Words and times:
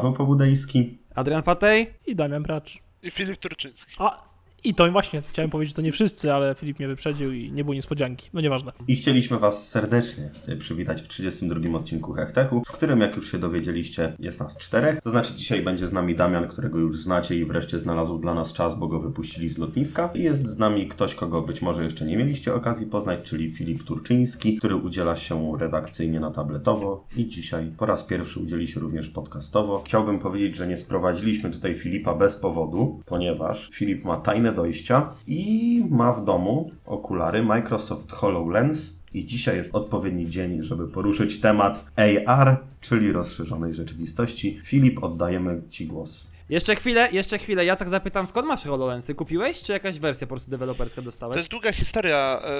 Paweł 0.00 0.12
Pobudejski. 0.12 0.98
Adrian 1.14 1.42
Patej? 1.42 1.94
I 2.06 2.16
Damian 2.16 2.42
Bracz. 2.42 2.78
I 3.02 3.10
Filip 3.10 3.36
Turczyński. 3.36 3.92
A, 3.98 4.29
i 4.64 4.74
to 4.74 4.92
właśnie, 4.92 5.22
chciałem 5.22 5.50
powiedzieć, 5.50 5.70
że 5.70 5.76
to 5.76 5.82
nie 5.82 5.92
wszyscy, 5.92 6.32
ale 6.32 6.54
Filip 6.54 6.78
mnie 6.78 6.88
wyprzedził 6.88 7.32
i 7.32 7.52
nie 7.52 7.64
było 7.64 7.74
niespodzianki. 7.74 8.30
No 8.32 8.40
nieważne. 8.40 8.72
I 8.88 8.96
chcieliśmy 8.96 9.38
Was 9.38 9.68
serdecznie 9.68 10.30
przywitać 10.58 11.02
w 11.02 11.08
32 11.08 11.78
odcinku 11.78 12.12
Hechtechu, 12.12 12.62
w 12.66 12.72
którym, 12.72 13.00
jak 13.00 13.16
już 13.16 13.32
się 13.32 13.38
dowiedzieliście, 13.38 14.12
jest 14.18 14.40
nas 14.40 14.58
czterech. 14.58 15.00
To 15.00 15.10
znaczy, 15.10 15.34
dzisiaj 15.34 15.62
będzie 15.62 15.88
z 15.88 15.92
nami 15.92 16.14
Damian, 16.14 16.48
którego 16.48 16.78
już 16.78 16.96
znacie 16.96 17.36
i 17.36 17.44
wreszcie 17.44 17.78
znalazł 17.78 18.18
dla 18.18 18.34
nas 18.34 18.52
czas, 18.52 18.78
bo 18.78 18.88
go 18.88 19.00
wypuścili 19.00 19.48
z 19.48 19.58
lotniska. 19.58 20.10
I 20.14 20.22
jest 20.22 20.46
z 20.46 20.58
nami 20.58 20.88
ktoś, 20.88 21.14
kogo 21.14 21.42
być 21.42 21.62
może 21.62 21.84
jeszcze 21.84 22.06
nie 22.06 22.16
mieliście 22.16 22.54
okazji 22.54 22.86
poznać, 22.86 23.20
czyli 23.22 23.50
Filip 23.50 23.84
Turczyński, 23.84 24.56
który 24.56 24.76
udziela 24.76 25.16
się 25.16 25.52
redakcyjnie 25.58 26.20
na 26.20 26.30
tabletowo 26.30 27.04
i 27.16 27.28
dzisiaj 27.28 27.72
po 27.76 27.86
raz 27.86 28.04
pierwszy 28.04 28.40
udzieli 28.40 28.68
się 28.68 28.80
również 28.80 29.08
podcastowo. 29.08 29.82
Chciałbym 29.86 30.18
powiedzieć, 30.18 30.56
że 30.56 30.66
nie 30.66 30.76
sprowadziliśmy 30.76 31.50
tutaj 31.50 31.74
Filipa 31.74 32.14
bez 32.14 32.34
powodu, 32.34 33.00
ponieważ 33.06 33.68
Filip 33.72 34.04
ma 34.04 34.16
tajne 34.16 34.49
dojścia 34.52 35.10
i 35.26 35.84
ma 35.90 36.12
w 36.12 36.24
domu 36.24 36.70
okulary 36.86 37.42
Microsoft 37.42 38.12
HoloLens. 38.12 39.00
I 39.14 39.26
dzisiaj 39.26 39.56
jest 39.56 39.74
odpowiedni 39.74 40.30
dzień, 40.30 40.62
żeby 40.62 40.88
poruszyć 40.88 41.40
temat 41.40 41.84
AR, 42.26 42.56
czyli 42.80 43.12
rozszerzonej 43.12 43.74
rzeczywistości. 43.74 44.58
Filip, 44.64 45.04
oddajemy 45.04 45.62
Ci 45.70 45.86
głos. 45.86 46.29
Jeszcze 46.50 46.76
chwilę, 46.76 47.08
jeszcze 47.12 47.38
chwilę. 47.38 47.64
Ja 47.64 47.76
tak 47.76 47.88
zapytam, 47.88 48.26
skąd 48.26 48.46
masz 48.48 48.62
HoloLensy? 48.64 49.14
Kupiłeś, 49.14 49.62
czy 49.62 49.72
jakaś 49.72 49.98
wersja 49.98 50.26
po 50.26 50.34
prostu 50.34 50.50
deweloperska 50.50 50.96
To 50.96 51.02
dostałeś? 51.02 51.36
jest 51.36 51.48
długa 51.48 51.72
historia, 51.72 52.40
e, 52.44 52.50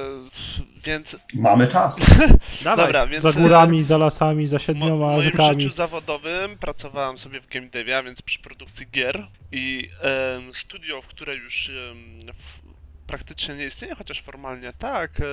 więc 0.84 1.16
Mamy 1.34 1.66
czas! 1.66 2.00
Dawaj. 2.64 2.86
dobra, 2.86 3.06
więc 3.06 3.22
Za 3.22 3.32
górami, 3.32 3.84
za 3.84 3.98
lasami, 3.98 4.46
za 4.46 4.54
mo- 4.56 4.58
w 4.60 4.62
siedmioma 4.62 5.06
moim 5.06 5.22
rzekami. 5.22 5.62
życiu 5.62 5.74
zawodowym 5.74 6.58
pracowałem 6.58 7.18
sobie 7.18 7.40
w 7.40 7.46
game 7.48 7.66
devie, 7.66 7.96
a 7.98 8.02
więc 8.02 8.22
przy 8.22 8.38
produkcji 8.38 8.86
gier 8.90 9.26
i 9.52 9.88
em, 10.36 10.54
studio, 10.54 11.02
w 11.02 11.06
które 11.06 11.34
już 11.36 11.68
em, 11.68 12.32
w, 12.34 12.59
praktycznie 13.10 13.54
nie 13.54 13.64
istnieje, 13.66 13.94
chociaż 13.94 14.22
formalnie 14.22 14.72
tak, 14.72 15.20
e, 15.20 15.24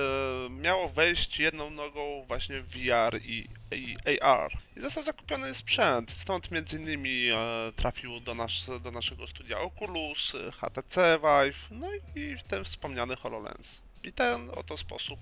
miało 0.50 0.88
wejść 0.88 1.38
jedną 1.38 1.70
nogą 1.70 2.24
właśnie 2.28 2.62
VR 2.62 3.20
i, 3.24 3.48
i 3.72 4.20
AR. 4.20 4.52
I 4.76 4.80
został 4.80 5.04
zakupiony 5.04 5.54
sprzęt, 5.54 6.10
stąd 6.10 6.50
między 6.50 6.76
innymi 6.76 7.28
e, 7.28 7.36
trafił 7.76 8.20
do, 8.20 8.34
nas, 8.34 8.52
do 8.82 8.90
naszego 8.90 9.26
studia 9.26 9.60
Oculus, 9.60 10.32
HTC 10.52 11.18
Vive, 11.18 11.68
no 11.70 11.86
i 12.16 12.36
ten 12.48 12.64
wspomniany 12.64 13.16
HoloLens. 13.16 13.80
I 14.04 14.12
ten 14.12 14.50
oto 14.50 14.76
sposób 14.76 15.18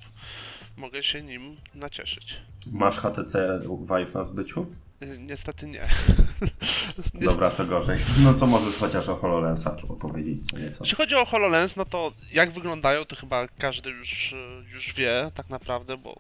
mogę 0.77 1.03
się 1.03 1.23
nim 1.23 1.57
nacieszyć. 1.75 2.37
Masz 2.73 2.99
HTC 2.99 3.61
Vive 3.89 4.15
na 4.15 4.25
zbyciu? 4.25 4.67
Y, 5.03 5.19
Niestety 5.19 5.67
nie. 5.67 5.83
Dobra, 7.27 7.51
to 7.51 7.65
gorzej. 7.67 7.99
No 8.19 8.35
co 8.35 8.47
możesz 8.47 8.77
chociaż 8.77 9.09
o 9.09 9.17
HoloLensach 9.17 9.75
opowiedzieć 9.89 10.47
co 10.51 10.59
nieco? 10.59 10.85
Jeśli 10.85 10.97
chodzi 10.97 11.15
o 11.15 11.25
HoloLens, 11.25 11.77
no 11.77 11.85
to 11.85 12.13
jak 12.33 12.51
wyglądają, 12.53 13.05
to 13.05 13.17
chyba 13.17 13.49
każdy 13.59 13.91
już, 13.91 14.33
y, 14.33 14.37
już 14.75 14.95
wie 14.95 15.31
tak 15.35 15.51
naprawdę, 15.51 15.97
bo 15.97 16.17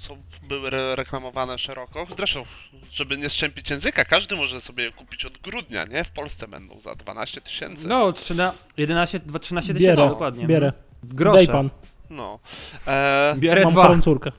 są, 0.00 0.16
były 0.48 0.68
re 0.68 0.96
reklamowane 0.96 1.58
szeroko. 1.58 2.06
Zresztą, 2.16 2.44
żeby 2.92 3.18
nie 3.18 3.28
strzępić 3.30 3.70
języka, 3.70 4.04
każdy 4.04 4.36
może 4.36 4.60
sobie 4.60 4.84
je 4.84 4.92
kupić 4.92 5.24
od 5.24 5.38
grudnia, 5.38 5.84
nie? 5.84 6.04
W 6.04 6.10
Polsce 6.10 6.48
będą 6.48 6.80
za 6.80 6.94
12 6.94 7.40
tysięcy. 7.40 7.88
No, 7.88 8.12
13, 8.12 8.58
11, 8.76 9.18
2, 9.18 9.38
13 9.38 9.74
tysięcy 9.74 9.96
Bierę, 9.96 10.08
dokładnie. 10.08 10.46
bierę. 10.46 10.72
Grosze. 11.04 11.36
Daj 11.36 11.46
pan, 11.46 11.70
No. 12.10 12.38
E, 12.86 13.34
Bierę 13.38 13.64
mam 13.64 13.72
dwa. 13.72 13.98
córkę. 13.98 14.32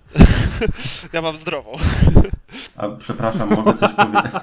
ja 1.13 1.22
mam 1.22 1.38
zdrową. 1.38 1.72
A 2.78 2.90
przepraszam, 2.90 3.50
mogę 3.50 3.74
coś 3.74 3.94
powiedzieć? 3.94 4.32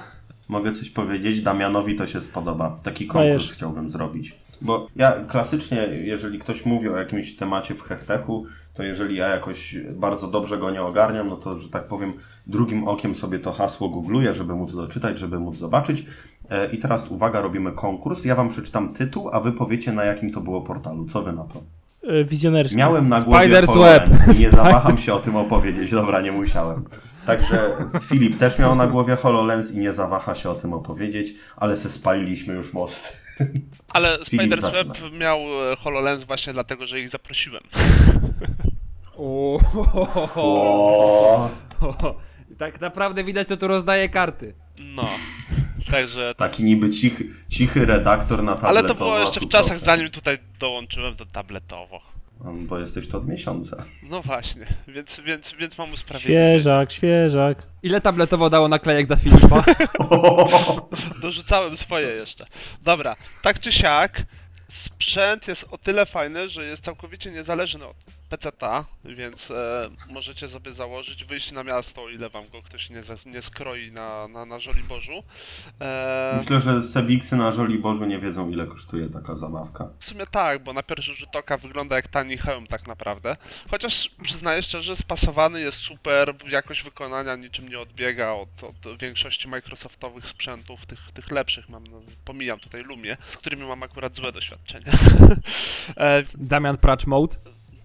Mogę 0.49 0.73
coś 0.73 0.89
powiedzieć? 0.89 1.41
Damianowi 1.41 1.95
to 1.95 2.07
się 2.07 2.21
spodoba. 2.21 2.79
Taki 2.83 3.07
konkurs 3.07 3.27
Dajesz. 3.27 3.51
chciałbym 3.51 3.89
zrobić. 3.89 4.35
Bo 4.61 4.87
ja 4.95 5.11
klasycznie, 5.27 5.77
jeżeli 6.03 6.39
ktoś 6.39 6.65
mówi 6.65 6.89
o 6.89 6.97
jakimś 6.97 7.35
temacie 7.35 7.75
w 7.75 7.81
hechtechu, 7.81 8.45
to 8.73 8.83
jeżeli 8.83 9.15
ja 9.15 9.27
jakoś 9.27 9.75
bardzo 9.95 10.27
dobrze 10.27 10.57
go 10.57 10.71
nie 10.71 10.81
ogarniam, 10.81 11.27
no 11.27 11.35
to, 11.35 11.59
że 11.59 11.69
tak 11.69 11.87
powiem, 11.87 12.13
drugim 12.47 12.87
okiem 12.87 13.15
sobie 13.15 13.39
to 13.39 13.51
hasło 13.51 13.89
googluję, 13.89 14.33
żeby 14.33 14.55
móc 14.55 14.75
doczytać, 14.75 15.19
żeby 15.19 15.39
móc 15.39 15.57
zobaczyć. 15.57 16.05
E, 16.49 16.65
I 16.71 16.77
teraz 16.77 17.07
uwaga, 17.11 17.41
robimy 17.41 17.71
konkurs. 17.71 18.25
Ja 18.25 18.35
wam 18.35 18.49
przeczytam 18.49 18.93
tytuł, 18.93 19.29
a 19.33 19.39
wy 19.39 19.51
powiecie 19.51 19.91
na 19.91 20.03
jakim 20.03 20.31
to 20.31 20.41
było 20.41 20.61
portalu. 20.61 21.05
Co 21.05 21.21
wy 21.21 21.33
na 21.33 21.43
to? 21.43 21.61
E, 22.03 22.23
Wizjonerski. 22.23 22.77
Miałem 22.77 23.09
na 23.09 23.21
głowie 23.21 23.49
Spider's 23.49 23.79
Web. 23.79 24.09
i 24.35 24.39
nie 24.39 24.51
zawaham 24.61 24.97
się 24.97 25.13
o 25.13 25.19
tym 25.19 25.35
opowiedzieć. 25.35 25.91
Dobra, 25.91 26.21
nie 26.21 26.31
musiałem. 26.31 26.83
Także 27.27 27.69
Filip 28.01 28.37
też 28.37 28.59
miał 28.59 28.75
na 28.75 28.87
głowie 28.87 29.15
HoloLens 29.15 29.71
i 29.71 29.77
nie 29.77 29.93
zawaha 29.93 30.35
się 30.35 30.49
o 30.49 30.55
tym 30.55 30.73
opowiedzieć, 30.73 31.33
ale 31.55 31.75
se 31.75 31.89
spaliliśmy 31.89 32.53
już 32.53 32.73
most. 32.73 33.21
Ale 33.89 34.17
Spider's. 34.17 34.73
Web 34.73 34.87
miał 35.19 35.39
e, 35.71 35.75
HoloLens 35.75 36.23
właśnie 36.23 36.53
dlatego, 36.53 36.87
że 36.87 36.99
ich 36.99 37.09
zaprosiłem. 37.09 37.63
O, 39.19 39.59
Tak 42.57 42.81
naprawdę 42.81 43.23
widać, 43.23 43.47
to 43.47 43.57
tu 43.57 43.67
rozdaje 43.67 44.09
karty. 44.09 44.53
No. 44.79 45.05
Także 45.91 46.33
taki 46.37 46.63
niby 46.63 46.89
cichy, 46.89 47.29
cichy 47.49 47.85
redaktor 47.85 48.43
na 48.43 48.55
tabletowo. 48.55 48.79
Ale 48.79 48.87
to 48.87 48.95
było 48.95 49.19
jeszcze 49.19 49.39
w 49.39 49.49
czasach, 49.49 49.79
zanim 49.79 50.09
tutaj 50.09 50.37
dołączyłem 50.59 51.15
do 51.15 51.25
tabletowo. 51.25 52.16
Bo 52.39 52.79
jesteś 52.79 53.07
to 53.07 53.17
od 53.17 53.27
miesiąca. 53.27 53.85
No 54.03 54.21
właśnie, 54.21 54.65
więc, 54.87 55.19
więc, 55.25 55.53
więc 55.59 55.77
mam 55.77 55.93
usprawiedliwienie. 55.93 56.53
Świeżak, 56.53 56.91
świeżak. 56.91 57.63
Ile 57.83 58.01
tabletowo 58.01 58.49
dało 58.49 58.67
naklejek 58.67 59.07
za 59.07 59.15
Filipa? 59.15 59.63
Dorzucałem 61.21 61.77
swoje 61.77 62.07
jeszcze. 62.07 62.45
Dobra, 62.81 63.15
tak 63.41 63.59
czy 63.59 63.71
siak, 63.71 64.25
sprzęt 64.69 65.47
jest 65.47 65.65
o 65.71 65.77
tyle 65.77 66.05
fajny, 66.05 66.49
że 66.49 66.65
jest 66.65 66.83
całkowicie 66.83 67.31
niezależny 67.31 67.85
od 67.85 67.97
PC-ta, 68.29 68.85
więc 69.05 69.51
e, 69.51 69.89
możecie 70.09 70.49
sobie 70.49 70.71
założyć, 70.71 71.25
wyjść 71.25 71.51
na 71.51 71.63
miasto, 71.63 72.03
o 72.03 72.09
ile 72.09 72.29
wam 72.29 72.49
go 72.49 72.61
ktoś 72.61 72.89
nie, 72.89 73.03
zas- 73.03 73.25
nie 73.25 73.41
skroi 73.41 73.91
na, 73.91 74.27
na, 74.27 74.45
na 74.45 74.59
Żoliborzu. 74.59 75.23
E, 75.81 76.35
Myślę, 76.39 76.61
że 76.61 76.81
Sebiksy 76.83 77.35
na 77.35 77.51
Żoliborzu 77.51 78.05
nie 78.05 78.19
wiedzą 78.19 78.49
ile 78.49 78.65
kosztuje 78.67 79.09
taka 79.09 79.35
zabawka. 79.35 79.89
W 79.99 80.05
sumie 80.05 80.25
tak, 80.31 80.63
bo 80.63 80.73
na 80.73 80.83
pierwszy 80.83 81.15
rzut 81.15 81.35
oka 81.35 81.57
wygląda 81.57 81.95
jak 81.95 82.07
tani 82.07 82.37
hełm 82.37 82.67
tak 82.67 82.87
naprawdę. 82.87 83.37
Chociaż 83.71 84.09
przyznaję 84.23 84.63
szczerze, 84.63 84.95
spasowany 84.95 85.61
jest 85.61 85.77
super, 85.77 86.33
jakość 86.47 86.83
wykonania 86.83 87.35
niczym 87.35 87.69
nie 87.69 87.79
odbiega 87.79 88.31
od, 88.31 88.63
od 88.63 88.99
większości 88.99 89.47
Microsoftowych 89.47 90.27
sprzętów, 90.27 90.85
tych, 90.85 91.11
tych 91.13 91.31
lepszych 91.31 91.69
mam, 91.69 91.87
no, 91.87 92.01
pomijam 92.25 92.59
tutaj 92.59 92.83
Lumie, 92.83 93.17
z 93.31 93.37
którymi 93.37 93.65
mam 93.65 93.83
akurat 93.83 94.15
złe 94.15 94.31
doświadczenia. 94.31 94.91
e, 95.97 96.23
Damian 96.35 96.77
Pracz 96.77 97.05
Mode. 97.07 97.35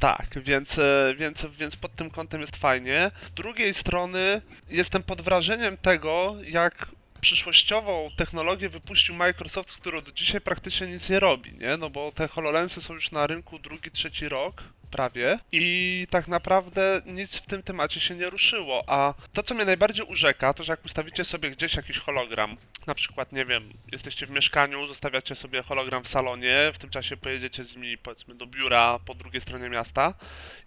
Tak, 0.02 0.42
więc, 0.42 0.78
e, 0.78 1.14
więc, 1.18 1.46
więc 1.58 1.76
pod 1.76 1.94
tym 1.94 2.10
kątem 2.10 2.40
jest 2.40 2.56
fajnie. 2.56 3.10
Z 3.26 3.30
drugiej 3.30 3.74
strony 3.74 4.42
jestem 4.68 5.02
pod 5.02 5.20
wrażeniem 5.20 5.76
tego, 5.76 6.36
jak 6.44 6.88
przyszłościową 7.20 8.10
technologię 8.16 8.68
wypuścił 8.68 9.14
Microsoft, 9.14 9.70
z 9.70 9.76
którą 9.76 10.00
do 10.00 10.12
dzisiaj 10.12 10.40
praktycznie 10.40 10.86
nic 10.86 11.10
nie 11.10 11.20
robi, 11.20 11.52
nie? 11.52 11.76
No 11.76 11.90
bo 11.90 12.12
te 12.12 12.28
HoloLensy 12.28 12.80
są 12.80 12.94
już 12.94 13.10
na 13.10 13.26
rynku 13.26 13.58
drugi, 13.58 13.90
trzeci 13.90 14.28
rok, 14.28 14.62
prawie, 14.92 15.38
i 15.52 16.06
tak 16.10 16.28
naprawdę 16.28 17.02
nic 17.06 17.36
w 17.36 17.46
tym 17.46 17.62
temacie 17.62 18.00
się 18.00 18.14
nie 18.14 18.30
ruszyło, 18.30 18.84
a 18.86 19.14
to, 19.32 19.42
co 19.42 19.54
mnie 19.54 19.64
najbardziej 19.64 20.06
urzeka, 20.06 20.54
to, 20.54 20.64
że 20.64 20.72
jak 20.72 20.84
ustawicie 20.84 21.24
sobie 21.24 21.50
gdzieś 21.50 21.74
jakiś 21.74 21.98
hologram, 21.98 22.56
na 22.86 22.94
przykład, 22.94 23.32
nie 23.32 23.44
wiem, 23.44 23.72
jesteście 23.92 24.26
w 24.26 24.30
mieszkaniu, 24.30 24.88
zostawiacie 24.88 25.34
sobie 25.34 25.62
hologram 25.62 26.04
w 26.04 26.08
salonie, 26.08 26.56
w 26.74 26.78
tym 26.78 26.90
czasie 26.90 27.16
pojedziecie 27.16 27.64
z 27.64 27.76
nimi, 27.76 27.98
powiedzmy, 27.98 28.34
do 28.34 28.46
biura 28.46 28.98
po 29.06 29.14
drugiej 29.14 29.40
stronie 29.40 29.68
miasta 29.68 30.14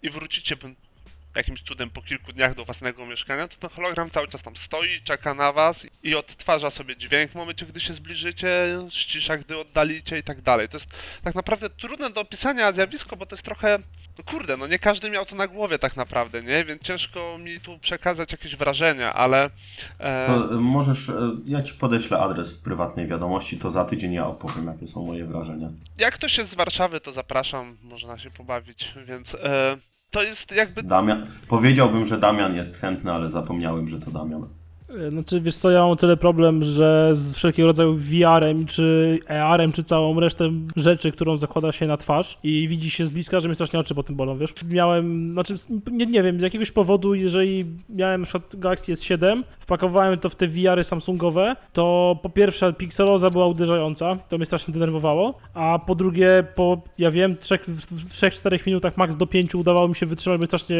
i 0.02 0.10
wrócicie 0.10 0.56
jakimś 1.36 1.62
cudem 1.62 1.90
po 1.90 2.02
kilku 2.02 2.32
dniach 2.32 2.54
do 2.54 2.64
własnego 2.64 3.06
mieszkania, 3.06 3.48
to 3.48 3.56
ten 3.56 3.70
hologram 3.70 4.10
cały 4.10 4.28
czas 4.28 4.42
tam 4.42 4.56
stoi, 4.56 5.00
czeka 5.04 5.34
na 5.34 5.52
was 5.52 5.86
i 6.02 6.14
odtwarza 6.14 6.70
sobie 6.70 6.96
dźwięk 6.96 7.30
w 7.30 7.34
momencie, 7.34 7.66
gdy 7.66 7.80
się 7.80 7.92
zbliżycie, 7.92 8.50
ścisza, 8.90 9.36
gdy 9.36 9.58
oddalicie 9.58 10.18
i 10.18 10.22
tak 10.22 10.40
dalej. 10.40 10.68
To 10.68 10.76
jest 10.76 10.90
tak 11.24 11.34
naprawdę 11.34 11.70
trudne 11.70 12.10
do 12.10 12.20
opisania 12.20 12.72
zjawisko, 12.72 13.16
bo 13.16 13.26
to 13.26 13.34
jest 13.34 13.44
trochę 13.44 13.78
no 14.18 14.24
kurde, 14.24 14.56
no 14.56 14.66
nie 14.66 14.78
każdy 14.78 15.10
miał 15.10 15.26
to 15.26 15.36
na 15.36 15.46
głowie 15.46 15.78
tak 15.78 15.96
naprawdę, 15.96 16.42
nie? 16.42 16.64
Więc 16.64 16.82
ciężko 16.82 17.38
mi 17.38 17.60
tu 17.60 17.78
przekazać 17.78 18.32
jakieś 18.32 18.56
wrażenia, 18.56 19.14
ale... 19.14 19.50
E, 19.98 20.26
To 20.26 20.54
y, 20.54 20.60
możesz, 20.60 21.08
y, 21.08 21.12
ja 21.46 21.62
ci 21.62 21.74
podeślę 21.74 22.18
adres 22.18 22.52
w 22.52 22.62
prywatnej 22.62 23.06
wiadomości, 23.06 23.58
to 23.58 23.70
za 23.70 23.84
tydzień 23.84 24.12
ja 24.12 24.26
opowiem, 24.26 24.66
jakie 24.66 24.86
są 24.86 25.06
moje 25.06 25.24
wrażenia. 25.24 25.68
jak 25.98 26.14
ktoś 26.14 26.38
jest 26.38 26.50
z 26.50 26.54
Warszawy, 26.54 27.00
to 27.00 27.12
zapraszam, 27.12 27.76
można 27.82 28.18
się 28.18 28.30
pobawić, 28.30 28.94
więc... 29.06 29.34
E, 29.34 29.76
to 30.10 30.22
jest 30.22 30.52
jakby 30.52 30.82
Damian, 30.82 31.26
powiedziałbym, 31.48 32.06
że 32.06 32.18
Damian 32.18 32.56
jest 32.56 32.76
chętny, 32.80 33.12
ale 33.12 33.30
zapomniałem, 33.30 33.88
że 33.88 34.00
to 34.00 34.10
Damian. 34.10 34.48
E, 34.90 35.10
Znaczy, 35.10 35.40
wiesz 35.40 35.56
co, 35.56 35.70
ja 35.70 35.80
mam 35.80 35.90
o 35.90 35.96
tyle 35.96 36.16
problem, 36.16 36.62
że 36.62 37.10
z 37.12 37.36
wszelkiego 37.36 37.66
rodzaju 37.66 37.92
VR-em, 37.92 38.66
czy 38.66 39.18
AR-em, 39.28 39.72
czy 39.72 39.84
całą 39.84 40.20
resztę 40.20 40.50
rzeczy, 40.76 41.12
którą 41.12 41.36
zakłada 41.36 41.72
się 41.72 41.86
na 41.86 41.96
twarz 41.96 42.38
i 42.42 42.68
widzi 42.68 42.90
się 42.90 43.06
z 43.06 43.10
bliska, 43.10 43.40
że 43.40 43.48
mnie 43.48 43.54
strasznie 43.54 43.78
oczy 43.80 43.94
po 43.94 44.02
tym 44.02 44.16
bolą, 44.16 44.38
wiesz. 44.38 44.54
Miałem, 44.68 45.32
znaczy, 45.32 45.54
nie, 45.90 46.06
nie 46.06 46.22
wiem, 46.22 46.38
z 46.40 46.42
jakiegoś 46.42 46.70
powodu, 46.72 47.14
jeżeli 47.14 47.64
miałem 47.88 48.20
na 48.20 48.24
przykład 48.26 48.56
Galaxy 48.56 48.92
S7, 48.92 49.42
wpakowałem 49.60 50.18
to 50.18 50.28
w 50.28 50.34
te 50.34 50.46
VR-y 50.48 50.84
Samsungowe, 50.84 51.56
to 51.72 52.18
po 52.22 52.30
pierwsze 52.30 52.72
pikseloza 52.72 53.30
była 53.30 53.46
uderzająca, 53.46 54.16
to 54.28 54.36
mnie 54.36 54.46
strasznie 54.46 54.74
denerwowało, 54.74 55.34
a 55.54 55.78
po 55.78 55.94
drugie, 55.94 56.44
po, 56.54 56.82
ja 56.98 57.10
wiem, 57.10 57.34
3-4 57.34 58.66
minutach, 58.66 58.96
max 58.96 59.16
do 59.16 59.26
5 59.26 59.54
udawało 59.54 59.88
mi 59.88 59.94
się 59.94 60.06
wytrzymać, 60.06 60.40
bo 60.40 60.46
strasznie 60.46 60.76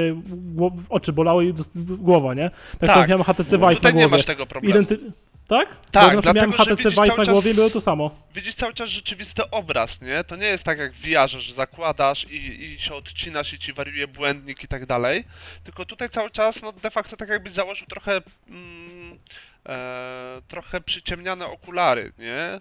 oczy 0.88 1.12
bolały 1.12 1.46
i 1.46 1.52
głowa, 1.76 2.34
nie? 2.34 2.50
Tak, 2.50 2.80
Tak. 2.80 2.90
samo 2.90 3.06
miałem 3.06 3.22
HTC 3.24 3.58
Vive 3.58 3.80
Na 3.96 4.02
nie 4.02 4.08
głowie. 4.08 4.18
masz 4.18 4.26
tego 4.26 4.46
problemu. 4.46 4.74
Identy... 4.80 4.98
Tak? 5.48 5.68
Tak, 5.90 6.16
Bo, 6.16 6.32
miałem 6.32 6.50
dlatego, 6.50 6.64
że 6.64 6.76
HTC 6.76 6.90
Vive 6.90 7.16
na 7.18 7.24
głowie, 7.24 7.50
czas- 7.50 7.56
było 7.56 7.70
to 7.70 7.80
samo. 7.80 8.10
Widzisz 8.34 8.54
cały 8.54 8.74
czas 8.74 8.88
rzeczywisty 8.88 9.50
obraz, 9.50 10.00
nie? 10.00 10.24
To 10.24 10.36
nie 10.36 10.46
jest 10.46 10.64
tak 10.64 10.78
jak 10.78 10.92
w 10.92 11.00
VR, 11.00 11.28
że 11.28 11.54
zakładasz 11.54 12.26
i, 12.30 12.62
i 12.64 12.80
się 12.80 12.94
odcinasz 12.94 13.52
i 13.52 13.58
ci 13.58 13.72
wariuje 13.72 14.08
błędnik 14.08 14.64
i 14.64 14.68
tak 14.68 14.86
dalej. 14.86 15.24
Tylko 15.64 15.84
tutaj 15.84 16.10
cały 16.10 16.30
czas, 16.30 16.62
no 16.62 16.72
de 16.72 16.90
facto 16.90 17.16
tak 17.16 17.28
jakbyś 17.28 17.52
założył 17.52 17.86
trochę... 17.86 18.20
Mm, 18.48 19.18
E, 19.68 20.42
trochę 20.48 20.80
przyciemniane 20.80 21.46
okulary, 21.46 22.12
nie? 22.18 22.34
E, 22.34 22.60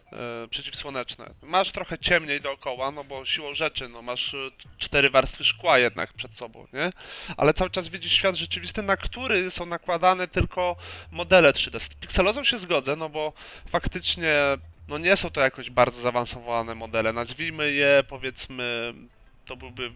przeciwsłoneczne. 0.49 1.33
Masz 1.41 1.71
trochę 1.71 1.97
ciemniej 1.97 2.41
dookoła, 2.41 2.91
no 2.91 3.03
bo 3.03 3.25
siłą 3.25 3.53
rzeczy, 3.53 3.89
no 3.89 4.01
masz 4.01 4.33
e, 4.33 4.37
cztery 4.77 5.09
warstwy 5.09 5.43
szkła 5.43 5.79
jednak 5.79 6.13
przed 6.13 6.37
sobą, 6.37 6.67
nie? 6.73 6.89
Ale 7.37 7.53
cały 7.53 7.69
czas 7.69 7.87
widzisz 7.87 8.13
świat 8.13 8.35
rzeczywisty, 8.35 8.81
na 8.81 8.97
który 8.97 9.51
są 9.51 9.65
nakładane 9.65 10.27
tylko 10.27 10.75
modele 11.11 11.51
3D. 11.51 11.79
Z 11.79 11.89
pikselozą 11.89 12.43
się 12.43 12.57
zgodzę, 12.57 12.95
no 12.95 13.09
bo 13.09 13.33
faktycznie 13.69 14.35
no 14.87 14.97
nie 14.97 15.17
są 15.17 15.29
to 15.29 15.41
jakoś 15.41 15.69
bardzo 15.69 16.01
zaawansowane 16.01 16.75
modele. 16.75 17.13
Nazwijmy 17.13 17.71
je, 17.71 18.03
powiedzmy, 18.09 18.93
to 19.45 19.55
byłby 19.55 19.91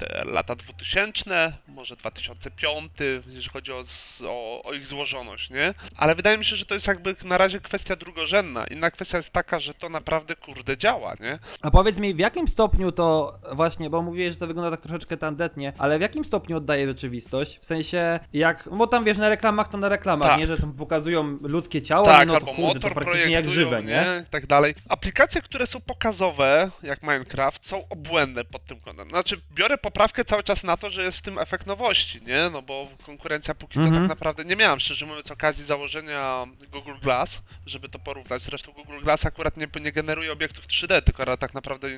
te 0.00 0.24
lata 0.24 0.54
2000, 0.56 1.52
może 1.68 1.96
2005, 1.96 2.92
jeżeli 3.26 3.48
chodzi 3.48 3.72
o, 3.72 3.84
o, 4.26 4.62
o 4.62 4.72
ich 4.72 4.86
złożoność, 4.86 5.50
nie? 5.50 5.74
Ale 5.96 6.14
wydaje 6.14 6.38
mi 6.38 6.44
się, 6.44 6.56
że 6.56 6.64
to 6.64 6.74
jest 6.74 6.86
jakby 6.86 7.16
na 7.24 7.38
razie 7.38 7.60
kwestia 7.60 7.96
drugorzędna. 7.96 8.64
Inna 8.64 8.90
kwestia 8.90 9.16
jest 9.16 9.30
taka, 9.30 9.58
że 9.58 9.74
to 9.74 9.88
naprawdę 9.88 10.36
kurde 10.36 10.78
działa, 10.78 11.14
nie? 11.20 11.38
A 11.62 11.70
powiedz 11.70 11.98
mi, 11.98 12.14
w 12.14 12.18
jakim 12.18 12.48
stopniu 12.48 12.92
to 12.92 13.38
właśnie, 13.52 13.90
bo 13.90 14.02
mówiłeś, 14.02 14.32
że 14.32 14.38
to 14.38 14.46
wygląda 14.46 14.70
tak 14.70 14.80
troszeczkę 14.80 15.16
tandetnie, 15.16 15.72
ale 15.78 15.98
w 15.98 16.00
jakim 16.00 16.24
stopniu 16.24 16.56
oddaje 16.56 16.86
rzeczywistość? 16.86 17.58
W 17.58 17.64
sensie, 17.64 18.20
jak, 18.32 18.68
bo 18.72 18.86
tam 18.86 19.04
wiesz, 19.04 19.18
na 19.18 19.28
reklamach 19.28 19.68
to 19.68 19.78
na 19.78 19.88
reklamach, 19.88 20.28
Tak. 20.28 20.40
nie? 20.40 20.46
Że 20.46 20.58
tam 20.58 20.72
pokazują 20.72 21.38
ludzkie 21.42 21.82
ciało, 21.82 22.06
tak, 22.06 22.28
no 22.28 22.32
to 22.32 22.38
albo 22.38 22.54
kurde, 22.54 22.80
to 22.80 22.88
motor 22.88 22.94
praktycznie 22.94 23.32
jak 23.32 23.48
żywe, 23.48 23.82
nie? 23.82 24.24
I 24.26 24.30
tak 24.30 24.46
dalej. 24.46 24.74
Aplikacje, 24.88 25.42
które 25.42 25.66
są 25.66 25.80
pokazowe, 25.80 26.70
jak 26.82 27.02
Minecraft, 27.02 27.66
są 27.68 27.88
obłędne 27.88 28.44
pod 28.44 28.64
tym 28.64 28.80
kątem. 28.80 29.08
Znaczy, 29.10 29.40
biorę 29.54 29.78
poprawkę 29.90 30.24
cały 30.24 30.42
czas 30.42 30.64
na 30.64 30.76
to, 30.76 30.90
że 30.90 31.02
jest 31.02 31.18
w 31.18 31.22
tym 31.22 31.38
efekt 31.38 31.66
nowości, 31.66 32.20
nie? 32.22 32.50
No 32.52 32.62
bo 32.62 32.88
konkurencja 33.06 33.54
póki 33.54 33.74
co 33.74 33.80
Mhm. 33.80 34.02
tak 34.02 34.08
naprawdę 34.08 34.44
nie 34.44 34.56
miałam, 34.56 34.80
szczerze 34.80 35.06
mówiąc, 35.06 35.30
okazji 35.30 35.64
założenia 35.64 36.46
Google 36.72 36.94
Glass, 37.02 37.42
żeby 37.66 37.88
to 37.88 37.98
porównać. 37.98 38.42
Zresztą 38.42 38.72
Google 38.72 39.00
Glass 39.00 39.26
akurat 39.26 39.56
nie, 39.56 39.68
nie 39.80 39.92
generuje 39.92 40.32
obiektów 40.32 40.66
3D, 40.66 41.02
tylko 41.02 41.36
tak 41.36 41.54
naprawdę 41.54 41.88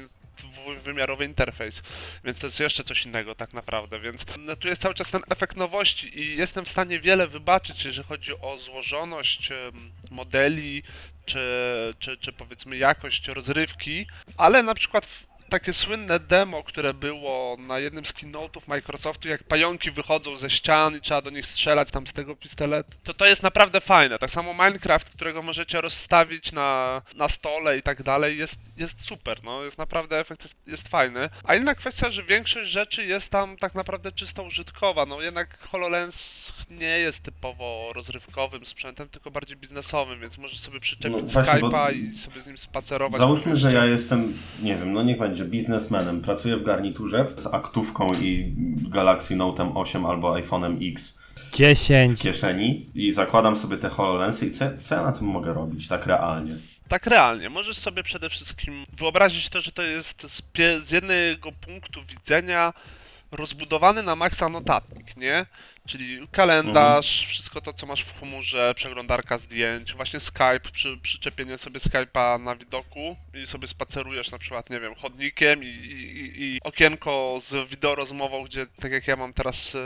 wymiarowy 0.84 1.24
interfejs, 1.24 1.82
więc 2.24 2.38
to 2.38 2.46
jest 2.46 2.60
jeszcze 2.60 2.84
coś 2.84 3.06
innego 3.06 3.34
tak 3.34 3.52
naprawdę, 3.52 4.00
więc 4.00 4.24
no, 4.38 4.56
tu 4.56 4.68
jest 4.68 4.82
cały 4.82 4.94
czas 4.94 5.10
ten 5.10 5.20
efekt 5.30 5.56
nowości 5.56 6.18
i 6.20 6.36
jestem 6.36 6.64
w 6.64 6.68
stanie 6.68 7.00
wiele 7.00 7.28
wybaczyć, 7.28 7.84
jeżeli 7.84 8.08
chodzi 8.08 8.32
o 8.40 8.58
złożoność 8.58 9.50
modeli, 10.10 10.82
czy, 11.24 11.40
czy, 11.98 12.16
czy 12.16 12.32
powiedzmy 12.32 12.76
jakość 12.76 13.28
rozrywki, 13.28 14.06
ale 14.36 14.62
na 14.62 14.74
przykład 14.74 15.06
takie 15.52 15.72
słynne 15.72 16.20
demo, 16.20 16.62
które 16.62 16.94
było 16.94 17.56
na 17.58 17.78
jednym 17.78 18.06
z 18.06 18.12
keynote'ów 18.12 18.68
Microsoftu, 18.68 19.28
jak 19.28 19.44
pająki 19.44 19.90
wychodzą 19.90 20.38
ze 20.38 20.50
ścian 20.50 20.96
i 20.96 21.00
trzeba 21.00 21.22
do 21.22 21.30
nich 21.30 21.46
strzelać 21.46 21.90
tam 21.90 22.06
z 22.06 22.12
tego 22.12 22.36
pistoletu, 22.36 22.90
to 23.04 23.14
to 23.14 23.26
jest 23.26 23.42
naprawdę 23.42 23.80
fajne. 23.80 24.18
Tak 24.18 24.30
samo 24.30 24.52
Minecraft, 24.52 25.10
którego 25.10 25.42
możecie 25.42 25.80
rozstawić 25.80 26.52
na, 26.52 27.02
na 27.14 27.28
stole 27.28 27.78
i 27.78 27.82
tak 27.82 28.02
dalej, 28.02 28.38
jest, 28.38 28.56
jest 28.76 29.04
super, 29.04 29.44
no, 29.44 29.64
jest 29.64 29.78
naprawdę, 29.78 30.18
efekt 30.18 30.42
jest, 30.42 30.56
jest 30.66 30.88
fajny. 30.88 31.28
A 31.44 31.54
inna 31.54 31.74
kwestia, 31.74 32.10
że 32.10 32.22
większość 32.22 32.70
rzeczy 32.70 33.04
jest 33.04 33.30
tam 33.30 33.56
tak 33.56 33.74
naprawdę 33.74 34.12
czysto 34.12 34.42
użytkowa, 34.42 35.06
no 35.06 35.22
jednak 35.22 35.58
HoloLens 35.58 36.52
nie 36.70 36.98
jest 36.98 37.22
typowo 37.22 37.92
rozrywkowym 37.94 38.66
sprzętem, 38.66 39.08
tylko 39.08 39.30
bardziej 39.30 39.56
biznesowym, 39.56 40.20
więc 40.20 40.38
możesz 40.38 40.60
sobie 40.60 40.80
przyczepić 40.80 41.34
No 41.34 41.42
Skype'a 41.42 41.94
i 41.94 42.18
sobie 42.18 42.40
z 42.40 42.46
nim 42.46 42.58
spacerować. 42.58 43.18
Załóżmy, 43.18 43.56
że 43.56 43.72
ja 43.72 43.84
jestem, 43.84 44.38
nie 44.62 44.76
wiem, 44.76 44.92
no 44.92 45.02
niech 45.02 45.18
będzie 45.18 45.41
biznesmenem, 45.44 46.20
pracuję 46.20 46.56
w 46.56 46.62
garniturze 46.62 47.26
z 47.36 47.46
aktówką 47.46 48.14
i 48.14 48.54
Galaxy 48.90 49.36
Note 49.36 49.74
8 49.74 50.06
albo 50.06 50.34
iPhone'em 50.34 50.92
X 50.92 51.18
w 51.36 51.56
10. 51.56 52.20
kieszeni 52.20 52.90
i 52.94 53.12
zakładam 53.12 53.56
sobie 53.56 53.76
te 53.76 53.88
HoloLensy 53.88 54.46
i 54.46 54.50
co, 54.50 54.64
co 54.78 54.94
ja 54.94 55.02
na 55.02 55.12
tym 55.12 55.26
mogę 55.26 55.52
robić, 55.54 55.88
tak 55.88 56.06
realnie? 56.06 56.56
Tak 56.88 57.06
realnie, 57.06 57.50
możesz 57.50 57.76
sobie 57.78 58.02
przede 58.02 58.30
wszystkim 58.30 58.86
wyobrazić 58.96 59.48
to, 59.48 59.60
że 59.60 59.72
to 59.72 59.82
jest 59.82 60.22
z, 60.22 60.42
pie- 60.54 60.80
z 60.80 60.90
jednego 60.90 61.52
punktu 61.52 62.00
widzenia 62.04 62.72
rozbudowany 63.32 64.02
na 64.02 64.16
maksa 64.16 64.48
notatnik, 64.48 65.16
nie? 65.16 65.46
Czyli 65.86 66.28
kalendarz, 66.32 67.26
wszystko 67.28 67.60
to, 67.60 67.72
co 67.72 67.86
masz 67.86 68.02
w 68.04 68.18
chmurze, 68.20 68.74
przeglądarka 68.76 69.38
zdjęć, 69.38 69.94
właśnie 69.94 70.20
Skype, 70.20 70.60
przy, 70.72 70.98
przyczepienie 71.02 71.58
sobie 71.58 71.80
Skype'a 71.80 72.40
na 72.42 72.56
widoku 72.56 73.16
i 73.42 73.46
sobie 73.46 73.68
spacerujesz 73.68 74.30
na 74.30 74.38
przykład, 74.38 74.70
nie 74.70 74.80
wiem, 74.80 74.94
chodnikiem 74.94 75.64
i, 75.64 75.66
i, 75.66 76.42
i 76.42 76.60
okienko 76.64 77.40
z 77.42 77.68
wideorozmową, 77.68 78.44
gdzie 78.44 78.66
tak 78.66 78.92
jak 78.92 79.06
ja 79.06 79.16
mam 79.16 79.32
teraz 79.32 79.74
e, 79.74 79.78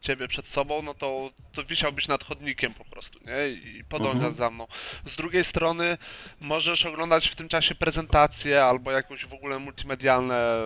ciebie 0.00 0.28
przed 0.28 0.46
sobą, 0.48 0.82
no 0.82 0.94
to, 0.94 1.30
to 1.52 1.64
wisiałbyś 1.64 2.08
nad 2.08 2.24
chodnikiem 2.24 2.74
po 2.74 2.84
prostu, 2.84 3.18
nie? 3.26 3.48
I 3.48 3.84
podążasz 3.84 4.14
Mhm. 4.14 4.34
za 4.34 4.50
mną. 4.50 4.66
Z 5.06 5.16
drugiej 5.16 5.44
strony 5.44 5.98
możesz 6.40 6.86
oglądać 6.86 7.28
w 7.28 7.34
tym 7.34 7.48
czasie 7.48 7.74
prezentacje 7.74 8.64
albo 8.64 8.90
jakąś 8.90 9.26
w 9.26 9.32
ogóle 9.34 9.58
multimedialne 9.58 10.60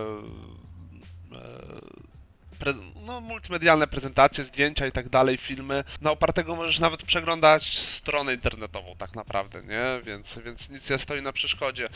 pre, 2.59 2.73
no, 3.05 3.21
multimedialne 3.21 3.87
prezentacje, 3.87 4.43
zdjęcia 4.43 4.87
i 4.87 4.91
tak 4.91 5.09
dalej, 5.09 5.37
filmy. 5.37 5.83
Na 6.01 6.11
opartego 6.11 6.55
możesz 6.55 6.79
nawet 6.79 7.03
przeglądać 7.03 7.77
stronę 7.77 8.33
internetową 8.33 8.95
tak 8.97 9.15
naprawdę, 9.15 9.63
nie? 9.63 10.01
Więc, 10.03 10.39
więc 10.45 10.69
nic 10.69 10.89
nie 10.89 10.97
stoi 10.97 11.21
na 11.21 11.33
przeszkodzie. 11.33 11.89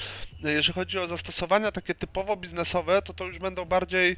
Jeżeli 0.44 0.74
chodzi 0.74 1.00
o 1.00 1.08
zastosowania 1.08 1.72
takie 1.72 1.96
typowo 1.96 2.38
biznesowe, 2.38 3.02
to 3.02 3.14
to 3.14 3.26
już 3.26 3.40
będą 3.40 3.66
bardziej 3.66 4.18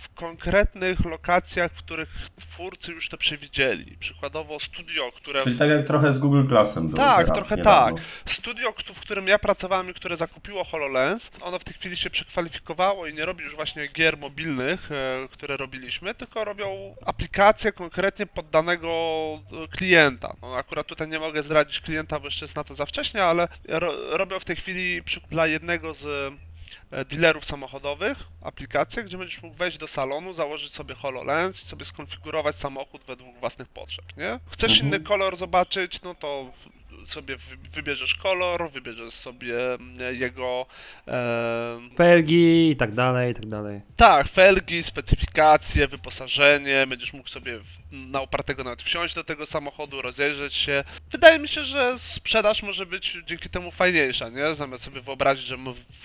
w 0.00 0.14
konkretnych 0.14 1.04
lokacjach, 1.04 1.72
w 1.72 1.78
których 1.78 2.08
twórcy 2.40 2.92
już 2.92 3.08
to 3.08 3.16
przewidzieli. 3.16 3.96
Przykładowo 3.96 4.60
studio, 4.60 5.12
które 5.16 5.42
Czyli 5.42 5.58
tak 5.58 5.70
jak 5.70 5.84
trochę 5.84 6.12
z 6.12 6.18
Google 6.18 6.44
Glassem 6.44 6.88
było 6.88 7.02
Tak, 7.02 7.26
teraz, 7.26 7.38
trochę 7.38 7.56
niedawno. 7.56 7.98
Studio, 8.26 8.72
w 8.94 9.00
którym 9.00 9.28
ja 9.28 9.38
pracowałem 9.38 9.90
i 9.90 9.94
które 9.94 10.16
zakupiło 10.16 10.64
HoloLens, 10.64 11.30
ono 11.40 11.58
w 11.58 11.64
tej 11.64 11.74
chwili 11.74 11.96
się 11.96 12.10
przekwalifikowało 12.10 13.06
i 13.06 13.14
nie 13.14 13.26
robi 13.26 13.44
już 13.44 13.54
właśnie 13.54 13.86
gier 13.86 14.18
mobilnych, 14.18 14.92
e, 14.92 15.28
które 15.30 15.56
robiliśmy, 15.56 16.14
tylko 16.14 16.44
robią 16.44 16.94
aplikacje 17.06 17.72
konkretnie 17.72 18.26
pod 18.26 18.50
danego 18.50 18.88
e, 19.64 19.68
klienta. 19.68 20.36
No, 20.42 20.56
akurat 20.56 20.86
tutaj 20.86 21.08
nie 21.08 21.18
mogę 21.18 21.42
zdradzić 21.42 21.80
klienta, 21.80 22.20
bo 22.20 22.26
jeszcze 22.26 22.44
jest 22.44 22.56
na 22.56 22.64
to 22.64 22.74
za 22.74 22.86
wcześnie, 22.86 23.24
ale 23.24 23.48
ro, 23.68 23.92
robią 24.16 24.40
w 24.40 24.44
tej 24.44 24.56
chwili 24.56 25.02
dla 25.30 25.46
jednego 25.46 25.94
z 25.94 26.32
dealerów 27.08 27.44
samochodowych 27.44 28.18
aplikację, 28.42 29.04
gdzie 29.04 29.18
będziesz 29.18 29.42
mógł 29.42 29.56
wejść 29.56 29.78
do 29.78 29.86
salonu, 29.88 30.34
założyć 30.34 30.74
sobie 30.74 30.94
HoloLens 30.94 31.62
i 31.64 31.66
sobie 31.68 31.84
skonfigurować 31.84 32.56
samochód 32.56 33.02
według 33.06 33.36
własnych 33.38 33.68
potrzeb, 33.68 34.04
nie? 34.16 34.40
Chcesz 34.50 34.72
Mhm. 34.72 34.88
inny 34.88 35.00
kolor 35.00 35.36
zobaczyć, 35.36 36.02
no 36.02 36.14
to 36.14 36.52
sobie 37.06 37.36
wy- 37.36 37.56
wybierzesz 37.72 38.14
kolor, 38.14 38.70
wybierzesz 38.70 39.14
sobie 39.14 39.74
mm, 39.74 40.14
jego 40.20 40.66
e, 41.08 41.80
Felgi 41.96 42.70
i 42.70 42.76
tak 42.76 42.92
dalej, 42.92 43.32
i 43.32 43.34
tak 43.34 43.46
dalej. 43.46 43.80
tak, 43.96 44.28
felgi, 44.28 44.82
specyfikacje, 44.82 45.88
wyposażenie, 45.88 46.86
będziesz 46.86 47.12
mógł 47.12 47.28
sobie 47.28 47.60
na 47.92 48.20
opartego 48.20 48.64
nawet 48.64 48.82
wsiąść 48.82 49.14
do 49.14 49.24
tego 49.24 49.46
samochodu, 49.46 50.02
rozejrzeć 50.02 50.54
się. 50.54 50.84
Wydaje 51.10 51.38
mi 51.38 51.48
się, 51.48 51.64
że 51.64 51.98
sprzedaż 51.98 52.62
może 52.62 52.86
być 52.86 53.18
dzięki 53.26 53.48
temu 53.48 53.70
fajniejsza, 53.70 54.28
nie? 54.28 54.54
Zamiast 54.54 54.84
sobie 54.84 55.00
wyobrazić, 55.00 55.46
że 55.46 55.56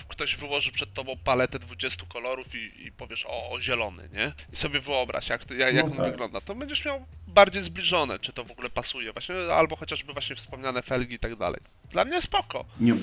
ktoś 0.08 0.36
wyłoży 0.36 0.72
przed 0.72 0.94
tobą 0.94 1.14
paletę 1.24 1.60
20 1.60 2.06
kolorów 2.06 2.48
i, 2.56 2.86
i 2.88 2.92
powiesz 2.92 3.26
o, 3.26 3.50
o 3.52 3.62
zielony, 3.62 4.10
nie? 4.14 4.34
I 4.54 4.56
sobie 4.56 4.80
wyobraź, 4.80 5.30
jak, 5.30 5.46
to, 5.46 5.54
jak, 5.54 5.76
jak 5.76 5.86
No 5.86 5.92
on 5.92 5.98
tak. 5.98 6.12
wygląda. 6.12 6.42
To 6.42 6.56
będziesz 6.56 6.86
miał 6.86 7.06
bardziej 7.28 7.64
zbliżone, 7.64 8.20
czy 8.20 8.34
to 8.34 8.44
w 8.44 8.52
ogóle 8.52 8.70
pasuje, 8.70 9.14
właśnie, 9.14 9.36
albo 9.36 9.76
chociażby 9.76 10.14
właśnie 10.14 10.36
wspomniane 10.36 10.82
felgi 10.82 11.16
i 11.16 11.20
tak 11.20 11.36
dalej. 11.36 11.60
Dla 11.92 12.06
mnie 12.06 12.22
spoko. 12.22 12.66
Nie, 12.80 12.96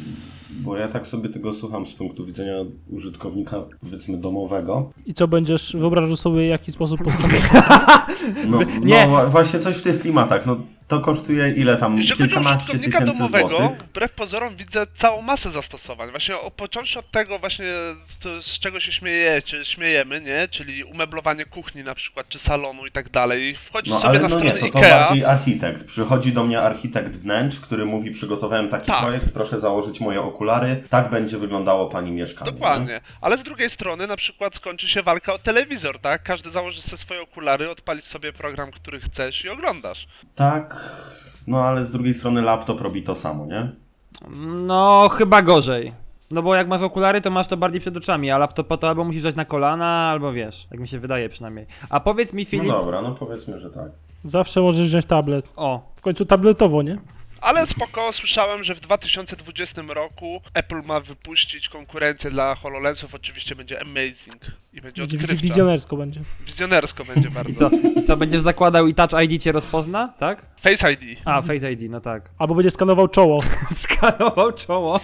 bo 0.50 0.76
ja 0.76 0.88
tak 0.88 1.06
sobie 1.06 1.28
tego 1.28 1.52
słucham 1.52 1.86
z 1.86 1.94
punktu 1.94 2.26
widzenia 2.26 2.52
użytkownika, 2.90 3.56
powiedzmy, 3.80 4.16
domowego. 4.18 4.92
I 5.06 5.14
co 5.14 5.28
będziesz, 5.28 5.76
wyobrażasz 5.76 6.18
sobie, 6.18 6.46
w 6.46 6.48
jaki 6.48 6.72
sposób 6.72 7.04
posprzątasz? 7.04 7.40
No, 8.46 8.58
Nie. 8.82 9.06
no 9.06 9.26
właśnie 9.30 9.60
coś 9.60 9.76
w 9.76 9.82
tych 9.82 10.00
klimatach. 10.00 10.46
No, 10.46 10.56
To 10.88 11.00
kosztuje 11.00 11.48
ile 11.50 11.76
tam? 11.76 11.96
Jeśli 11.96 12.10
chodzi 12.10 12.22
o 12.22 12.26
Kilkanaście 12.26 12.72
użytkownika 12.72 12.98
tysięcy 12.98 13.18
domowego, 13.18 13.48
złotych. 13.48 13.78
wbrew 13.78 14.12
pozorom 14.14 14.56
widzę 14.56 14.86
całą 14.96 15.22
masę 15.22 15.50
zastosowań. 15.50 16.10
Właśnie 16.10 16.36
o, 16.38 16.50
począwszy 16.50 16.98
od 16.98 17.10
tego 17.10 17.38
właśnie, 17.38 17.64
to, 18.20 18.42
z 18.42 18.58
czego 18.58 18.80
się 18.80 18.92
śmiejecie, 18.92 19.64
śmiejemy, 19.64 20.20
nie? 20.20 20.48
Czyli 20.48 20.84
umeblowanie 20.84 21.44
kuchni 21.44 21.84
na 21.84 21.94
przykład, 21.94 22.28
czy 22.28 22.38
salonu 22.38 22.86
i 22.86 22.90
tak 22.90 23.10
dalej. 23.10 23.56
Wchodzisz 23.56 23.90
No 23.92 23.96
sobie 24.00 24.08
ale 24.10 24.18
na 24.20 24.28
no 24.28 24.34
stronę 24.36 24.54
nie, 24.54 24.60
to, 24.60 24.68
to 24.68 24.78
IKEA. 24.78 24.90
bardziej 24.90 25.24
architekt. 25.24 25.84
Przychodzi 25.84 26.32
do 26.32 26.44
mnie 26.44 26.60
architekt 26.62 27.16
wnętrz, 27.16 27.60
który 27.60 27.84
mówi, 27.86 28.10
przygotowałem 28.10 28.68
taki 28.68 28.86
Tak. 28.86 29.00
projekt, 29.02 29.32
proszę 29.32 29.60
założyć 29.60 30.00
moje 30.00 30.20
okulary, 30.20 30.82
tak 30.90 31.10
będzie 31.10 31.38
wyglądało 31.38 31.86
pani 31.88 32.10
mieszkanie. 32.10 32.50
nie? 32.50 32.56
Dokładnie. 32.56 33.00
Ale 33.20 33.38
z 33.38 33.42
drugiej 33.42 33.70
strony 33.70 34.06
na 34.06 34.16
przykład 34.16 34.54
skończy 34.56 34.88
się 34.88 35.02
walka 35.02 35.32
o 35.34 35.38
telewizor, 35.38 35.98
tak? 35.98 36.22
Każdy 36.22 36.50
założy 36.50 36.82
sobie 36.82 36.96
swoje 36.98 37.22
okulary, 37.22 37.70
odpalić 37.70 38.04
sobie 38.04 38.32
program, 38.32 38.70
który 38.70 39.00
chcesz 39.00 39.44
i 39.44 39.48
oglądasz. 39.48 40.06
Tak, 40.34 40.73
no 41.46 41.62
ale 41.62 41.84
z 41.84 41.90
drugiej 41.90 42.14
strony 42.14 42.42
laptop 42.42 42.80
robi 42.80 43.02
to 43.02 43.14
samo, 43.14 43.46
nie? 43.46 43.72
No, 44.66 45.08
chyba 45.12 45.42
gorzej. 45.42 45.92
No 46.30 46.42
bo 46.42 46.54
jak 46.54 46.68
masz 46.68 46.82
okulary, 46.82 47.20
to 47.20 47.30
masz 47.30 47.46
to 47.46 47.56
bardziej 47.56 47.80
przed 47.80 47.96
oczami, 47.96 48.30
a 48.30 48.38
laptopa 48.38 48.76
to 48.76 48.88
albo 48.88 49.04
musisz 49.04 49.22
dać 49.22 49.34
na 49.36 49.44
kolana, 49.44 50.08
albo 50.10 50.32
wiesz, 50.32 50.66
tak 50.70 50.80
mi 50.80 50.88
się 50.88 50.98
wydaje 50.98 51.28
przynajmniej. 51.28 51.66
A 51.90 52.00
powiedz 52.00 52.32
mi, 52.32 52.42
No 52.42 52.50
Filip... 52.50 52.68
dobra, 52.68 53.02
no 53.02 53.10
powiedzmy, 53.14 53.58
że 53.58 53.70
tak. 53.70 53.90
Zawsze 54.24 54.60
możesz 54.60 54.86
wziąć 54.86 55.04
tablet. 55.04 55.48
O, 55.56 55.80
W 55.96 56.00
końcu 56.00 56.24
tabletowo, 56.24 56.82
nie? 56.82 56.98
Ale 57.44 57.66
spoko, 57.66 58.12
słyszałem, 58.12 58.64
że 58.64 58.74
w 58.74 58.80
2020 58.80 59.82
roku 59.88 60.40
Apple 60.54 60.82
ma 60.84 61.00
wypuścić 61.00 61.68
konkurencję 61.68 62.30
dla 62.30 62.54
HoloLensów, 62.54 63.14
oczywiście 63.14 63.56
będzie 63.56 63.80
amazing 63.82 64.42
i 64.72 64.80
będzie 64.80 65.02
odkrywcza. 65.02 65.34
wizjonersko 65.36 65.96
będzie. 65.96 66.20
Wizjonersko 66.46 67.04
będzie 67.04 67.30
bardzo. 67.30 67.50
i 67.50 67.54
co, 67.54 67.70
i 68.00 68.04
co, 68.04 68.16
będziesz 68.16 68.42
zakładał 68.42 68.86
i 68.86 68.94
Touch 68.94 69.10
ID 69.24 69.42
cię 69.42 69.52
rozpozna, 69.52 70.08
tak? 70.18 70.42
Face 70.60 70.92
ID. 70.92 71.18
A, 71.24 71.42
Face 71.42 71.72
ID, 71.72 71.90
no 71.90 72.00
tak. 72.00 72.30
Albo 72.38 72.54
będzie 72.54 72.70
skanował 72.70 73.08
czoło. 73.08 73.40
Skanował 73.76 74.52
czoło. 74.52 75.00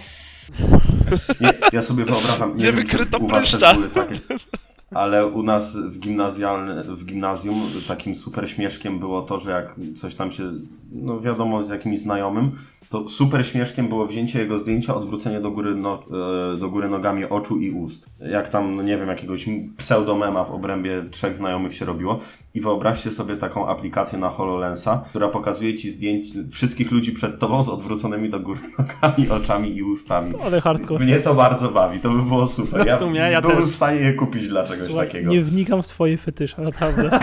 Nie, 1.41 1.53
ja 1.73 1.81
sobie 1.81 2.05
wyobrażam, 2.05 2.57
nie, 2.57 2.63
Nie 2.65 2.73
wiem, 2.73 2.85
czy 2.85 2.91
wykryto 2.91 3.17
u 3.17 3.27
was 3.27 3.41
pryszcza. 3.49 3.73
były 3.73 3.89
takie, 3.89 4.19
ale 4.91 5.27
u 5.27 5.43
nas 5.43 5.77
w, 5.77 5.99
w 6.87 7.05
gimnazjum 7.05 7.69
takim 7.87 8.15
super 8.15 8.49
śmieszkiem 8.49 8.99
było 8.99 9.21
to, 9.21 9.39
że 9.39 9.51
jak 9.51 9.75
coś 9.95 10.15
tam 10.15 10.31
się, 10.31 10.51
no 10.91 11.19
wiadomo, 11.19 11.63
z 11.63 11.69
jakimś 11.69 11.99
znajomym, 11.99 12.51
to 12.91 13.07
super 13.07 13.45
śmieszkiem 13.45 13.87
było 13.87 14.05
wzięcie 14.05 14.39
jego 14.39 14.57
zdjęcia, 14.57 14.95
odwrócenie 14.95 15.41
do 15.41 15.51
góry, 15.51 15.75
no, 15.75 16.03
e, 16.53 16.57
do 16.57 16.69
góry 16.69 16.89
nogami 16.89 17.25
oczu 17.25 17.59
i 17.59 17.71
ust. 17.71 18.09
Jak 18.19 18.49
tam, 18.49 18.75
no 18.75 18.83
nie 18.83 18.97
wiem, 18.97 19.07
jakiegoś 19.09 19.45
pseudomema 19.77 20.43
w 20.43 20.51
obrębie 20.51 21.03
trzech 21.11 21.37
znajomych 21.37 21.75
się 21.75 21.85
robiło. 21.85 22.19
I 22.53 22.61
wyobraźcie 22.61 23.11
sobie 23.11 23.37
taką 23.37 23.67
aplikację 23.67 24.19
na 24.19 24.29
HoloLensa, 24.29 25.03
która 25.09 25.27
pokazuje 25.27 25.75
ci 25.75 25.89
zdjęć 25.89 26.27
wszystkich 26.51 26.91
ludzi 26.91 27.11
przed 27.11 27.39
tobą 27.39 27.63
z 27.63 27.69
odwróconymi 27.69 28.29
do 28.29 28.39
góry 28.39 28.59
nogami, 28.79 29.29
oczami 29.29 29.75
i 29.75 29.83
ustami. 29.83 30.33
Ale 30.45 30.61
hardcore. 30.61 31.05
Mnie 31.05 31.19
to 31.19 31.35
bardzo 31.35 31.69
bawi, 31.69 31.99
to 31.99 32.09
by 32.09 32.23
było 32.23 32.47
super. 32.47 32.95
W 32.95 32.99
sumie, 32.99 33.19
ja 33.19 33.41
byłbym 33.41 33.61
też. 33.61 33.69
w 33.69 33.75
stanie 33.75 33.99
je 33.99 34.13
kupić 34.13 34.47
dla 34.47 34.63
czegoś 34.63 34.87
Słuchaj, 34.87 35.07
takiego. 35.07 35.31
nie 35.31 35.41
wnikam 35.41 35.83
w 35.83 35.87
twoje 35.87 36.17
fetysze, 36.17 36.61
naprawdę. 36.61 37.19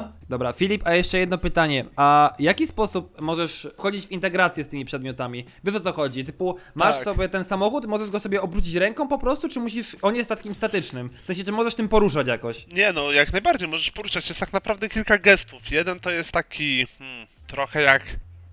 Dobra, 0.28 0.52
Filip, 0.52 0.86
a 0.86 0.94
jeszcze 0.94 1.18
jedno 1.18 1.38
pytanie. 1.38 1.84
A 1.96 2.34
w 2.38 2.40
jaki 2.40 2.66
sposób 2.66 3.20
możesz 3.20 3.68
wchodzić 3.78 4.06
w 4.06 4.10
integrację 4.10 4.64
z 4.64 4.68
tymi 4.68 4.84
przedmiotami? 4.84 5.44
Wiesz 5.64 5.74
o 5.74 5.80
co 5.80 5.92
chodzi? 5.92 6.24
Typu, 6.24 6.56
masz 6.74 6.94
Tak. 6.94 7.04
sobie 7.04 7.28
ten 7.28 7.44
samochód, 7.44 7.86
możesz 7.86 8.10
go 8.10 8.20
sobie 8.20 8.42
obrócić 8.42 8.74
ręką 8.74 9.08
po 9.08 9.18
prostu, 9.18 9.48
czy 9.48 9.60
musisz. 9.60 9.96
On 10.02 10.16
jest 10.16 10.28
takim 10.28 10.54
statycznym. 10.54 11.10
W 11.22 11.26
sensie, 11.26 11.44
czy 11.44 11.52
możesz 11.52 11.74
tym 11.74 11.88
poruszać 11.88 12.26
jakoś? 12.26 12.66
Nie 12.66 12.92
no, 12.92 13.12
jak 13.12 13.32
najbardziej 13.32 13.68
możesz 13.68 13.90
poruszać. 13.90 14.28
Jest 14.28 14.40
tak 14.40 14.52
naprawdę 14.52 14.88
kilka 14.88 15.18
gestów. 15.18 15.70
Jeden 15.70 16.00
to 16.00 16.10
jest 16.10 16.32
taki 16.32 16.86
hmm, 16.98 17.26
trochę 17.46 17.82
jak, 17.82 18.02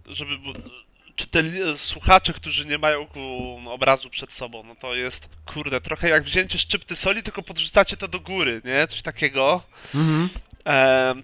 żeby... 0.08 0.38
bu- 0.38 0.54
Czy 1.16 1.28
te 1.28 1.40
li- 1.44 1.78
słuchacze, 1.78 2.34
którzy 2.34 2.66
nie 2.66 2.78
mają 2.78 3.06
ku, 3.08 3.20
obrazu 3.70 4.10
przed 4.10 4.32
sobą, 4.34 4.64
no 4.64 4.76
to 4.76 4.96
jest, 4.96 5.30
kurde, 5.46 5.82
trochę 5.82 6.10
jak 6.10 6.24
wzięcie 6.24 6.58
szczypty 6.58 6.96
soli, 6.96 7.24
tylko 7.24 7.44
podrzucacie 7.44 7.98
to 7.98 8.08
do 8.08 8.20
góry, 8.20 8.62
nie? 8.66 8.88
Coś 8.88 9.02
takiego. 9.02 9.62
Mhm. 9.96 10.30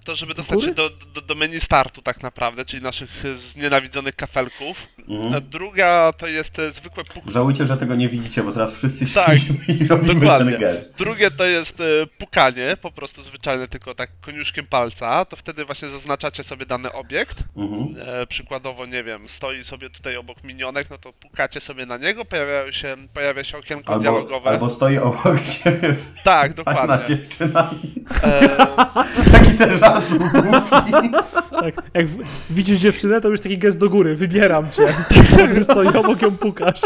To 0.03 0.15
żeby 0.15 0.34
dostać 0.34 0.62
się 0.63 0.72
do, 0.74 0.89
do, 0.89 1.22
do 1.22 1.36
menu 1.36 1.60
startu 1.60 2.01
tak 2.01 2.24
naprawdę, 2.24 2.65
czyli 2.65 2.84
naszych 2.84 3.24
znienawidzonych 3.36 4.15
kafelków. 4.15 4.88
Mhm. 5.08 5.50
druga 5.50 6.13
to 6.17 6.27
jest 6.27 6.60
e, 6.60 6.72
zwykłe 6.72 7.03
puk... 7.03 7.24
Żałujcie, 7.31 7.65
że 7.65 7.77
tego 7.77 7.96
nie 7.96 8.10
widzicie, 8.10 8.43
bo 8.43 8.51
teraz 8.51 8.74
wszyscy 8.74 9.13
Tak, 9.13 9.38
siedzimy 9.38 9.60
i 9.67 9.88
robimy 9.88 10.13
dokładnie. 10.19 10.51
ten 10.51 10.60
gest. 10.60 10.98
Drugie 10.98 11.31
to 11.31 11.46
jest 11.46 11.81
e, 11.81 11.84
pukanie, 12.17 12.77
po 12.81 12.91
prostu 12.91 13.24
zwyczajne, 13.24 13.67
tylko 13.67 13.96
tak 13.96 14.10
koniuszkiem 14.22 14.65
palca. 14.65 15.25
To 15.25 15.36
wtedy 15.36 15.65
właśnie 15.65 15.89
zaznaczacie 15.89 16.43
sobie 16.43 16.65
dany 16.65 16.91
obiekt. 16.93 17.38
Mhm. 17.58 17.96
E, 18.22 18.27
przykładowo, 18.27 18.86
nie 18.86 19.03
wiem, 19.03 19.29
stoi 19.29 19.63
sobie 19.63 19.89
tutaj 19.89 20.17
obok 20.17 20.43
minionek, 20.43 20.89
no 20.89 20.98
to 20.98 21.13
pukacie 21.13 21.60
sobie 21.60 21.86
na 21.86 21.98
niego, 21.98 22.25
pojawiają 22.25 22.72
się, 22.72 22.96
pojawia 23.13 23.43
się 23.43 23.58
okienko 23.58 23.93
Albo, 23.93 24.01
dialogowe. 24.03 24.50
albo 24.50 24.69
stoi 24.69 24.98
obok 24.98 25.41
ciebie 25.41 25.96
Tak, 26.24 26.55
fajna 26.55 26.72
dokładnie. 26.81 27.05
dziewczyna 27.15 27.69
i 27.84 28.03
E, 28.24 28.58
taki 29.31 29.51
ten 29.57 29.77
żart 29.77 30.09
był 30.09 30.19
głupi. 30.19 31.09
Tak, 31.51 31.74
jak 31.93 32.07
w- 32.07 32.53
widzisz 32.53 32.77
dziewczynę, 32.79 33.21
to 33.21 33.29
już 33.29 33.41
taki 33.41 33.57
gest 33.57 33.79
do 33.79 33.89
góry, 33.89 34.15
wybieram 34.15 34.71
cię. 34.71 34.81
Potem 35.31 35.63
stoi 35.63 35.88
obok 35.88 36.21
ją 36.21 36.31
pukasz. 36.38 36.81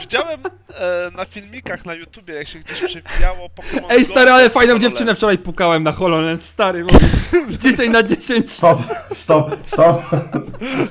widziałem 0.00 0.40
e, 0.78 1.10
na 1.16 1.24
filmikach 1.24 1.84
na 1.86 1.94
YouTubie, 1.94 2.34
jak 2.34 2.48
się 2.48 2.58
gdzieś 2.58 2.78
przewijało 2.84 3.48
Pokémon 3.48 3.84
Ej, 3.88 4.04
Go 4.06 4.10
stary, 4.12 4.30
ale 4.30 4.50
fajną 4.50 4.78
dziewczynę 4.78 5.14
wczoraj 5.14 5.38
pukałem 5.38 5.82
na 5.82 5.92
HoloLens, 5.92 6.42
stary, 6.44 6.84
mówię. 6.84 7.58
10 7.58 7.88
na 7.92 8.02
10. 8.02 8.50
Stop, 8.52 8.78
stop, 9.12 9.56
stop, 9.64 10.02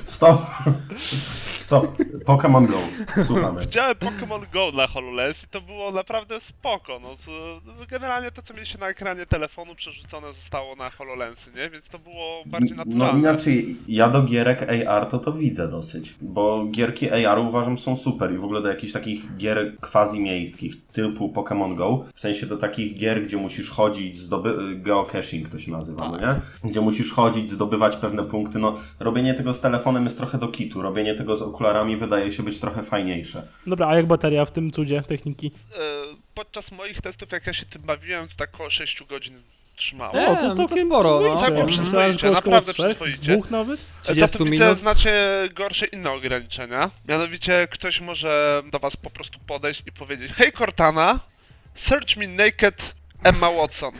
stop, 0.06 0.46
stop. 1.68 1.96
Pokémon 2.24 2.66
Go, 2.66 2.76
słuchamy. 3.24 3.60
Widziałem 3.60 3.94
Pokémon 3.96 4.40
Go 4.52 4.70
na 4.74 4.86
HoloLens 4.86 5.44
i 5.44 5.46
to 5.46 5.60
było 5.60 5.90
naprawdę 5.90 6.40
spoko. 6.40 6.98
No, 7.02 7.14
z- 7.16 7.86
generalnie 7.90 8.30
to, 8.30 8.42
co 8.42 8.54
mieliście 8.54 8.78
na 8.78 8.88
ekranie 8.88 9.26
telefonu, 9.26 9.74
przerzucone 9.74 10.28
zostało 10.28 10.76
na 10.76 10.90
HoloLensy, 10.90 11.50
nie? 11.56 11.70
Więc 11.70 11.88
to 11.88 11.98
było 11.98 12.42
bardziej 12.46 12.76
No 12.76 12.84
naturalne. 12.84 13.20
inaczej, 13.20 13.76
ja 13.88 14.08
do 14.08 14.22
gierek 14.22 14.66
AR 14.88 15.06
to 15.06 15.18
to 15.18 15.32
widzę 15.32 15.68
dosyć, 15.68 16.14
bo 16.20 16.64
gierki 16.70 17.10
AR 17.26 17.38
uważam 17.38 17.78
są 17.78 17.96
super 17.96 18.32
i 18.32 18.38
w 18.38 18.44
ogóle 18.44 18.62
do 18.62 18.68
jakichś 18.68 18.92
takich 18.92 19.36
gier 19.36 19.76
quasi 19.80 20.20
miejskich 20.20 20.74
typu 20.92 21.28
Pokémon 21.28 21.74
Go, 21.74 22.04
w 22.14 22.20
sensie 22.20 22.46
do 22.46 22.56
takich 22.56 22.96
gier, 22.98 23.22
gdzie 23.22 23.36
musisz 23.36 23.70
chodzić, 23.70 24.16
zdoby... 24.16 24.54
geocaching 24.76 25.48
to 25.48 25.58
się 25.58 25.70
nazywa, 25.72 26.08
no 26.08 26.18
nie? 26.20 26.40
Gdzie 26.70 26.80
musisz 26.80 27.12
chodzić, 27.12 27.50
zdobywać 27.50 27.96
pewne 27.96 28.24
punkty, 28.24 28.58
no 28.58 28.74
robienie 29.00 29.34
tego 29.34 29.52
z 29.52 29.60
telefonem 29.60 30.04
jest 30.04 30.16
trochę 30.18 30.38
do 30.38 30.48
kitu, 30.48 30.82
robienie 30.82 31.14
tego 31.14 31.36
z 31.36 31.42
okularami 31.58 31.96
wydaje 31.96 32.32
się 32.32 32.42
być 32.42 32.58
trochę 32.58 32.82
fajniejsze. 32.82 33.46
Dobra, 33.66 33.88
a 33.88 33.94
jak 33.94 34.06
bateria 34.06 34.44
w 34.44 34.50
tym 34.50 34.70
cudzie 34.70 35.02
techniki? 35.02 35.46
E, 35.46 35.80
podczas 36.34 36.72
moich 36.72 37.00
testów, 37.00 37.32
jak 37.32 37.46
ja 37.46 37.52
się 37.52 37.66
tym 37.66 37.82
bawiłem, 37.82 38.28
to 38.28 38.34
tak 38.36 38.54
około 38.54 38.70
6 38.70 39.04
godzin 39.04 39.42
trzymało. 39.76 40.12
O, 40.26 40.36
to 40.36 40.54
całkiem 40.54 40.86
sporo, 40.88 41.20
no. 41.20 41.40
Całkiem 41.40 41.66
Myślałem, 41.66 42.12
przyzwoicie, 42.12 42.30
naprawdę 42.30 42.72
przyzwoicie. 42.72 43.32
Dwóch 43.32 43.50
nawet? 43.50 43.86
Za 44.02 44.12
30 44.12 44.38
to 44.38 44.44
widzę 44.44 44.64
minut. 44.64 44.78
znacznie 44.78 45.12
gorsze 45.54 45.86
inne 45.86 46.10
ograniczenia. 46.10 46.90
Mianowicie 47.08 47.68
ktoś 47.70 48.00
może 48.00 48.62
do 48.72 48.78
was 48.78 48.96
po 48.96 49.10
prostu 49.10 49.38
podejść 49.46 49.82
i 49.86 49.92
powiedzieć 49.92 50.32
Hej 50.32 50.52
Cortana, 50.52 51.20
search 51.74 52.16
me 52.16 52.26
naked 52.26 52.94
Emma 53.24 53.50
Watson. 53.50 53.92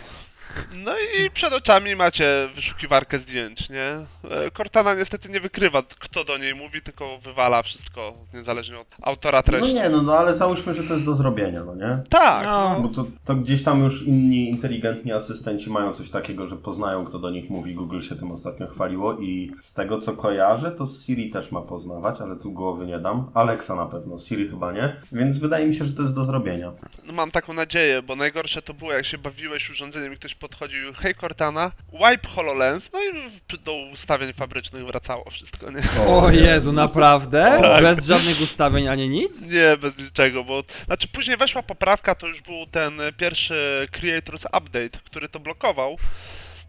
No 0.76 0.92
i 0.98 1.30
przed 1.30 1.52
oczami 1.52 1.96
macie 1.96 2.48
wyszukiwarkę 2.54 3.18
zdjęć, 3.18 3.68
nie? 3.70 3.84
E, 4.30 4.50
Cortana 4.56 4.94
niestety 4.94 5.28
nie 5.28 5.40
wykrywa, 5.40 5.82
kto 5.98 6.24
do 6.24 6.38
niej 6.38 6.54
mówi, 6.54 6.82
tylko 6.82 7.18
wywala 7.18 7.62
wszystko, 7.62 8.14
niezależnie 8.34 8.78
od 8.78 8.86
autora 9.02 9.38
No 9.38 9.42
treści. 9.42 9.74
nie, 9.74 9.88
no, 9.88 10.02
no 10.02 10.18
ale 10.18 10.34
załóżmy, 10.36 10.74
że 10.74 10.82
to 10.84 10.92
jest 10.92 11.04
do 11.04 11.14
zrobienia, 11.14 11.64
no 11.64 11.74
nie? 11.74 11.98
Tak, 12.10 12.44
No. 12.44 12.80
Bo 12.82 12.88
to, 12.88 13.06
to 13.24 13.34
gdzieś 13.34 13.62
tam 13.62 13.84
już 13.84 14.02
inni 14.02 14.48
inteligentni 14.50 15.12
asystenci 15.12 15.70
mają 15.70 15.92
coś 15.92 16.10
takiego, 16.10 16.46
że 16.48 16.56
poznają, 16.56 17.04
kto 17.04 17.18
do 17.18 17.30
nich 17.30 17.50
mówi. 17.50 17.74
Google 17.74 18.00
się 18.00 18.16
tym 18.16 18.32
ostatnio 18.32 18.66
chwaliło 18.66 19.18
i 19.18 19.52
z 19.60 19.72
tego 19.72 19.98
co 20.00 20.12
kojarzę, 20.12 20.70
to 20.70 20.86
Siri 20.86 21.30
też 21.30 21.52
ma 21.52 21.60
poznawać, 21.60 22.20
ale 22.20 22.36
tu 22.36 22.52
głowy 22.52 22.86
nie 22.86 22.98
dam. 22.98 23.30
Alexa 23.34 23.74
na 23.74 23.86
pewno, 23.86 24.18
Siri 24.18 24.48
chyba 24.48 24.72
nie. 24.72 24.96
Więc 25.12 25.38
wydaje 25.38 25.66
mi 25.66 25.74
się, 25.74 25.84
że 25.84 25.92
to 25.92 26.02
jest 26.02 26.14
do 26.14 26.24
zrobienia. 26.24 26.72
No 27.06 27.12
mam 27.12 27.30
taką 27.30 27.52
nadzieję, 27.52 28.02
bo 28.02 28.16
najgorsze 28.16 28.62
to 28.62 28.74
było, 28.74 28.92
jak 28.92 29.06
się 29.06 29.18
bawiłeś 29.18 29.70
urządzeniem 29.70 30.12
i 30.12 30.16
ktoś 30.16 30.34
podchodził, 30.38 30.92
hej 30.94 31.14
Cortana, 31.14 31.72
wipe 31.92 32.28
HoloLens, 32.28 32.90
no 32.92 32.98
i 33.04 33.58
do 33.58 33.72
ustawień 33.92 34.32
fabrycznych 34.32 34.86
wracało 34.86 35.30
wszystko, 35.30 35.70
nie? 35.70 35.82
O 36.06 36.30
Jezu, 36.30 36.72
naprawdę? 36.72 37.58
Tak. 37.62 37.82
Bez 37.82 38.06
żadnych 38.06 38.40
ustawień 38.40 38.88
ani 38.88 39.08
nic? 39.08 39.42
Nie, 39.46 39.76
bez 39.80 39.98
niczego, 39.98 40.44
bo... 40.44 40.62
Znaczy 40.86 41.08
później 41.08 41.36
weszła 41.36 41.62
poprawka, 41.62 42.14
to 42.14 42.26
już 42.26 42.40
był 42.40 42.66
ten 42.66 43.00
pierwszy 43.16 43.88
Creators 43.92 44.44
Update, 44.44 44.98
który 45.04 45.28
to 45.28 45.40
blokował, 45.40 45.96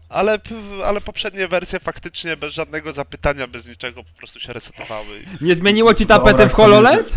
ale, 0.08 0.38
ale 0.84 1.00
poprzednie 1.00 1.48
wersje 1.48 1.80
faktycznie 1.80 2.36
bez 2.36 2.54
żadnego 2.54 2.92
zapytania, 2.92 3.46
bez 3.46 3.66
niczego 3.66 4.04
po 4.04 4.12
prostu 4.18 4.40
się 4.40 4.52
resetowały. 4.52 5.06
i- 5.40 5.44
Nie 5.44 5.54
zmieniło 5.54 5.94
ci 5.94 6.06
tapety 6.06 6.36
Wyobraź 6.36 6.52
w 6.52 6.56
sobie, 6.56 6.64
HoloLens? 6.68 7.06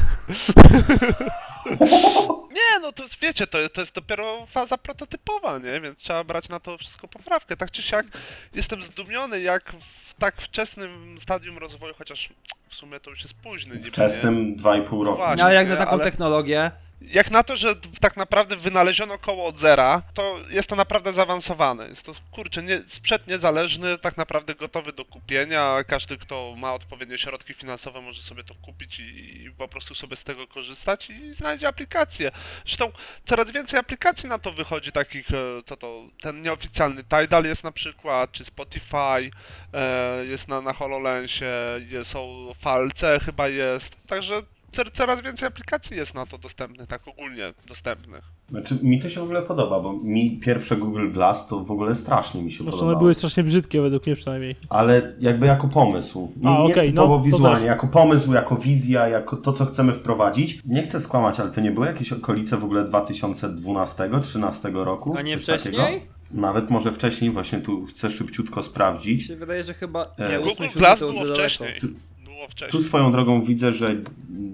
Nie, 2.52 2.80
no 2.82 2.92
to 2.92 3.04
wiecie, 3.22 3.48
to, 3.48 3.70
to 3.70 3.82
jest 3.82 3.96
dopiero 3.96 4.46
faza 4.46 4.78
prototypowa, 4.78 5.58
nie? 5.58 5.82
Więc 5.82 6.00
trzeba 6.00 6.24
brać 6.24 6.50
na 6.50 6.60
to 6.60 6.78
wszystko 6.78 7.08
poprawkę. 7.08 7.58
Tak 7.58 7.72
czy 7.72 7.82
siak 7.82 8.06
jestem 8.54 8.84
zdumiony, 8.84 9.42
jak 9.42 9.74
w 9.80 10.14
tak 10.14 10.42
wczesnym 10.42 11.20
stadium 11.20 11.58
rozwoju, 11.58 11.94
chociaż 11.98 12.30
w 12.74 12.76
sumie 12.76 13.00
to 13.00 13.10
już 13.10 13.22
jest 13.22 13.34
późny 13.34 13.76
niby? 13.76 13.88
Wczesnym 13.88 14.56
2,5 14.58 15.04
roku. 15.04 15.18
Właśnie. 15.18 15.44
Ale 15.44 15.56
jak 15.56 15.68
na 15.68 15.76
taką 15.76 15.92
ale- 15.92 16.04
technologię, 16.04 16.72
Jak 17.12 17.32
na 17.32 17.44
to, 17.44 17.58
że 17.58 17.76
tak 18.00 18.18
naprawdę 18.18 18.56
wynaleziono 18.58 19.18
koło 19.18 19.46
od 19.46 19.60
zera, 19.60 20.02
to 20.14 20.40
jest 20.50 20.70
to 20.70 20.76
naprawdę 20.76 21.14
zaawansowane. 21.14 21.88
Jest 21.88 22.06
to, 22.06 22.14
kurczę, 22.32 22.64
nie, 22.64 22.82
sprzęt 22.88 23.28
niezależny, 23.28 23.98
tak 23.98 24.18
naprawdę 24.18 24.56
gotowy 24.56 24.94
do 24.94 25.06
kupienia. 25.06 25.84
Każdy, 25.88 26.18
kto 26.18 26.54
ma 26.58 26.74
odpowiednie 26.74 27.18
środki 27.18 27.54
finansowe, 27.54 28.02
może 28.02 28.22
sobie 28.22 28.44
to 28.44 28.56
kupić 28.56 29.00
i, 29.00 29.44
i 29.44 29.52
po 29.58 29.68
prostu 29.68 29.96
sobie 29.96 30.16
z 30.16 30.24
tego 30.24 30.48
korzystać 30.48 31.10
i 31.10 31.34
znajdzie 31.34 31.68
aplikację. 31.68 32.32
Zresztą 32.66 32.92
coraz 33.26 33.52
więcej 33.52 33.80
aplikacji 33.80 34.30
na 34.30 34.40
to 34.40 34.52
wychodzi, 34.52 34.92
takich, 34.92 35.32
e, 35.32 35.64
co 35.66 35.78
to, 35.78 36.04
ten 36.22 36.42
nieoficjalny 36.42 37.04
Tidal 37.04 37.46
jest 37.46 37.64
na 37.64 37.72
przykład, 37.72 38.32
czy 38.32 38.46
Spotify, 38.46 39.32
e, 39.74 40.26
jest 40.26 40.48
na, 40.48 40.62
na 40.62 40.74
HoloLensie, 40.74 41.46
jest, 41.90 42.12
są 42.12 42.54
VLC 42.64 43.02
chyba 43.26 43.48
jest, 43.48 43.96
także 44.08 44.42
coraz 44.94 45.22
więcej 45.22 45.48
aplikacji 45.48 45.98
jest 45.98 46.14
na 46.14 46.26
to 46.26 46.38
dostępnych, 46.38 46.88
tak 46.88 47.08
ogólnie 47.08 47.54
dostępnych. 47.68 48.24
Znaczy, 48.50 48.78
mi 48.84 49.00
to 49.00 49.10
się 49.10 49.20
w 49.20 49.24
ogóle 49.24 49.42
podoba, 49.42 49.80
bo 49.80 49.94
mi 49.94 50.40
pierwsze 50.40 50.78
Google 50.78 51.10
Glass 51.12 51.48
to 51.48 51.60
w 51.60 51.72
ogóle 51.72 51.96
strasznie 51.96 52.42
mi 52.42 52.52
się 52.52 52.58
Zresztą 52.58 52.72
podobało. 52.72 52.92
one 52.92 53.00
były 53.00 53.14
strasznie 53.14 53.44
brzydkie, 53.44 53.82
według 53.82 54.06
mnie 54.06 54.16
przynajmniej. 54.16 54.56
Ale 54.70 55.14
jakby 55.20 55.46
jako 55.46 55.68
pomysł. 55.68 56.32
Nie, 56.38 56.50
A, 56.50 56.54
nie 56.54 56.60
okej, 56.74 56.90
typowo 56.90 57.18
no, 57.18 57.24
wizualnie, 57.24 57.66
jako 57.68 57.88
pomysł, 57.88 58.34
jako 58.34 58.56
wizja, 58.56 59.08
jako 59.08 59.38
to, 59.38 59.52
co 59.52 59.66
chcemy 59.66 59.94
wprowadzić. 59.94 60.60
Nie 60.66 60.82
chcę 60.82 61.00
skłamać, 61.00 61.40
ale 61.40 61.50
to 61.50 61.62
nie 61.62 61.72
były 61.72 61.88
jakieś 61.88 62.14
okolice 62.14 62.58
w 62.58 62.64
ogóle 62.64 62.84
2012-2013 62.84 64.84
roku? 64.84 65.16
A 65.18 65.22
nie 65.22 65.38
wcześniej? 65.38 65.76
takiego? 65.76 66.06
Nawet 66.32 66.70
może 66.70 66.92
wcześniej, 66.92 67.32
właśnie 67.32 67.62
tu 67.62 67.86
chcę 67.86 68.10
szybciutko 68.10 68.64
sprawdzić. 68.64 69.20
mi 69.22 69.28
się 69.28 69.36
wydaje, 69.36 69.64
że 69.64 69.74
chyba... 69.74 70.14
E, 70.20 70.30
Nie, 70.32 70.40
Google 70.40 70.64
Glass 70.76 71.00
to 71.00 71.06
już 71.06 71.16
było 72.44 72.52
wcześniej. 72.52 72.82
Tu 72.82 72.88
swoją 72.88 73.12
drogą 73.12 73.42
widzę, 73.42 73.72
że 73.74 73.96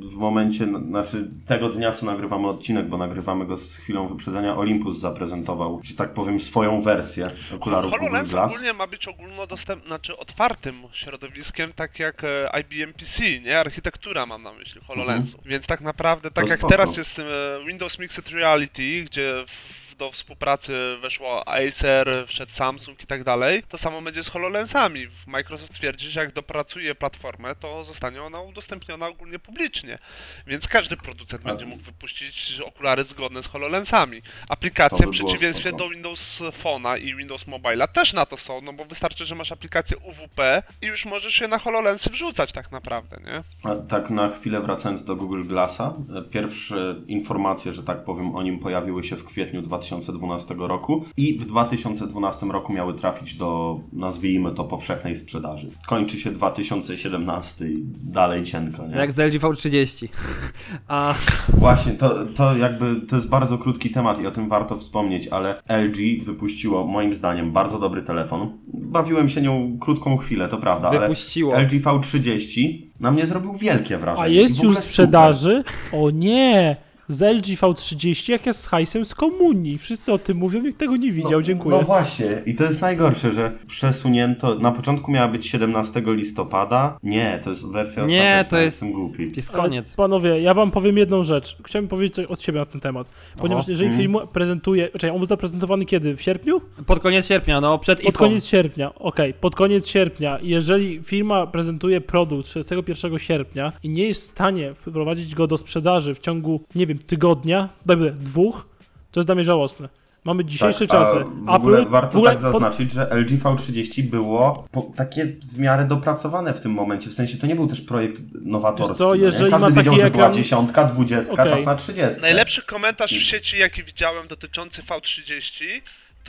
w 0.02 0.16
momencie, 0.16 0.68
znaczy 0.88 1.30
tego 1.46 1.70
dnia, 1.70 1.92
co 1.92 2.06
nagrywamy 2.06 2.48
odcinek, 2.48 2.88
bo 2.88 2.98
nagrywamy 2.98 3.46
go 3.46 3.58
z 3.58 3.76
chwilą 3.78 4.08
wyprzedzenia, 4.08 4.56
Olympus 4.58 5.00
zaprezentował, 5.00 5.80
że 5.84 5.96
tak 5.96 6.14
powiem, 6.14 6.40
swoją 6.40 6.82
wersję 6.82 7.32
okularów 7.56 7.92
Google 7.92 8.06
HoloLens 8.06 8.30
Glass. 8.32 8.52
ogólnie 8.52 8.74
ma 8.74 8.88
być 8.88 9.08
ogólnodostępnym, 9.08 9.88
znaczy 9.88 10.18
otwartym 10.18 10.76
środowiskiem, 10.94 11.74
tak 11.74 12.00
jak 12.00 12.24
e, 12.24 12.50
IBM 12.62 12.94
PC, 12.94 13.40
nie? 13.40 13.60
Architektura 13.60 14.26
mam 14.26 14.44
na 14.44 14.54
myśli 14.54 14.82
HoloLensu. 14.88 15.40
Więc 15.46 15.68
tak 15.68 15.82
naprawdę, 15.82 16.32
tak 16.32 16.44
Mhm. 16.44 16.48
To 16.48 16.52
jak 16.52 16.60
spoko. 16.60 16.72
teraz 16.72 16.98
jest 16.98 17.20
e, 17.20 17.24
Windows 17.68 18.00
Mixed 18.00 18.30
Reality, 18.30 19.04
gdzie 19.06 19.44
w, 19.48 19.89
do 20.00 20.12
współpracy 20.12 20.98
weszło 21.02 21.48
Acer, 21.48 22.10
wszedł 22.28 22.52
Samsung 22.52 23.04
i 23.04 23.08
tak 23.08 23.24
dalej, 23.24 23.64
to 23.64 23.78
samo 23.78 24.02
będzie 24.02 24.24
z 24.24 24.28
HoloLensami. 24.28 25.08
Microsoft 25.28 25.74
twierdzi, 25.74 26.10
że 26.10 26.20
jak 26.20 26.34
dopracuje 26.34 26.96
platformę, 26.96 27.56
to 27.56 27.84
zostanie 27.84 28.24
ona 28.24 28.42
udostępniona 28.42 29.08
ogólnie 29.08 29.40
publicznie. 29.40 30.00
Więc 30.48 30.68
każdy 30.68 30.98
producent 30.98 31.44
będzie 31.44 31.66
mógł 31.66 31.84
wypuścić 31.84 32.62
okulary 32.66 33.04
zgodne 33.04 33.44
z 33.44 33.48
HoloLensami. 33.48 34.22
Aplikacje 34.50 34.98
by 34.98 35.12
w 35.12 35.18
było 35.18 35.30
przeciwieństwie 35.30 35.70
spoko. 35.70 35.84
do 35.84 35.90
Windows 35.90 36.42
Phone'a 36.64 37.00
i 37.00 37.16
Windows 37.16 37.46
Mobile'a 37.46 37.88
też 37.88 38.14
na 38.14 38.26
to 38.26 38.38
są, 38.38 38.62
no 38.62 38.74
bo 38.74 38.86
wystarczy, 38.86 39.26
że 39.26 39.36
masz 39.36 39.52
aplikację 39.52 39.98
UWP 39.98 40.64
i 40.82 40.86
już 40.86 41.06
możesz 41.06 41.42
je 41.42 41.48
na 41.48 41.60
HoloLensy 41.60 42.10
wrzucać 42.10 42.52
tak 42.52 42.72
naprawdę, 42.72 43.18
nie? 43.26 43.44
A 43.72 43.76
tak 43.76 44.10
na 44.10 44.30
chwilę 44.30 44.62
wracając 44.62 45.04
do 45.04 45.16
Google 45.16 45.44
Glassa, 45.44 45.94
e, 46.16 46.22
pierwsze 46.22 46.96
informacje, 47.08 47.74
że 47.74 47.84
tak 47.84 48.04
powiem, 48.04 48.36
o 48.36 48.44
nim 48.44 48.60
pojawiły 48.60 49.04
się 49.04 49.16
w 49.16 49.26
kwietniu 49.26 49.62
2012 49.90 50.56
roku 50.58 51.06
i 51.18 51.40
w 51.40 51.46
2012 51.46 52.46
roku 52.46 52.74
miały 52.74 52.94
trafić 52.94 53.36
do, 53.36 53.80
nazwijmy 53.94 54.52
to, 54.52 54.64
powszechnej 54.64 55.16
sprzedaży. 55.16 55.70
Kończy 55.88 56.20
się 56.20 56.32
2017 56.32 57.66
i 57.70 57.84
dalej 58.04 58.44
cienko, 58.44 58.88
nie? 58.88 58.96
Jak 58.96 59.12
z 59.12 59.20
LG 59.20 59.42
V30. 59.42 60.08
A 60.88 61.16
Właśnie, 61.54 61.92
to, 61.92 62.26
to 62.26 62.58
jakby 62.58 62.96
to 62.96 63.16
jest 63.16 63.30
bardzo 63.30 63.58
krótki 63.58 63.90
temat 63.90 64.22
i 64.22 64.28
o 64.28 64.32
tym 64.32 64.50
warto 64.50 64.78
wspomnieć, 64.78 65.28
ale 65.28 65.62
LG 65.70 66.24
wypuściło 66.26 66.88
moim 66.88 67.14
zdaniem 67.14 67.52
bardzo 67.52 67.80
dobry 67.80 68.02
telefon. 68.02 68.58
Bawiłem 68.74 69.30
się 69.30 69.42
nią 69.42 69.78
krótką 69.80 70.18
chwilę, 70.18 70.48
to 70.48 70.58
prawda, 70.58 70.90
Wypuściło. 70.90 71.56
ale 71.56 71.64
LG 71.64 71.72
V30 71.72 72.82
na 73.00 73.12
mnie 73.12 73.26
zrobił 73.26 73.54
wielkie 73.54 73.98
wrażenie. 73.98 74.26
A 74.26 74.28
jest 74.28 74.64
już 74.64 74.76
w 74.76 74.80
sprzedaży? 74.80 75.64
O 75.94 76.10
nie! 76.10 76.89
Z 77.12 77.22
LG 77.22 77.46
V30 77.60 78.32
jak 78.32 78.46
jest 78.46 78.60
z 78.62 78.68
hajsem 78.68 79.06
z 79.06 79.16
komunii. 79.16 79.78
Wszyscy 79.78 80.14
o 80.14 80.18
tym 80.18 80.38
mówią, 80.38 80.62
nikt 80.62 80.78
tego 80.78 80.96
nie 80.98 81.12
widział, 81.12 81.32
No, 81.32 81.42
dziękuję. 81.42 81.78
No 81.78 81.84
właśnie, 81.84 82.26
i 82.46 82.56
to 82.56 82.64
jest 82.64 82.82
najgorsze, 82.82 83.34
że 83.34 83.52
przesunięto. 83.68 84.56
Na 84.56 84.72
początku 84.72 85.12
miała 85.12 85.28
być 85.28 85.48
17 85.50 86.02
listopada. 86.08 86.98
Nie, 87.04 87.40
to 87.44 87.50
jest 87.50 87.72
wersja 87.72 88.06
Nie, 88.06 88.20
ostateczna, 88.22 88.50
to 88.50 88.58
jest- 88.58 88.76
jestem 88.82 88.92
głupi. 88.92 89.32
jest 89.36 89.50
Ale 89.54 89.64
koniec. 89.64 89.94
Panowie, 89.94 90.42
ja 90.42 90.54
wam 90.54 90.72
powiem 90.72 90.98
jedną 90.98 91.24
rzecz. 91.24 91.58
Chciałbym 91.66 91.90
powiedzieć 91.90 92.16
coś 92.16 92.26
od 92.26 92.42
siebie 92.42 92.60
na 92.60 92.66
ten 92.66 92.82
temat. 92.82 93.08
Ponieważ 93.38 93.64
Oho. 93.64 93.72
jeżeli 93.72 93.90
Mhm. 93.90 94.02
film 94.08 94.28
prezentuje, 94.34 94.88
czekaj, 94.90 95.10
on 95.10 95.18
był 95.18 95.26
zaprezentowany 95.26 95.86
kiedy? 95.86 96.16
W 96.16 96.22
sierpniu? 96.22 96.62
Pod 96.86 97.00
koniec 97.00 97.28
sierpnia, 97.28 97.62
no, 97.62 97.78
przed 97.80 98.02
Pod 98.02 98.18
koniec 98.18 98.46
sierpnia, 98.46 98.96
okej, 98.96 99.34
pod 99.34 99.56
koniec 99.56 99.88
sierpnia. 99.88 100.40
Jeżeli 100.42 101.04
firma 101.04 101.48
prezentuje 101.48 102.02
produkt 102.02 102.46
31 102.48 103.20
sierpnia 103.20 103.74
i 103.84 103.90
nie 103.90 104.04
jest 104.04 104.22
w 104.22 104.24
stanie 104.24 104.74
wprowadzić 104.74 105.36
go 105.36 105.48
do 105.48 105.58
sprzedaży 105.58 106.16
w 106.16 106.20
ciągu, 106.20 106.62
nie 106.76 106.88
wiem, 106.88 106.99
tygodnia, 107.08 107.70
dobra, 107.86 108.12
dwóch, 108.12 108.66
to 109.12 109.20
jest 109.20 109.28
dla 109.28 109.36
mnie 109.36 109.44
żałosne. 109.44 109.90
Mamy 110.24 110.46
dzisiejsze 110.46 110.88
Tak, 110.88 111.02
a 111.02 111.06
czasy. 111.06 111.18
W 111.46 111.50
ogóle 111.50 111.86
warto 111.86 112.12
w 112.12 112.16
ogóle 112.16 112.32
tak 112.32 112.40
zaznaczyć, 112.40 112.92
że 112.92 113.08
LG 113.12 113.30
V30 113.30 114.04
było 114.04 114.66
po, 114.72 114.82
takie 114.96 115.26
w 115.26 115.60
miarę 115.60 115.86
dopracowane 115.86 116.54
w 116.54 116.60
tym 116.60 116.72
momencie. 116.72 117.10
W 117.10 117.14
sensie 117.14 117.38
to 117.38 117.48
nie 117.48 117.56
był 117.56 117.68
też 117.68 117.82
projekt 117.82 118.22
nowatorski. 118.42 118.90
Wiesz 118.92 118.98
co, 118.98 119.08
no 119.08 119.16
jeżeli 119.16 119.52
Każdy 119.52 119.70
ma 119.70 119.76
wiedział, 119.76 119.94
taki 119.94 120.06
że 120.06 120.12
była 120.12 120.30
ekran- 120.30 120.34
dziesiątka, 120.36 120.86
dwudziestka, 120.86 121.34
Okej. 121.44 121.50
czas 121.50 121.66
na 121.66 121.76
trzydziestkę. 121.76 122.22
Najlepszy 122.22 122.66
komentarz 122.66 123.12
w 123.12 123.22
sieci, 123.24 123.58
jaki 123.60 123.84
widziałem 123.84 124.28
dotyczący 124.28 124.82
V30, 124.84 125.64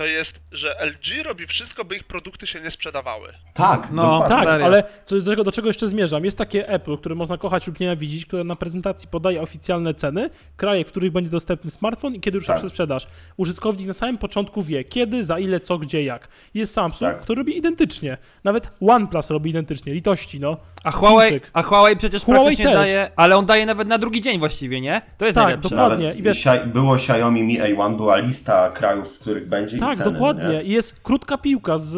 to 0.01 0.07
jest, 0.07 0.41
że 0.53 0.77
LG 0.87 1.23
robi 1.25 1.47
wszystko, 1.47 1.85
by 1.85 1.97
ich 1.97 2.05
produkty 2.05 2.47
się 2.47 2.61
nie 2.61 2.71
sprzedawały. 2.71 3.29
Tak, 3.55 3.89
No, 3.93 4.03
dokładnie. 4.03 4.37
Tak, 4.37 4.45
Serio? 4.49 4.67
ale 4.67 4.85
co, 5.05 5.17
do, 5.21 5.31
czego, 5.31 5.45
do 5.45 5.53
czego 5.53 5.69
jeszcze 5.69 5.89
zmierzam? 5.89 6.25
Jest 6.25 6.39
takie 6.39 6.69
Apple, 6.69 6.97
które 6.97 7.15
można 7.15 7.39
kochać 7.39 7.67
lub 7.67 7.81
nienawidzić, 7.81 8.27
które 8.27 8.45
na 8.45 8.57
prezentacji 8.57 9.09
podaje 9.09 9.43
oficjalne 9.43 9.95
ceny, 9.95 10.31
kraje, 10.57 10.85
w 10.85 10.89
których 10.89 11.13
będzie 11.13 11.31
dostępny 11.31 11.71
smartfon 11.71 12.15
i 12.15 12.21
kiedy 12.21 12.39
rusza 12.39 12.53
Tak. 12.53 12.57
przez 12.59 12.71
sprzedaż. 12.71 13.07
Użytkownik 13.37 13.87
na 13.87 13.93
samym 13.93 14.19
początku 14.19 14.63
wie, 14.63 14.85
kiedy, 14.85 15.25
za 15.25 15.39
ile, 15.39 15.61
co, 15.61 15.79
gdzie, 15.79 16.03
jak. 16.05 16.29
Jest 16.55 16.75
Samsung, 16.75 17.11
Tak. 17.13 17.23
który 17.23 17.39
robi 17.39 17.57
identycznie. 17.59 18.17
Nawet 18.45 18.71
OnePlus 18.81 19.31
robi 19.31 19.51
identycznie, 19.51 19.95
litości, 19.95 20.41
no. 20.41 20.57
A 20.85 20.91
Huawei, 20.91 21.31
Chińczyk. 21.31 21.51
a 21.53 21.63
Huawei 21.63 21.97
przecież 21.97 22.23
Huawei 22.23 22.43
praktycznie 22.45 22.65
też. 22.65 22.75
daje, 22.75 23.11
ale 23.17 23.37
on 23.37 23.47
daje 23.47 23.67
nawet 23.67 23.89
na 23.89 23.99
drugi 23.99 24.21
dzień 24.21 24.39
właściwie, 24.39 24.81
nie? 24.81 25.03
To 25.19 25.25
jest 25.25 25.35
Tak, 25.35 25.45
najlepsze. 25.45 25.69
dokładnie. 25.71 26.15
I 26.19 26.23
wiesz- 26.23 26.49
było 26.67 26.95
Xiaomi 26.97 27.43
Mi 27.43 27.61
A1, 27.61 27.97
była 27.97 28.17
lista 28.17 28.71
krajów, 28.71 29.17
w 29.17 29.19
których 29.21 29.49
będzie 29.49 29.77
i 29.77 29.81
Tak, 29.97 30.05
ceny, 30.05 30.13
dokładnie. 30.13 30.49
Nie? 30.49 30.63
Jest 30.63 31.01
krótka 31.01 31.39
piłka. 31.39 31.79
Z, 31.79 31.95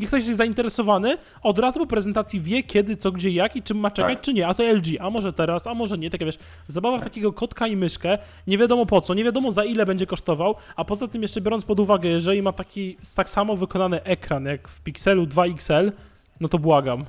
jak 0.00 0.08
ktoś 0.08 0.26
jest 0.26 0.38
zainteresowany, 0.38 1.18
od 1.42 1.58
razu 1.58 1.80
po 1.80 1.86
prezentacji 1.86 2.40
wie, 2.40 2.62
kiedy, 2.62 2.96
co, 2.96 3.12
gdzie, 3.12 3.30
jak 3.30 3.56
i 3.56 3.62
czym 3.62 3.78
ma 3.78 3.90
czekać, 3.90 4.12
Tak. 4.14 4.20
czy 4.20 4.34
nie. 4.34 4.46
A 4.46 4.54
to 4.54 4.62
LG, 4.62 4.86
a 5.00 5.10
może 5.10 5.32
teraz, 5.32 5.66
a 5.66 5.74
może 5.74 5.98
nie. 5.98 6.10
Takie 6.10 6.24
wiesz, 6.24 6.38
zabawa 6.68 6.98
w 6.98 7.04
takiego 7.04 7.32
kotka 7.32 7.66
i 7.66 7.76
myszkę, 7.76 8.18
nie 8.46 8.58
wiadomo 8.58 8.86
po 8.86 9.00
co, 9.00 9.14
nie 9.14 9.24
wiadomo 9.24 9.52
za 9.52 9.64
ile 9.64 9.86
będzie 9.86 10.06
kosztował, 10.06 10.54
a 10.76 10.84
poza 10.84 11.08
tym 11.08 11.22
jeszcze 11.22 11.40
biorąc 11.40 11.64
pod 11.64 11.80
uwagę, 11.80 12.08
jeżeli 12.08 12.42
ma 12.42 12.52
taki 12.52 12.96
tak 13.16 13.30
samo 13.30 13.56
wykonany 13.56 14.02
ekran 14.02 14.44
jak 14.44 14.68
w 14.68 14.80
Pixelu 14.80 15.24
2XL, 15.24 15.92
no 16.40 16.48
to 16.48 16.58
błagam. 16.58 17.04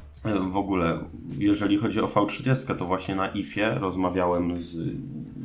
W 0.50 0.58
ogóle, 0.58 1.00
jeżeli 1.38 1.78
chodzi 1.78 2.02
o 2.02 2.08
V30, 2.08 2.76
to 2.76 2.86
właśnie 2.86 3.16
na 3.16 3.28
IFie 3.28 3.76
rozmawiałem 3.80 4.60
z 4.62 4.78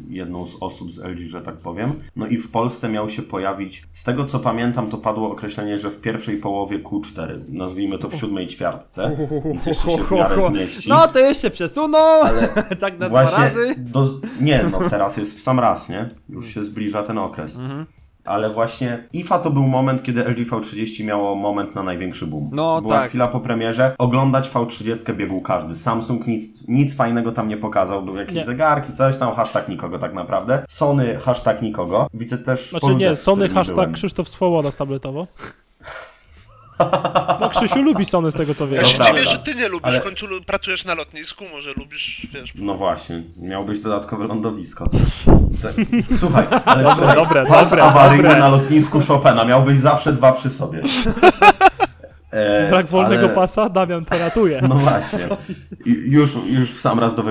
jedną 0.09 0.47
z 0.47 0.57
osób 0.61 0.91
z 0.93 0.99
LG, 0.99 1.19
że 1.19 1.41
tak 1.43 1.57
powiem. 1.57 1.93
No 2.17 2.27
i 2.27 2.37
w 2.39 2.51
Polsce 2.51 2.89
miał 2.89 3.11
się 3.11 3.23
pojawić, 3.23 3.83
z 3.93 4.05
tego 4.05 4.25
co 4.25 4.39
pamiętam, 4.39 4.91
to 4.91 4.99
padło 4.99 5.33
określenie, 5.33 5.79
że 5.79 5.91
w 5.91 6.01
pierwszej 6.01 6.37
połowie 6.37 6.79
Q4, 6.79 7.41
nazwijmy 7.49 7.99
to 7.99 8.09
w 8.09 8.15
siódmej 8.15 8.47
ćwiartce, 8.47 9.17
więc 9.45 9.67
jeszcze 9.67 9.91
się 9.97 10.05
w 10.05 10.11
miarę 10.11 10.43
zmieści. 10.51 10.89
No 10.89 11.09
to 11.09 11.19
jeszcze 11.19 11.51
przesunął, 11.51 12.23
tak 12.81 12.99
na 12.99 13.09
dwa 13.09 13.09
Właśnie, 13.09 13.45
razy. 13.45 13.75
do, 13.79 14.07
nie, 14.41 14.65
no 14.73 14.91
teraz 14.91 15.17
jest 15.17 15.39
w 15.39 15.43
sam 15.43 15.61
raz, 15.61 15.89
nie? 15.89 16.09
Już 16.29 16.55
się 16.55 16.65
zbliża 16.65 17.03
ten 17.03 17.19
okres. 17.19 17.57
Mhm. 17.57 17.87
Ale 18.25 18.51
właśnie 18.51 19.09
IFA 19.13 19.39
to 19.39 19.51
był 19.51 19.63
moment, 19.63 20.03
kiedy 20.03 20.25
LG 20.25 20.39
V30 20.39 21.05
miało 21.05 21.35
moment 21.35 21.75
na 21.75 21.83
największy 21.83 22.27
boom. 22.27 22.51
No, 22.53 22.83
Była 22.83 22.99
tak. 22.99 23.09
chwila 23.09 23.29
po 23.29 23.41
premierze, 23.41 23.95
oglądać 23.99 24.51
V30 24.51 25.15
biegł 25.17 25.41
każdy. 25.41 25.75
Samsung 25.77 26.27
nic, 26.27 26.69
nic 26.69 26.95
fajnego 26.97 27.33
tam 27.33 27.49
nie 27.49 27.57
pokazał, 27.57 28.03
były 28.03 28.19
jakieś 28.19 28.35
Nie. 28.35 28.45
zegarki, 28.45 28.93
coś 28.93 29.17
tam, 29.17 29.35
hashtag 29.35 29.69
nikogo 29.69 29.99
tak 29.99 30.15
naprawdę. 30.15 30.63
Sony, 30.69 31.17
hashtag 31.19 31.63
nikogo. 31.63 32.07
Widzę 32.15 32.39
też 32.39 32.71
Znaczy 32.71 32.95
nie, 32.95 33.17
Sony 33.17 33.49
hashtag 33.49 33.77
byłem. 33.77 33.93
Krzysztof 33.93 34.29
Swoboda 34.29 34.73
tabletowo. 34.73 35.27
No 37.41 37.49
Krzysiu 37.51 37.83
lubi 37.83 38.05
Sony 38.05 38.31
z 38.31 38.35
tego 38.35 38.55
co 38.55 38.65
Ja 38.65 38.71
wiem. 38.71 38.85
się 38.85 38.97
prawda. 38.97 39.19
dziwię, 39.21 39.31
że 39.31 39.39
ty 39.39 39.55
nie 39.55 39.69
lubisz, 39.69 39.87
Ale- 39.89 40.01
w 40.01 40.03
końcu 40.05 40.27
lu- 40.27 40.43
pracujesz 40.45 40.85
na 40.85 40.95
lotnisku, 40.95 41.45
może 41.53 41.73
lubisz, 41.73 42.27
wiesz... 42.33 42.53
No 42.55 42.75
właśnie, 42.75 43.23
miał 43.37 43.65
być 43.65 43.81
dodatkowe 43.81 44.27
lądowisko. 44.27 44.89
Te- 45.63 46.17
Słuchaj, 46.17 46.47
ale 46.65 46.95
słuchaj, 46.95 47.15
dobre, 47.17 47.47
pas 47.47 47.71
dobre, 47.71 47.85
awaryjny 47.85 48.23
dobre. 48.23 48.39
na 48.39 48.49
lotnisku 48.49 49.01
Chopina, 49.09 49.45
miał 49.45 49.63
być 49.63 49.81
zawsze 49.81 50.13
dwa 50.13 50.33
przy 50.33 50.51
sobie. 50.51 50.83
E, 52.31 52.69
Brak 52.71 52.87
wolnego 52.87 53.25
ale- 53.27 53.35
pasa, 53.35 53.69
Damian 53.69 54.05
to 54.05 54.19
ratuje. 54.19 54.61
No 54.69 54.75
właśnie. 54.75 55.29
Już, 55.87 56.35
już 56.47 56.73
w 56.73 56.81
sam 56.81 57.01
raz 57.01 57.15
do, 57.15 57.25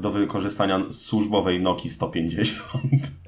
do 0.00 0.10
wykorzystania 0.10 0.80
służbowej 0.90 1.62
Nokii 1.62 1.90
150. 1.90 2.60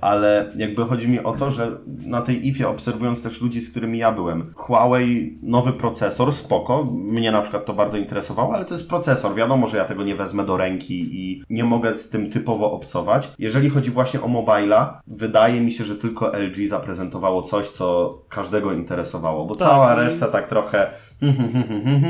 Ale 0.01 0.53
jakby 0.57 0.85
chodzi 0.85 1.09
mi 1.09 1.21
o 1.21 1.33
to, 1.33 1.51
że 1.51 1.71
na 1.87 2.23
tej 2.23 2.49
IFie 2.49 2.69
obserwując 2.69 3.23
też 3.23 3.41
ludzi, 3.41 3.61
z 3.61 3.71
którymi 3.71 3.99
ja 3.99 4.13
byłem, 4.13 4.51
Huawei, 4.55 5.39
nowy 5.43 5.73
procesor, 5.73 6.33
spoko. 6.33 6.85
Mnie 6.93 7.33
na 7.33 7.41
przykład 7.43 7.65
to 7.65 7.73
bardzo 7.73 7.99
interesowało, 7.99 8.55
ale 8.55 8.65
to 8.65 8.75
jest 8.75 8.89
procesor. 8.89 9.35
Wiadomo, 9.35 9.67
że 9.67 9.77
ja 9.77 9.85
tego 9.85 10.05
nie 10.05 10.15
wezmę 10.17 10.45
do 10.45 10.57
ręki 10.57 11.21
i 11.21 11.43
nie 11.51 11.65
mogę 11.65 11.95
z 11.95 12.09
tym 12.09 12.31
typowo 12.31 12.73
obcować. 12.73 13.31
Jeżeli 13.39 13.71
chodzi 13.71 13.91
właśnie 13.91 14.21
o 14.23 14.29
mobila, 14.29 15.01
wydaje 15.07 15.61
mi 15.61 15.73
się, 15.73 15.85
że 15.85 15.95
tylko 15.95 16.33
LG 16.39 16.67
zaprezentowało 16.69 17.43
coś, 17.43 17.69
co 17.69 18.19
każdego 18.29 18.73
interesowało, 18.73 19.45
bo 19.47 19.55
Tak. 19.57 19.69
cała 19.69 19.95
reszta 19.95 20.27
tak 20.27 20.47
trochę 20.47 20.84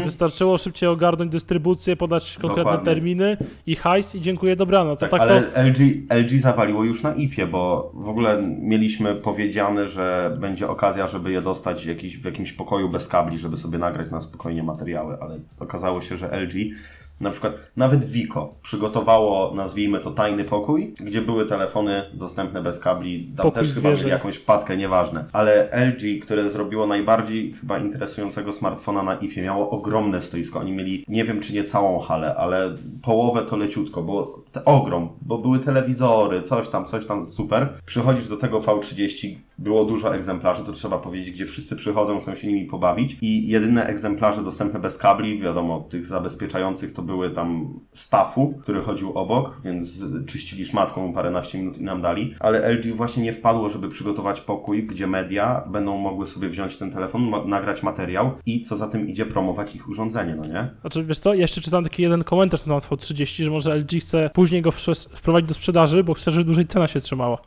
Wystarczyło 0.05 0.59
szybciej 0.59 0.89
ogarnąć 0.89 1.33
dystrybucję, 1.33 1.97
podać 1.97 2.39
konkretne 2.41 2.65
Dokładnie. 2.65 2.85
terminy 2.85 3.37
i 3.67 3.77
hajs 3.77 4.15
i 4.15 4.21
dziękuję, 4.21 4.57
dobranoc. 4.57 4.99
Tak, 4.99 5.11
tak 5.11 5.21
ale 5.21 5.43
to 5.43 5.63
LG, 5.63 5.79
LG 6.11 6.41
zawaliło 6.41 6.85
już 6.85 7.03
na 7.03 7.15
IFie, 7.15 7.47
bo 7.47 7.93
w 7.95 8.09
ogóle 8.09 8.43
mieliśmy 8.43 9.15
powiedziane, 9.15 9.89
że 9.89 10.37
będzie 10.41 10.69
okazja, 10.69 11.07
żeby 11.07 11.33
je 11.33 11.43
dostać 11.43 11.85
jakiś, 11.85 12.19
w 12.19 12.25
jakimś 12.25 12.53
pokoju 12.53 12.89
bez 12.89 13.09
kabli, 13.09 13.39
żeby 13.39 13.57
sobie 13.57 13.79
nagrać 13.79 14.11
na 14.11 14.21
spokojnie 14.21 14.63
materiały, 14.63 15.17
ale 15.21 15.39
okazało 15.59 16.03
się, 16.03 16.17
że 16.17 16.41
LG, 16.41 16.55
na 17.21 17.31
przykład 17.31 17.55
nawet 17.77 18.05
Vico 18.05 18.55
przygotowało, 18.63 19.55
nazwijmy 19.55 20.01
to 20.01 20.11
tajny 20.11 20.45
pokój, 20.45 20.95
gdzie 21.01 21.23
były 21.23 21.47
telefony 21.47 22.03
dostępne 22.15 22.63
bez 22.63 22.81
kabli, 22.81 23.33
tam 23.37 23.45
Pokój 23.45 23.63
też 23.63 23.75
chyba 23.75 23.89
zwierzę. 23.89 24.03
mieli 24.03 24.13
jakąś 24.13 24.37
wpadkę, 24.37 24.77
nieważne. 24.77 25.25
Ale 25.33 25.69
LG, 25.73 26.23
które 26.23 26.51
zrobiło 26.51 26.87
najbardziej 26.87 27.53
chyba 27.53 27.79
interesującego 27.79 28.53
smartfona 28.53 29.03
na 29.03 29.15
IFie, 29.15 29.43
miało 29.43 29.71
ogromne 29.71 30.21
stoisko. 30.21 30.61
Oni 30.61 30.73
mieli, 30.73 31.05
nie 31.09 31.25
wiem 31.25 31.41
czy 31.41 31.53
nie 31.53 31.65
całą 31.65 31.99
halę, 31.99 32.35
ale 32.35 32.75
połowę 33.03 33.43
to 33.43 33.57
leciutko, 33.57 34.03
bo 34.03 34.45
ogrom, 34.65 35.09
bo 35.23 35.39
były 35.39 35.59
telewizory, 35.59 36.43
coś 36.43 36.69
tam, 36.69 36.85
coś 36.85 37.07
tam, 37.07 37.27
super. 37.27 37.69
Przychodzisz 37.87 38.29
do 38.29 38.37
tego 38.37 38.61
V30, 38.61 39.37
było 39.59 39.85
dużo 39.85 40.15
egzemplarzy, 40.15 40.65
to 40.65 40.73
trzeba 40.73 40.99
powiedzieć, 40.99 41.35
gdzie 41.35 41.47
wszyscy 41.47 41.77
przychodzą, 41.77 42.21
chcą 42.21 42.35
się 42.35 42.49
nimi 42.49 42.65
pobawić 42.65 43.17
i 43.21 43.49
jedyne 43.49 43.87
egzemplarze 43.87 44.43
dostępne 44.45 44.81
bez 44.81 44.99
kabli, 44.99 45.39
wiadomo, 45.39 45.81
tych 45.81 46.07
zabezpieczających 46.07 46.93
to 46.93 47.03
były 47.07 47.31
tam 47.31 47.81
stafu, 47.91 48.55
który 48.63 48.83
chodził 48.83 49.13
obok, 49.13 49.61
więc 49.65 49.99
czyścili 50.27 50.65
szmatką 50.65 51.13
paręnaście 51.13 51.59
minut 51.59 51.79
i 51.79 51.85
nam 51.85 52.01
dali, 52.01 52.35
ale 52.41 52.73
LG 52.73 52.95
właśnie 52.95 53.23
nie 53.23 53.33
wpadło, 53.33 53.71
żeby 53.71 53.89
przygotować 53.89 54.41
pokój, 54.41 54.87
gdzie 54.87 55.07
media 55.07 55.65
będą 55.71 55.99
mogły 55.99 56.27
sobie 56.27 56.49
wziąć 56.49 56.77
ten 56.77 56.91
telefon, 56.91 57.31
nagrać 57.47 57.83
materiał 57.83 58.31
i 58.47 58.61
co 58.61 58.77
za 58.77 58.89
tym 58.89 59.09
idzie, 59.09 59.27
promować 59.27 59.75
ich 59.75 59.89
urządzenie, 59.89 60.35
no 60.35 60.47
nie? 60.47 60.71
Znaczy, 60.81 61.05
wiesz 61.05 61.19
co, 61.19 61.35
jeszcze 61.35 61.61
czytam 61.61 61.85
taki 61.85 62.03
jeden 62.03 62.25
komentarz 62.25 62.67
na 62.67 62.81
temat 62.81 62.85
V30, 62.85 63.45
że 63.45 63.51
może 63.51 63.75
LG 63.75 63.91
chce 64.01 64.31
później 64.35 64.63
go 64.63 64.71
wprowadzić 65.15 65.49
do 65.49 65.55
sprzedaży, 65.55 66.05
bo 66.05 66.15
chce, 66.15 66.31
żeby 66.31 66.45
dłużej 66.45 66.67
cena 66.67 66.89
się 66.89 67.01
trzymała. 67.01 67.39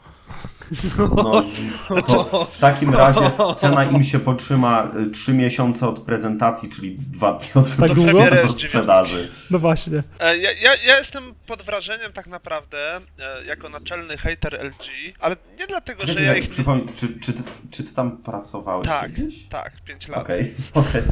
No, 1.89 2.01
to 2.07 2.45
w 2.51 2.57
takim 2.57 2.93
razie 2.95 3.31
cena 3.55 3.83
im 3.83 4.03
się 4.03 4.19
potrzyma 4.19 4.91
3 5.13 5.33
miesiące 5.33 5.87
od 5.87 5.99
prezentacji, 5.99 6.69
czyli 6.69 6.95
2 6.99 7.33
dni 7.33 7.49
od 7.55 7.75
Tak 7.77 7.91
premiery 7.91 8.49
sprzedaży. 8.53 9.31
No 9.51 9.59
właśnie. 9.59 10.03
E, 10.19 10.37
Ja, 10.37 10.51
ja, 10.51 10.75
ja 10.75 10.97
jestem 10.97 11.35
pod 11.47 11.61
wrażeniem 11.61 12.13
tak 12.13 12.27
naprawdę, 12.27 12.95
e, 12.97 13.45
jako 13.45 13.69
naczelny 13.69 14.17
hater 14.17 14.53
LG, 14.65 15.13
ale 15.19 15.35
nie 15.59 15.67
dlatego, 15.67 15.99
Czekaj, 16.01 16.17
że 16.17 16.23
ja 16.23 16.35
ich... 16.35 16.43
nie- 16.43 16.49
przypomnij, 16.49 16.87
czy, 16.95 17.19
czy, 17.19 17.33
ty, 17.33 17.43
czy 17.71 17.83
ty 17.83 17.93
tam 17.93 18.17
pracowałeś 18.17 18.87
Tak, 18.87 19.11
gdzieś? 19.11 19.43
tak, 19.49 19.71
5 19.85 20.07
lat. 20.07 20.19
Okej, 20.21 20.53
okej. 20.73 21.01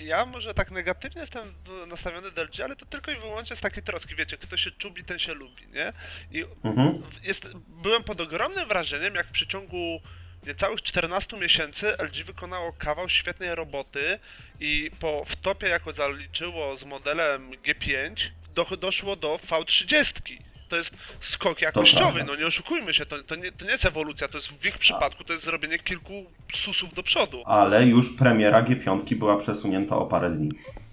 Ja 0.00 0.26
może 0.26 0.54
tak 0.54 0.70
negatywnie 0.70 1.20
jestem 1.20 1.42
nastawiony 1.88 2.30
do 2.30 2.42
LG, 2.44 2.60
ale 2.64 2.76
to 2.76 2.86
tylko 2.86 3.10
i 3.10 3.16
wyłącznie 3.16 3.56
z 3.56 3.60
takiej 3.60 3.82
troski, 3.82 4.14
wiecie, 4.14 4.36
kto 4.38 4.56
się 4.56 4.70
czubi, 4.70 5.04
ten 5.04 5.18
się 5.18 5.34
lubi, 5.34 5.62
nie? 5.74 5.92
I 6.40 6.44
Mhm. 6.64 7.02
jest, 7.22 7.48
byłem 7.82 8.04
pod 8.04 8.20
ogromnym 8.20 8.51
wrażeniem, 8.68 9.14
jak 9.14 9.26
w 9.26 9.32
przeciągu 9.32 10.00
niecałych 10.46 10.82
14 10.82 11.36
miesięcy 11.36 11.92
LG 11.98 12.24
wykonało 12.24 12.72
kawał 12.72 13.08
świetnej 13.08 13.54
roboty 13.54 14.18
i 14.60 14.90
po 15.00 15.24
wtopie, 15.24 15.68
jako 15.68 15.92
zaliczyło 15.92 16.76
z 16.76 16.84
modelem 16.84 17.50
G5, 17.50 18.30
do, 18.54 18.64
doszło 18.76 19.16
do 19.16 19.36
V30. 19.36 20.38
To 20.68 20.76
jest 20.76 20.96
skok 21.20 21.62
jakościowy, 21.62 22.24
no 22.24 22.36
nie 22.36 22.46
oszukujmy 22.46 22.94
się, 22.94 23.06
to, 23.06 23.22
to, 23.22 23.34
nie, 23.34 23.52
to 23.52 23.64
nie 23.64 23.70
jest 23.70 23.86
ewolucja, 23.86 24.28
to 24.28 24.38
jest 24.38 24.48
w 24.48 24.66
ich 24.66 24.78
przypadku 24.78 25.24
to 25.24 25.32
jest 25.32 25.44
zrobienie 25.44 25.78
kilku 25.78 26.24
susów 26.54 26.94
do 26.94 27.02
przodu. 27.02 27.42
Ale 27.46 27.86
już 27.86 28.16
premiera 28.16 28.62
G5 28.62 29.14
była 29.14 29.36
przesunięta 29.36 29.96
o 29.96 30.06
parę 30.06 30.30
dni. 30.30 30.50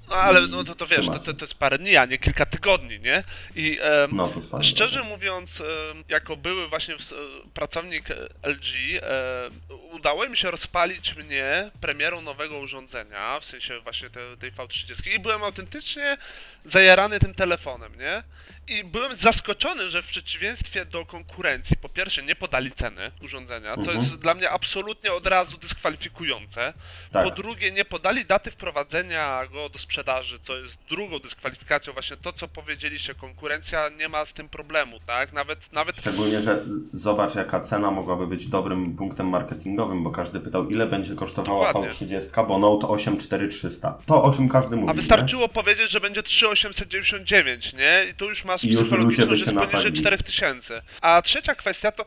No 0.09 0.15
ale 0.15 0.47
no 0.47 0.63
to, 0.63 0.75
to 0.75 0.85
wiesz, 0.87 1.05
to, 1.05 1.19
to, 1.19 1.33
to 1.33 1.45
jest 1.45 1.53
parę 1.55 1.77
dni, 1.77 1.97
a 1.97 2.05
nie 2.05 2.17
kilka 2.17 2.45
tygodni, 2.45 2.99
nie? 2.99 3.23
I 3.55 3.79
em, 3.81 4.11
No 4.13 4.27
to 4.27 4.63
szczerze 4.63 5.03
mówiąc, 5.03 5.61
em, 5.61 6.03
jako 6.09 6.37
były 6.37 6.67
właśnie 6.67 6.95
w, 6.97 7.13
pracownik 7.53 8.11
e, 8.11 8.15
LG, 8.43 8.65
e, 9.01 9.49
udało 9.91 10.29
mi 10.29 10.37
się 10.37 10.51
rozpalić 10.51 11.15
mnie 11.15 11.71
premierą 11.81 12.21
nowego 12.21 12.57
urządzenia, 12.59 13.39
w 13.39 13.45
sensie 13.45 13.79
właśnie 13.79 14.09
te, 14.09 14.37
tej 14.37 14.51
V30 14.51 15.11
i 15.15 15.19
byłem 15.19 15.43
autentycznie 15.43 16.17
zajarany 16.65 17.19
tym 17.19 17.33
telefonem, 17.33 17.95
nie? 17.99 18.23
I 18.69 18.83
byłem 18.83 19.15
zaskoczony, 19.15 19.89
że 19.89 20.01
w 20.01 20.07
przeciwieństwie 20.07 20.85
do 20.85 21.05
konkurencji, 21.05 21.77
po 21.77 21.89
pierwsze 21.89 22.23
nie 22.23 22.35
podali 22.35 22.71
ceny 22.71 23.11
urządzenia, 23.23 23.75
co 23.75 23.81
Mhm. 23.81 23.97
jest 23.99 24.15
dla 24.15 24.33
mnie 24.33 24.49
absolutnie 24.49 25.13
od 25.13 25.27
razu 25.27 25.57
dyskwalifikujące. 25.57 26.73
Tak. 27.11 27.23
Po 27.23 27.31
drugie, 27.31 27.71
nie 27.71 27.85
podali 27.85 28.25
daty 28.25 28.51
wprowadzenia 28.51 29.41
go 29.51 29.69
do 29.69 29.79
sprzedaży, 29.79 30.39
co 30.47 30.57
jest 30.57 30.75
drugą 30.89 31.19
dyskwalifikacją. 31.19 31.93
Właśnie 31.93 32.17
to, 32.17 32.33
co 32.33 32.47
powiedzieliście, 32.47 33.15
konkurencja 33.15 33.89
nie 33.89 34.09
ma 34.09 34.25
z 34.25 34.33
tym 34.33 34.49
problemu, 34.49 34.99
tak? 35.07 35.33
Nawet, 35.33 35.73
nawet 35.73 35.97
Szczególnie, 35.97 36.41
że 36.41 36.63
zobacz 36.93 37.35
jaka 37.35 37.59
cena 37.59 37.91
mogłaby 37.91 38.27
być 38.27 38.47
dobrym 38.47 38.95
punktem 38.95 39.27
marketingowym, 39.29 40.03
bo 40.03 40.11
każdy 40.11 40.39
pytał 40.39 40.69
ile 40.69 40.85
będzie 40.87 41.15
kosztowała 41.15 41.73
Dokładnie. 41.73 41.91
V30, 41.91 42.47
bo 42.47 42.57
Note 42.59 42.87
8 42.87 43.17
4300. 43.17 43.97
To 44.05 44.23
o 44.23 44.33
czym 44.33 44.49
każdy 44.49 44.75
mówi. 44.75 44.89
A 44.89 44.93
wystarczyło 44.93 45.47
powiedzieć, 45.49 45.91
że 45.91 46.01
będzie 46.01 46.23
3899, 46.23 47.73
nie? 47.73 48.05
I 48.09 48.13
tu 48.13 48.29
już 48.29 48.45
masz 48.45 48.58
I 48.63 48.67
już 48.67 48.77
ludzie 48.77 48.85
psychologiczną, 48.89 49.23
że 49.23 49.45
poniżej 49.45 49.53
napalili. 49.55 49.97
4000. 50.01 50.81
A 51.01 51.21
trzecia 51.21 51.55
kwestia 51.55 51.91
to, 51.91 52.05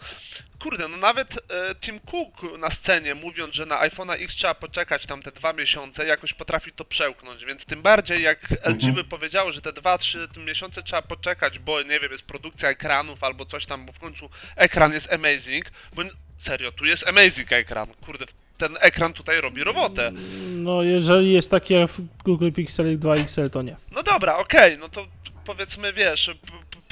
kurde, 0.58 0.88
no 0.88 0.96
nawet 0.96 1.34
e, 1.36 1.74
Tim 1.74 2.00
Cook 2.00 2.58
na 2.58 2.70
scenie 2.70 3.14
mówiąc, 3.14 3.54
że 3.54 3.66
na 3.66 3.88
iPhone'a 3.88 4.22
X 4.24 4.34
trzeba 4.34 4.54
poczekać 4.54 5.06
tam 5.06 5.22
te 5.22 5.32
dwa 5.32 5.52
miesiące, 5.52 6.06
jakoś 6.06 6.32
potrafi 6.32 6.72
to 6.72 6.84
przełknąć, 6.84 7.44
więc 7.44 7.64
tym 7.64 7.82
bardziej 7.82 8.22
jak 8.22 8.50
LG 8.50 8.66
Mhm. 8.66 8.94
by 8.94 9.04
powiedziało, 9.04 9.52
że 9.52 9.60
te 9.62 9.70
2-3 9.72 10.18
miesiące 10.46 10.82
trzeba 10.82 11.02
poczekać, 11.02 11.58
bo 11.58 11.82
nie 11.82 12.00
wiem, 12.00 12.12
jest 12.12 12.24
produkcja 12.24 12.68
ekranów 12.68 13.24
albo 13.24 13.46
coś 13.46 13.66
tam, 13.66 13.86
bo 13.86 13.92
w 13.92 13.98
końcu 13.98 14.28
ekran 14.56 14.92
jest 14.92 15.12
amazing, 15.12 15.64
bo 15.94 16.02
serio, 16.38 16.72
tu 16.72 16.84
jest 16.86 17.08
amazing 17.08 17.52
ekran, 17.52 17.86
kurde, 18.06 18.24
ten 18.58 18.76
ekran 18.80 19.12
tutaj 19.12 19.40
robi 19.40 19.64
robotę. 19.64 20.12
No 20.50 20.82
jeżeli 20.82 21.32
jest 21.32 21.50
taki 21.50 21.74
jak 21.74 21.90
w 21.90 22.00
Google 22.24 22.50
Pixel 22.52 22.98
2 22.98 23.14
XL, 23.14 23.50
to 23.50 23.62
nie. 23.62 23.76
No 23.92 24.02
dobra, 24.02 24.36
okej, 24.36 24.78
no 24.78 24.88
to 24.88 25.06
powiedzmy, 25.44 25.92
wiesz, 25.92 26.30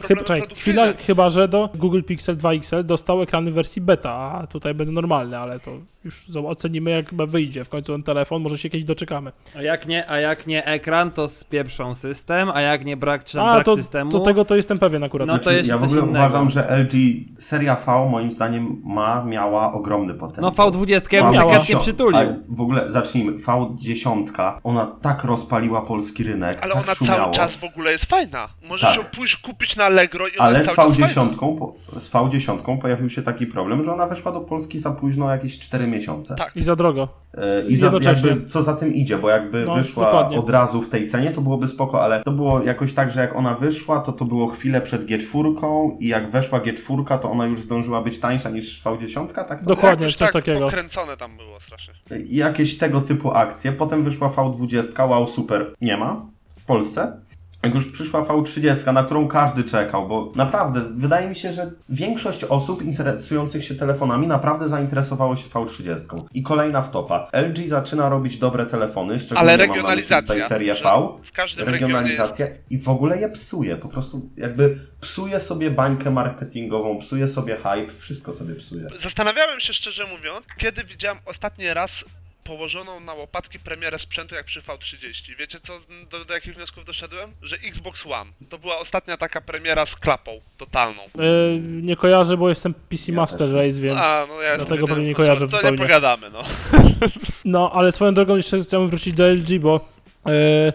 Chyba, 0.08 0.22
czekaj, 0.22 0.56
chwila, 0.56 0.92
chyba, 1.06 1.30
że 1.30 1.48
do 1.48 1.68
Google 1.74 2.02
Pixel 2.02 2.36
2 2.36 2.52
XL 2.52 2.84
dostał 2.84 3.22
ekrany 3.22 3.50
w 3.50 3.54
wersji 3.54 3.82
beta, 3.82 4.12
a 4.12 4.46
tutaj 4.46 4.74
będą 4.74 4.92
normalne, 4.92 5.38
ale 5.38 5.60
to 5.60 5.70
już 6.04 6.24
ocenimy 6.46 6.90
jak 6.90 7.08
chyba 7.10 7.26
wyjdzie. 7.26 7.64
W 7.64 7.68
końcu 7.68 7.92
ten 7.92 8.02
telefon, 8.02 8.42
może 8.42 8.58
się 8.58 8.70
kiedyś 8.70 8.84
doczekamy. 8.84 9.32
A 9.56 9.62
jak 9.62 9.86
nie, 9.86 10.10
a 10.10 10.20
jak 10.20 10.46
nie 10.46 10.66
ekran, 10.66 11.10
to 11.10 11.28
spieprzą 11.28 11.94
system, 11.94 12.50
a 12.54 12.60
jak 12.60 12.84
nie 12.84 12.96
brak, 12.96 13.24
czy 13.24 13.36
tam 13.36 13.46
A, 13.46 13.52
brak 13.54 13.64
to, 13.64 13.76
systemu... 13.76 14.10
to 14.10 14.20
tego 14.20 14.44
to 14.44 14.56
jestem 14.56 14.78
pewien 14.78 15.04
akurat. 15.04 15.28
No 15.28 15.38
to 15.38 15.42
Znaczy, 15.42 15.56
jeszcze 15.58 15.72
ja 15.72 15.78
w 15.78 15.84
ogóle 15.84 16.00
innego. 16.02 16.18
uważam, 16.26 16.50
że 16.50 16.60
LG 16.78 16.92
seria 17.38 17.74
V 17.76 18.08
moim 18.10 18.32
zdaniem 18.32 18.82
ma, 18.84 19.24
miała 19.24 19.72
ogromny 19.72 20.14
potencjał. 20.14 20.44
No 20.44 20.50
V20 20.78 21.14
ja 21.14 21.22
bym 21.22 21.32
Miała. 21.32 21.52
se 21.52 21.58
chętnie 21.58 21.76
A 21.76 21.78
przytulił. 21.80 22.20
w 22.48 22.60
ogóle 22.60 22.90
zacznijmy. 22.92 23.32
V10, 23.32 24.24
ona 24.64 24.86
tak 25.02 25.24
rozpaliła 25.24 25.82
polski 25.82 26.24
rynek, 26.24 26.58
Ale 26.62 26.74
tak 26.74 26.84
ona 26.84 26.94
szumiało. 26.94 27.18
cały 27.22 27.32
czas 27.34 27.54
w 27.54 27.64
ogóle 27.64 27.92
jest 27.92 28.04
fajna. 28.04 28.48
Możesz 28.68 28.90
Tak. 28.90 28.96
ją 28.96 29.04
pójść 29.16 29.36
kupić 29.36 29.76
na 29.76 29.88
Allegro 29.90 30.28
i 30.28 30.38
Ale 30.38 30.62
z 30.64 30.66
cały 30.66 30.76
czas 30.76 30.98
fajna. 30.98 31.30
V10, 31.32 31.56
po, 31.58 31.74
z 32.00 32.10
V10 32.10 32.78
pojawił 32.78 33.10
się 33.10 33.22
taki 33.22 33.46
problem, 33.46 33.84
że 33.84 33.92
ona 33.92 34.06
weszła 34.06 34.32
do 34.32 34.40
Polski 34.40 34.78
za 34.78 34.90
późno 34.90 35.30
jakieś 35.30 35.58
4 35.58 35.86
miesiące. 35.86 36.36
Tak. 36.36 36.56
I 36.56 36.62
za 36.62 36.76
drogo. 36.76 37.08
E, 37.34 37.62
I 37.66 37.76
za, 37.76 37.92
jakby, 38.02 38.44
co 38.46 38.62
za 38.62 38.74
tym 38.76 38.94
idzie, 38.94 39.18
bo 39.18 39.30
jakby 39.30 39.64
No, 39.64 39.74
wyszła 39.74 40.04
dokładnie. 40.04 40.38
od 40.38 40.50
razu 40.50 40.82
w 40.82 40.88
tej 40.88 41.06
cenie, 41.06 41.30
to 41.30 41.40
byłoby 41.40 41.68
spoko, 41.68 42.02
ale 42.02 42.22
to 42.22 42.32
było 42.32 42.62
jakoś 42.62 42.94
tak, 42.94 43.10
że 43.10 43.20
jak 43.20 43.36
ona 43.36 43.54
wyszła, 43.54 44.00
to 44.00 44.12
to 44.12 44.24
było 44.24 44.46
chwilę 44.46 44.80
przed 44.80 45.06
G4 45.06 45.90
i 46.00 46.08
jak 46.08 46.30
weszła 46.30 46.60
G4, 46.60 47.18
to 47.18 47.30
ona 47.30 47.46
już 47.46 47.60
zdążyła 47.60 48.02
być 48.02 48.18
tańsza 48.18 48.50
niż 48.50 48.82
V10, 48.84 49.26
tak? 49.32 49.60
To 49.60 49.66
Dokładnie, 49.66 50.06
coś 50.06 50.16
tak 50.16 50.32
takiego. 50.32 50.60
pokręcone 50.60 51.16
tam 51.16 51.36
było 51.36 51.60
strasznie. 51.60 51.94
jakieś 52.28 52.78
tego 52.78 53.00
typu 53.00 53.30
akcje. 53.30 53.72
Potem 53.72 54.04
wyszła 54.04 54.28
V20, 54.28 55.08
wow, 55.08 55.28
super, 55.28 55.74
nie 55.80 55.96
ma 55.96 56.26
w 56.56 56.64
Polsce. 56.64 57.20
Jak 57.62 57.74
już 57.74 57.92
przyszła 57.92 58.22
V30, 58.22 58.92
na 58.92 59.02
którą 59.02 59.28
każdy 59.28 59.64
czekał, 59.64 60.08
bo 60.08 60.32
naprawdę 60.36 60.80
wydaje 60.90 61.28
mi 61.28 61.36
się, 61.36 61.52
że 61.52 61.70
większość 61.88 62.44
osób 62.44 62.82
interesujących 62.82 63.64
się 63.64 63.74
telefonami 63.74 64.26
naprawdę 64.26 64.68
zainteresowało 64.68 65.36
się 65.36 65.48
V30. 65.48 66.24
I 66.34 66.42
kolejna 66.42 66.82
wtopa. 66.82 67.28
LG 67.32 67.68
zaczyna 67.68 68.08
robić 68.08 68.38
dobre 68.38 68.66
telefony, 68.66 69.18
szczególnie 69.18 69.40
Ale 69.40 69.66
mam 69.66 69.76
regionalizacja. 69.76 70.22
tutaj 70.22 70.42
serię 70.42 70.74
V. 70.74 71.08
W 71.24 71.32
każdym 71.32 71.68
regionie 71.68 71.94
jest... 71.94 72.08
Regionalizacja 72.10 72.46
i 72.70 72.78
w 72.78 72.88
ogóle 72.88 73.18
je 73.20 73.28
psuje. 73.28 73.76
Po 73.76 73.88
prostu 73.88 74.30
jakby 74.36 74.78
psuje 75.00 75.40
sobie 75.40 75.70
bańkę 75.70 76.10
marketingową, 76.10 76.98
psuje 76.98 77.28
sobie 77.28 77.56
hype, 77.56 77.92
wszystko 77.98 78.32
sobie 78.32 78.54
psuje. 78.54 78.88
Zastanawiałem 79.00 79.60
się 79.60 79.72
szczerze 79.72 80.06
mówiąc, 80.06 80.46
kiedy 80.58 80.84
widziałem 80.84 81.18
ostatni 81.26 81.74
raz 81.74 82.04
położoną 82.44 83.00
na 83.00 83.14
łopatki 83.14 83.58
premierę 83.58 83.98
sprzętu 83.98 84.34
jak 84.34 84.46
przy 84.46 84.60
V30. 84.62 85.36
Wiecie 85.38 85.58
co, 85.62 85.72
do, 86.10 86.24
do 86.24 86.34
jakich 86.34 86.54
wniosków 86.54 86.84
doszedłem? 86.84 87.30
Że 87.42 87.56
Xbox 87.56 88.06
One 88.06 88.30
to 88.48 88.58
była 88.58 88.78
ostatnia 88.78 89.16
taka 89.16 89.40
premiera 89.40 89.86
z 89.86 89.96
klapą 89.96 90.30
totalną. 90.56 91.02
E, 91.02 91.58
nie 91.60 91.96
kojarzę, 91.96 92.36
bo 92.36 92.48
jestem 92.48 92.74
PC 92.74 93.12
Ja 93.12 93.16
Master. 93.16 93.52
Race, 93.54 93.80
więc... 93.80 93.98
A, 94.00 94.24
no 94.28 94.42
ja 94.42 94.48
jestem 94.50 94.66
dlatego 94.68 94.86
pewnie 94.88 95.04
nie 95.06 95.14
kojarzę 95.14 95.40
To 95.48 95.56
zupełnie. 95.56 95.70
nie 95.78 95.82
pogadamy, 95.84 96.30
no. 96.30 96.42
No, 97.44 97.70
ale 97.74 97.92
swoją 97.92 98.14
drogą 98.14 98.36
jeszcze 98.36 98.60
chciałem 98.62 98.88
wrócić 98.88 99.14
do 99.14 99.28
LG, 99.32 99.58
bo... 99.60 99.88
E, 100.26 100.72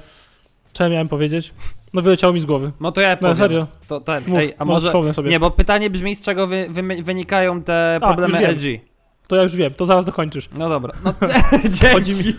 co 0.74 0.84
ja 0.84 0.90
miałem 0.90 1.08
powiedzieć? 1.10 1.54
No 1.94 2.02
wyleciało 2.02 2.34
mi 2.34 2.40
z 2.40 2.46
głowy. 2.46 2.72
No 2.80 2.92
to 2.92 3.02
ja 3.02 3.10
No 3.12 3.18
powiem. 3.18 3.36
serio. 3.36 3.68
To 3.88 4.02
ten, 4.02 4.24
Mów, 4.28 4.40
ej, 4.40 4.54
a 4.60 4.66
może 4.66 4.76
może... 4.76 4.88
wspomnę 4.88 5.14
sobie. 5.14 5.30
Nie, 5.30 5.40
bo 5.40 5.52
pytanie 5.52 5.90
brzmi, 5.90 6.16
z 6.16 6.26
czego 6.26 6.48
wy, 6.48 6.68
wy, 6.70 6.82
wynikają 7.04 7.64
te 7.64 7.96
A, 8.02 8.08
problemy 8.14 8.34
już 8.34 8.42
wiem. 8.42 8.52
LG. 8.80 8.95
To 9.28 9.36
ja 9.36 9.44
już 9.44 9.56
wiem, 9.56 9.74
to 9.74 9.86
zaraz 9.86 10.06
dokończysz. 10.06 10.50
No 10.54 10.70
dobra. 10.70 10.94
No, 11.04 11.14
Chodzi 11.94 12.16
mi... 12.16 12.36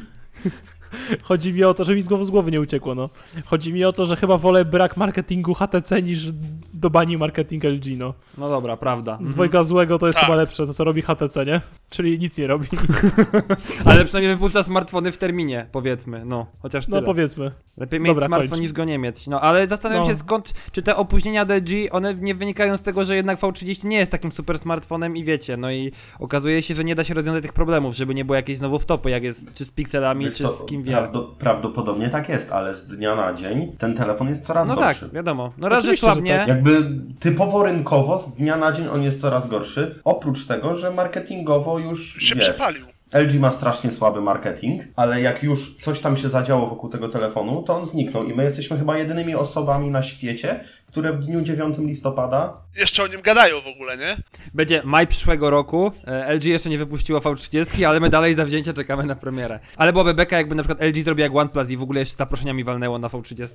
Chodzi 1.23 1.53
mi 1.53 1.65
o 1.65 1.75
to, 1.75 1.85
że 1.85 1.95
mi 1.95 2.03
z 2.03 2.09
głowy, 2.09 2.25
z 2.25 2.31
głowy 2.31 2.51
nie 2.51 2.61
uciekło, 2.61 2.95
no. 2.95 3.11
Chodzi 3.45 3.73
mi 3.73 3.85
o 3.85 3.93
to, 3.93 4.07
że 4.07 4.17
chyba 4.17 4.39
wolę 4.39 4.65
brak 4.65 4.97
marketingu 4.97 5.55
HTC 5.55 6.03
niż 6.03 6.27
dobani 6.75 7.19
marketing 7.19 7.65
LG, 7.65 7.85
no. 7.99 8.15
no 8.39 8.49
dobra, 8.49 8.77
prawda. 8.77 9.13
Z 9.13 9.19
Mhm. 9.19 9.33
dwojga 9.35 9.63
złego 9.63 9.99
to 9.99 10.07
jest 10.07 10.17
Tak. 10.19 10.25
chyba 10.27 10.37
lepsze, 10.37 10.67
to 10.67 10.73
co 10.75 10.85
robi 10.85 11.03
HTC, 11.03 11.47
nie? 11.47 11.61
Czyli 11.91 12.19
nic 12.19 12.39
nie 12.39 12.47
robi. 12.47 12.67
Ale 13.85 14.05
przynajmniej 14.05 14.35
wypuszcza 14.37 14.63
smartfony 14.63 15.13
w 15.13 15.19
terminie, 15.19 15.67
powiedzmy. 15.73 16.25
No, 16.25 16.47
chociaż 16.63 16.87
tyle. 16.87 17.01
No 17.01 17.07
powiedzmy. 17.07 17.51
Lepiej 17.77 18.01
mieć 18.01 18.11
Dobra, 18.11 18.27
smartfon 18.27 18.51
kończ. 18.51 18.63
niż 18.63 18.73
go 18.73 18.85
nie 18.85 18.99
mieć. 18.99 19.27
No 19.27 19.41
ale 19.41 19.67
zastanawiam 19.67 20.05
No. 20.05 20.11
się 20.11 20.17
skąd, 20.17 20.55
czy 20.73 20.83
te 20.83 20.97
opóźnienia 20.97 21.43
od 21.43 21.49
LG, 21.51 21.71
one 21.91 22.15
nie 22.15 22.35
wynikają 22.35 22.77
z 22.77 22.83
tego, 22.83 23.05
że 23.05 23.17
jednak 23.17 23.39
V30 23.41 23.85
nie 23.85 23.97
jest 23.97 24.11
takim 24.13 24.33
super 24.33 24.59
smartfonem 24.59 25.17
i 25.17 25.25
wiecie, 25.25 25.57
no 25.57 25.71
i 25.73 25.93
okazuje 26.19 26.63
się, 26.63 26.75
że 26.75 26.85
nie 26.85 26.95
da 26.95 27.05
się 27.05 27.15
rozwiązać 27.15 27.43
tych 27.43 27.53
problemów, 27.53 27.97
żeby 27.97 28.15
nie 28.15 28.25
było 28.25 28.37
jakiejś 28.37 28.59
znowu 28.59 28.79
wtopy, 28.79 29.11
jak 29.11 29.23
jest 29.23 29.55
czy 29.55 29.65
z 29.65 29.71
pikselami, 29.71 30.25
Wiesz 30.25 30.37
czy 30.37 30.43
co, 30.43 30.53
z 30.57 30.67
kim 30.67 30.83
wie. 30.87 30.93
prawdo, 30.97 31.23
prawdopodobnie 31.39 32.09
tak 32.11 32.29
jest, 32.29 32.53
ale 32.53 32.75
z 32.75 32.87
dnia 32.87 33.15
na 33.15 33.35
dzień 33.35 33.73
ten 33.79 33.95
telefon 33.95 34.29
jest 34.29 34.45
coraz 34.45 34.69
No 34.69 34.77
tak, 34.77 34.99
gorszy. 35.01 35.15
wiadomo. 35.15 35.53
No 35.59 35.69
raz, 35.69 35.85
że 35.85 35.89
Oczywiście, 35.89 36.07
że 36.07 36.13
słabnie. 36.13 36.39
tak. 36.39 36.49
Jakby 36.49 36.91
typowo 37.21 37.63
rynkowo 37.63 38.19
z 38.19 38.37
dnia 38.37 38.57
na 38.57 38.73
dzień 38.73 38.89
on 38.89 39.03
jest 39.03 39.21
coraz 39.21 39.47
gorszy. 39.49 39.95
Oprócz 40.05 40.47
tego, 40.47 40.75
że 40.75 40.91
marketingowo 40.91 41.79
już 41.79 42.15
Się 42.15 42.35
wiesz, 42.35 42.49
przepalił. 42.51 42.87
LG 43.13 43.41
ma 43.41 43.51
strasznie 43.51 43.91
słaby 43.91 44.21
marketing, 44.21 44.83
ale 44.97 45.21
jak 45.21 45.43
już 45.43 45.77
coś 45.77 46.01
tam 46.01 46.17
się 46.17 46.29
zadziało 46.29 46.67
wokół 46.67 46.91
tego 46.91 47.09
telefonu, 47.09 47.63
to 47.63 47.77
on 47.77 47.87
zniknął 47.87 48.25
i 48.25 48.35
my 48.35 48.45
jesteśmy 48.45 48.79
chyba 48.79 48.99
jedynymi 48.99 49.35
osobami 49.35 49.91
na 49.91 50.03
świecie, 50.03 50.61
które 50.87 51.13
w 51.13 51.25
dniu 51.25 51.41
9 51.43 51.79
listopada 51.79 52.57
Jeszcze 52.77 53.03
o 53.03 53.07
nim 53.07 53.23
gadają 53.23 53.61
w 53.61 53.67
ogóle, 53.67 53.97
nie? 53.97 54.17
Będzie 54.55 54.83
maj 54.85 55.07
przyszłego 55.07 55.51
roku. 55.51 55.93
e, 56.07 56.35
LG 56.35 56.45
jeszcze 56.45 56.71
nie 56.71 56.79
wypuściło 56.79 57.21
V30, 57.21 57.85
ale 57.85 58.01
my 58.01 58.11
dalej 58.11 58.35
za 58.35 58.45
wzięcie 58.45 58.73
czekamy 58.73 59.05
na 59.07 59.15
premierę. 59.15 59.61
Ale 59.77 59.93
byłaby 59.93 60.15
beka, 60.15 60.37
jakby 60.37 60.55
na 60.55 60.63
przykład 60.63 60.89
LG 60.89 61.03
zrobił 61.03 61.23
jak 61.23 61.35
OnePlus 61.37 61.71
i 61.71 61.77
w 61.77 61.83
ogóle 61.83 62.01
jeszcze 62.01 62.17
zaproszeniami 62.17 62.65
walnęło 62.65 62.99
na 62.99 63.09
V30. 63.09 63.49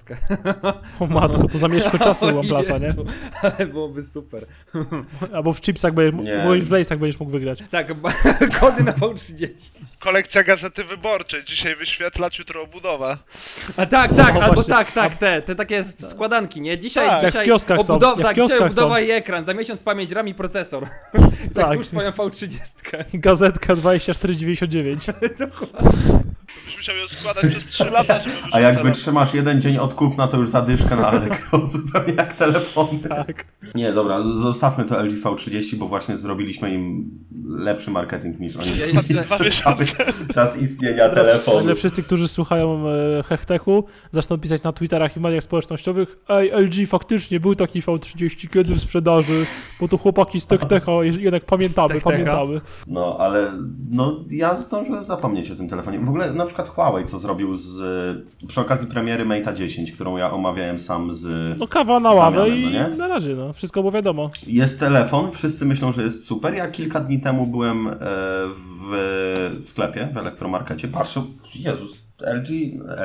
O 0.99 1.07
matko, 1.07 1.47
to 1.47 1.57
zamieszkły 1.57 1.99
czasy 1.99 2.25
u 2.25 2.29
O 2.37 2.39
OnePlusa, 2.39 2.77
nie? 2.77 2.93
Ale 3.41 3.67
byłoby 3.67 4.03
super. 4.03 4.45
Albo 5.33 5.53
w 5.53 5.61
chipsach 5.61 5.93
będziesz, 5.93 6.65
w 6.65 6.69
Lace'ach 6.69 6.97
będziesz 6.97 7.19
mógł 7.19 7.31
wygrać. 7.31 7.63
Tak, 7.71 7.87
kody 8.59 8.83
na 8.83 8.91
V30. 8.91 9.40
Kolekcja 9.99 10.43
Gazety 10.43 10.83
Wyborczej. 10.83 11.43
Dzisiaj 11.43 11.75
wyświetlacz, 11.75 12.39
jutro 12.39 12.61
obudowa. 12.61 13.17
A 13.77 13.85
tak, 13.85 14.15
tak, 14.15 14.33
No 14.33 14.41
albo 14.41 14.53
właśnie. 14.53 14.73
tak, 14.73 14.91
tak, 14.91 15.15
te, 15.15 15.41
te 15.41 15.55
takie 15.55 15.83
składanki, 15.83 16.61
nie? 16.61 16.79
Dzisiaj, 16.79 17.07
Tak. 17.07 17.25
dzisiaj 17.25 17.33
Jak 17.39 17.43
w 17.43 17.45
kioskach 17.47 17.81
są, 17.83 17.93
obudowa, 17.93 18.11
jak 18.11 18.19
w 18.19 18.23
tak, 18.23 18.35
dzisiaj 18.35 18.49
kioskach 18.49 18.67
obudowa 18.67 18.95
są. 18.95 19.01
i 19.01 19.11
ekran, 19.11 19.43
za 19.43 19.53
miesiąc 19.53 19.81
pamięć 19.81 20.11
RAM 20.11 20.27
i 20.27 20.33
procesor. 20.33 20.87
tak, 21.55 21.67
Tak. 21.67 21.77
już 21.77 21.87
swoją 21.87 22.09
V30. 22.11 22.59
Gazetka 23.13 23.75
2499. 23.75 25.05
Byś 26.65 26.77
musiał 26.77 26.95
ją 26.97 27.07
składać 27.07 27.45
przez 27.51 27.65
3 27.65 27.85
lata, 27.85 28.19
żeby 28.19 28.35
A 28.51 28.59
jak 28.59 28.73
wyrzucała. 28.73 28.93
wytrzymasz 28.93 29.33
jeden 29.33 29.61
dzień 29.61 29.77
od 29.77 29.93
kupna, 29.93 30.27
to 30.27 30.37
już 30.37 30.49
zadyszkę 30.49 30.95
na 30.95 31.07
Allegro, 31.11 31.65
zupełnie 31.65 32.13
jak 32.13 32.33
telefony. 32.33 32.99
Tak. 32.99 33.45
Nie, 33.75 33.93
dobra, 33.93 34.21
zostawmy 34.23 34.85
to 34.85 35.03
LG 35.03 35.11
V30, 35.11 35.75
bo 35.75 35.87
właśnie 35.87 36.17
zrobiliśmy 36.17 36.73
im 36.73 37.09
lepszy 37.49 37.91
marketing 37.91 38.39
niż 38.39 38.57
oni. 38.57 38.69
Ja. 38.77 39.01
Czas 40.33 40.57
istnienia 40.57 41.09
Teraz 41.09 41.27
telefonu. 41.27 41.57
nagle 41.57 41.75
wszyscy, 41.75 42.03
którzy 42.03 42.27
słuchają 42.27 42.83
e, 42.89 43.23
Hechtechu, 43.23 43.83
zaczną 44.11 44.37
pisać 44.37 44.63
na 44.63 44.73
Twitterach 44.73 45.17
i 45.17 45.19
mediach 45.19 45.43
społecznościowych 45.43 46.17
Ej, 46.29 46.51
LG 46.51 46.87
faktycznie 46.87 47.39
był 47.39 47.55
taki 47.55 47.81
V30 47.81 48.49
kiedy 48.49 48.73
w 48.75 48.79
sprzedaży, 48.81 49.45
bo 49.79 49.87
to 49.87 49.97
chłopaki 49.97 50.41
z 50.41 50.47
Techtecha 50.47 50.91
jednak 51.03 51.45
pamiętamy, 51.45 52.01
pamiętamy. 52.01 52.61
No, 52.87 53.17
ale 53.19 53.51
no, 53.89 54.15
ja 54.31 54.55
zdążyłem 54.55 55.03
zapomnieć 55.03 55.51
o 55.51 55.55
tym 55.55 55.69
telefonie. 55.69 55.99
W 55.99 56.09
ogóle 56.09 56.33
na 56.33 56.45
przykład 56.51 56.69
Huawei, 56.69 57.05
co 57.05 57.19
zrobił 57.19 57.57
z, 57.57 57.77
przy 58.47 58.61
okazji 58.61 58.87
premiery 58.87 59.25
Mate'a 59.25 59.53
10, 59.53 59.91
którą 59.91 60.17
ja 60.17 60.31
omawiałem 60.31 60.79
sam 60.79 61.13
z... 61.13 61.59
No 61.59 61.67
kawa 61.67 61.99
na 61.99 62.11
ławę 62.11 62.49
i 62.49 62.63
no 62.63 62.69
nie? 62.69 62.89
na 62.97 63.07
razie, 63.07 63.35
no. 63.35 63.53
Wszystko 63.53 63.81
było 63.81 63.91
wiadomo. 63.91 64.31
Jest 64.47 64.79
telefon, 64.79 65.31
wszyscy 65.31 65.65
myślą, 65.65 65.91
że 65.91 66.03
jest 66.03 66.25
super. 66.25 66.53
Ja 66.53 66.67
kilka 66.67 66.99
dni 66.99 67.19
temu 67.19 67.47
byłem 67.47 67.87
e, 67.87 67.93
w 68.81 69.57
sklepie, 69.61 70.09
w 70.13 70.17
elektromarkecie, 70.17 70.87
patrzę, 70.87 71.21
Jezus, 71.55 72.10
LG, 72.23 72.49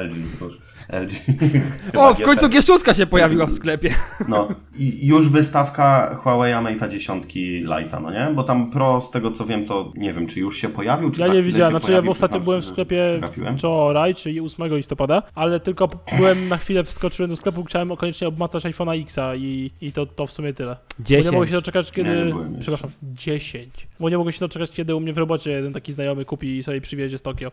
LG 0.02 0.16
już, 0.40 0.58
LG. 0.88 1.12
O, 1.96 2.14
w 2.14 2.22
końcu 2.22 2.48
GT. 2.48 2.56
G6 2.56 2.94
się 2.96 3.06
pojawiła 3.06 3.46
w 3.46 3.52
sklepie. 3.52 3.94
No, 4.28 4.48
i 4.78 5.06
już 5.06 5.28
wystawka 5.28 6.14
Huawei 6.14 6.52
Mate'a 6.52 6.88
10 6.88 7.24
Lite'a, 7.64 8.02
no 8.02 8.12
nie? 8.12 8.34
Bo 8.34 8.42
tam 8.42 8.70
Pro, 8.70 9.00
z 9.00 9.10
tego 9.10 9.30
co 9.30 9.46
wiem, 9.46 9.66
to 9.66 9.92
nie 9.96 10.12
wiem, 10.12 10.26
czy 10.26 10.40
już 10.40 10.58
się 10.58 10.68
pojawił, 10.68 11.10
czy 11.10 11.20
Ja 11.20 11.28
nie 11.28 11.42
widziałem, 11.42 11.72
znaczy 11.72 11.92
ja 11.92 12.02
w 12.02 12.08
ostatnio 12.08 12.40
byłem 12.40 12.60
w 12.60 12.64
sklepie 12.64 13.20
wczoraj, 13.56 14.14
czyli 14.14 14.40
8 14.40 14.76
listopada, 14.76 15.22
ale 15.34 15.60
tylko 15.60 15.88
byłem 16.18 16.48
na 16.48 16.56
chwilę, 16.56 16.84
wskoczyłem 16.84 17.30
do 17.30 17.36
sklepu, 17.36 17.64
chciałem 17.64 17.96
koniecznie 17.96 18.28
obmacać 18.28 18.64
iPhone'a 18.64 19.02
Xa 19.02 19.34
i, 19.34 19.70
i 19.80 19.92
to, 19.92 20.06
to 20.06 20.26
w 20.26 20.32
sumie 20.32 20.52
tyle. 20.52 20.76
Bo 20.98 21.30
nie 21.30 21.32
mogę 21.32 21.46
się 21.46 21.52
doczekać, 21.52 21.92
kiedy... 21.92 22.10
Nie, 22.10 22.50
nie. 22.50 22.60
Przepraszam, 22.60 22.90
10. 23.02 23.86
Bo 24.00 24.10
nie 24.10 24.18
mogę 24.18 24.32
się 24.32 24.40
doczekać, 24.40 24.70
kiedy 24.70 24.94
u 24.94 25.00
mnie 25.00 25.12
w 25.12 25.18
robocie 25.18 25.50
jeden 25.50 25.72
taki 25.72 25.92
znajomy 25.92 26.24
kupi 26.24 26.56
i 26.56 26.62
sobie 26.62 26.80
przywiezie 26.80 27.18
z 27.18 27.22
Tokio. 27.22 27.50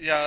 Ja 0.00 0.18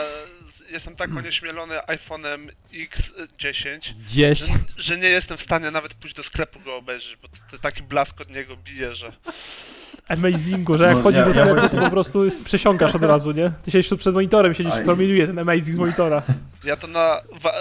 jestem 0.72 0.96
tak 0.96 1.18
onieśmielony 1.18 1.76
iPhone'em 1.78 2.48
X10, 2.74 3.80
10. 4.06 4.40
że, 4.40 4.54
że 4.78 4.98
nie 4.98 5.08
jestem 5.10 5.38
w 5.38 5.42
stanie 5.42 5.72
nawet 5.72 5.94
pójść 5.94 6.16
do 6.16 6.24
sklepu 6.24 6.60
go 6.60 6.76
obejrzeć, 6.76 7.18
bo 7.22 7.28
t- 7.28 7.60
taki 7.62 7.84
blask 7.84 8.22
od 8.22 8.30
niego 8.30 8.58
bije, 8.58 8.96
że... 8.96 9.12
Amazingu, 10.08 10.78
że 10.78 10.84
jak 10.84 10.94
No, 10.94 11.00
wchodzisz 11.00 11.20
ja- 11.20 11.26
do 11.26 11.34
ja 11.40 11.46
sklepu, 11.46 11.76
to 11.76 11.84
po 11.84 11.90
prostu 11.90 12.26
jest, 12.26 12.46
przesiąkasz 12.46 12.96
od 12.96 13.04
razu, 13.04 13.32
nie? 13.32 13.52
Ty 13.64 13.72
siedzisz 13.72 13.90
tu 13.90 13.98
przed 13.98 14.14
monitorem, 14.14 14.54
siedzisz 14.54 14.74
A 14.74 14.80
i 14.80 14.82
i- 14.82 14.86
promieniuje 14.86 15.28
ten 15.28 15.40
Amazing 15.40 15.76
z 15.76 15.78
monitora. 15.78 16.24
Ja 16.64 16.76
to 16.76 16.88
na... 16.88 17.22
Wa, 17.32 17.50
e, 17.50 17.54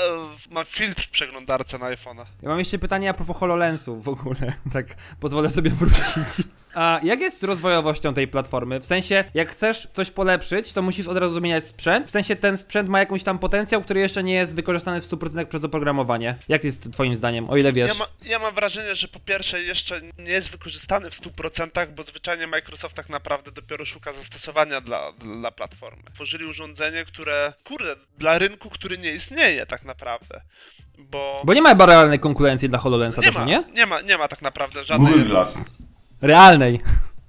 mam 0.50 0.64
filtr 0.64 1.02
w 1.02 1.10
przeglądarce 1.10 1.78
na 1.78 1.86
iPhone'a. 1.86 2.24
Ja 2.42 2.48
mam 2.48 2.58
jeszcze 2.58 2.78
pytanie 2.78 3.10
a 3.10 3.14
propos 3.14 3.36
HoloLensów 3.36 4.04
w 4.04 4.08
ogóle. 4.08 4.36
Tak, 4.72 4.86
pozwolę 5.20 5.50
sobie 5.50 5.70
wrócić. 5.70 6.46
A 6.74 7.00
jak 7.02 7.20
jest 7.20 7.40
z 7.40 7.44
rozwojowością 7.44 8.14
tej 8.14 8.28
platformy? 8.28 8.80
W 8.80 8.86
sensie, 8.86 9.24
jak 9.34 9.50
chcesz 9.50 9.88
coś 9.92 10.10
polepszyć, 10.10 10.72
to 10.72 10.82
musisz 10.82 11.08
od 11.08 11.16
razu 11.16 11.34
zmieniać 11.34 11.66
sprzęt. 11.66 12.06
W 12.06 12.10
sensie, 12.10 12.36
ten 12.36 12.56
sprzęt 12.56 12.88
ma 12.88 12.98
jakąś 12.98 13.22
tam 13.22 13.38
potencjał, 13.38 13.82
który 13.82 14.00
jeszcze 14.00 14.22
nie 14.22 14.34
jest 14.34 14.54
wykorzystany 14.54 15.00
w 15.00 15.08
100% 15.08 15.44
przez 15.46 15.64
oprogramowanie. 15.64 16.38
Jak 16.48 16.64
jest 16.64 16.92
twoim 16.92 17.16
zdaniem, 17.16 17.50
o 17.50 17.56
ile 17.56 17.72
wiesz? 17.72 17.88
Ja, 17.88 17.94
ma, 17.94 18.06
ja 18.24 18.38
mam 18.38 18.54
wrażenie, 18.54 18.94
że 18.94 19.08
po 19.08 19.20
pierwsze 19.20 19.62
jeszcze 19.62 20.00
nie 20.18 20.32
jest 20.32 20.50
wykorzystany 20.50 21.10
w 21.10 21.20
100%, 21.20 21.86
bo 21.90 22.02
zwyczajnie 22.02 22.46
Microsoft 22.46 22.96
tak 22.96 23.08
naprawdę 23.08 23.52
dopiero 23.52 23.84
szuka 23.84 24.12
zastosowania 24.12 24.80
dla, 24.80 25.12
dla 25.12 25.50
platformy. 25.50 26.02
Tworzyli 26.14 26.44
urządzenie, 26.44 27.04
które, 27.04 27.52
kurde, 27.64 27.96
dla 28.18 28.38
rynku, 28.38 28.70
który 28.90 29.02
nie 29.02 29.12
istnieje 29.12 29.66
tak 29.66 29.84
naprawdę. 29.84 30.40
Bo, 30.98 31.42
Bo 31.44 31.54
nie 31.54 31.62
ma 31.62 31.68
chyba 31.68 31.86
realnej 31.86 32.18
konkurencji 32.18 32.68
dla 32.68 32.78
HoloLensa 32.78 33.20
nie, 33.20 33.26
też, 33.26 33.36
ma, 33.36 33.44
nie? 33.44 33.64
nie 33.74 33.86
ma, 33.86 34.00
nie 34.00 34.18
ma 34.18 34.28
tak 34.28 34.42
naprawdę 34.42 34.84
żadnej 34.84 35.12
Google 35.12 35.28
Glass. 35.28 35.54
Realnej. 36.22 36.80